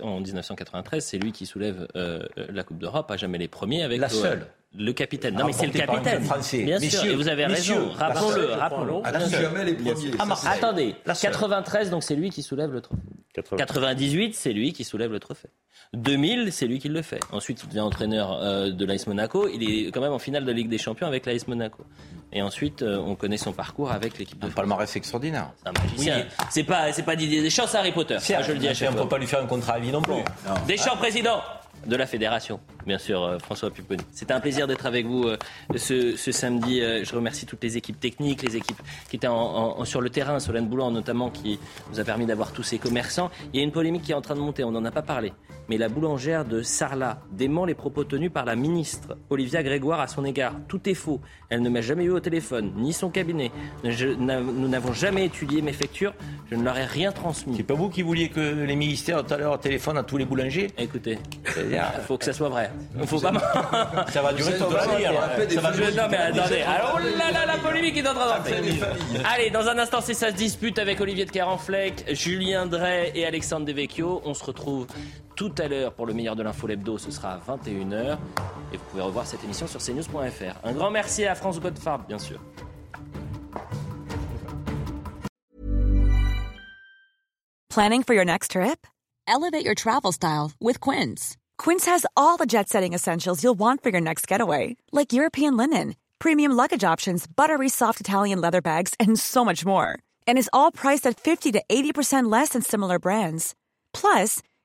[0.00, 4.00] En 1993, c'est lui qui soulève euh, la Coupe d'Europe, à jamais les premiers avec
[4.00, 4.16] La l'OL.
[4.16, 4.46] seule.
[4.78, 5.34] Le capitaine.
[5.34, 6.22] Non, mais c'est le capitaine.
[6.64, 7.90] Bien sûr, et vous avez raison.
[7.90, 10.12] Rappelons-le, crois, À jamais les premiers.
[10.18, 11.30] Ah, attendez, La seule.
[11.30, 13.02] 93, donc c'est lui qui soulève le trophée.
[13.34, 13.56] 80.
[13.58, 15.48] 98, c'est lui qui soulève le trophée.
[16.02, 17.20] 2000, c'est lui qui le fait.
[17.32, 19.46] Ensuite, il devient entraîneur euh, de l'AS Monaco.
[19.52, 21.84] Il est quand même en finale de Ligue des Champions avec l'AS Monaco.
[22.32, 25.50] Et ensuite, euh, on connaît son parcours avec l'équipe de Un palmarès extraordinaire.
[25.62, 26.26] C'est un magicien.
[26.48, 28.18] C'est pas, c'est pas Didier Deschamps, c'est Harry Potter.
[28.20, 29.78] Ça, je le dis à chaque on ne peut pas lui faire un contrat à
[29.80, 30.14] vie non plus.
[30.66, 31.42] Deschamps, président
[31.86, 34.04] de la fédération, bien sûr, euh, François Pupponi.
[34.12, 35.36] C'était un plaisir d'être avec vous euh,
[35.76, 36.80] ce, ce samedi.
[36.80, 40.00] Euh, je remercie toutes les équipes techniques, les équipes qui étaient en- en- en- sur
[40.00, 41.58] le terrain, Solène Boulan notamment, qui
[41.92, 43.30] nous a permis d'avoir tous ces commerçants.
[43.52, 45.02] Il y a une polémique qui est en train de monter, on n'en a pas
[45.02, 45.32] parlé.
[45.68, 50.06] Mais la boulangère de Sarlat dément les propos tenus par la ministre Olivia Grégoire à
[50.06, 50.54] son égard.
[50.68, 51.20] Tout est faux.
[51.48, 53.50] Elle ne m'a jamais eu au téléphone, ni son cabinet.
[53.84, 56.14] Je nous n'avons jamais étudié mes factures.
[56.50, 57.56] Je ne leur ai rien transmis.
[57.56, 60.24] C'est pas vous qui vouliez que les ministères tout à l'heure téléphonent à tous les
[60.24, 61.18] boulangers Écoutez,
[61.56, 62.70] il faut que ça soit vrai.
[62.98, 63.32] Il faut pas.
[64.08, 65.04] Ça va durer toute la vie.
[65.04, 65.28] alors.
[65.48, 68.38] Ça va durer Non mais attendez, alors oh là là, la polémique est en train
[68.38, 68.56] d'entrer.
[69.32, 73.24] Allez, dans un instant, c'est ça se dispute avec Olivier de Carenfleck, Julien Drey et
[73.26, 74.22] Alexandre Devecchio.
[74.24, 74.86] On se retrouve
[75.34, 78.18] tout à l'heure pour le meilleur de l'info l'hebdo, ce sera à 21h.
[78.72, 80.66] Et vous pouvez revoir cette émission sur cnews.fr.
[80.66, 82.38] Un grand merci à France Godfarb, bien sûr.
[87.70, 88.86] Planning for your next trip?
[89.26, 91.38] Elevate your travel style with Quince.
[91.56, 95.56] Quince has all the jet setting essentials you'll want for your next getaway, like European
[95.56, 99.98] linen, premium luggage options, buttery soft Italian leather bags, and so much more.
[100.26, 103.54] And is all priced at 50 to 80% less than similar brands.
[103.94, 104.42] Plus,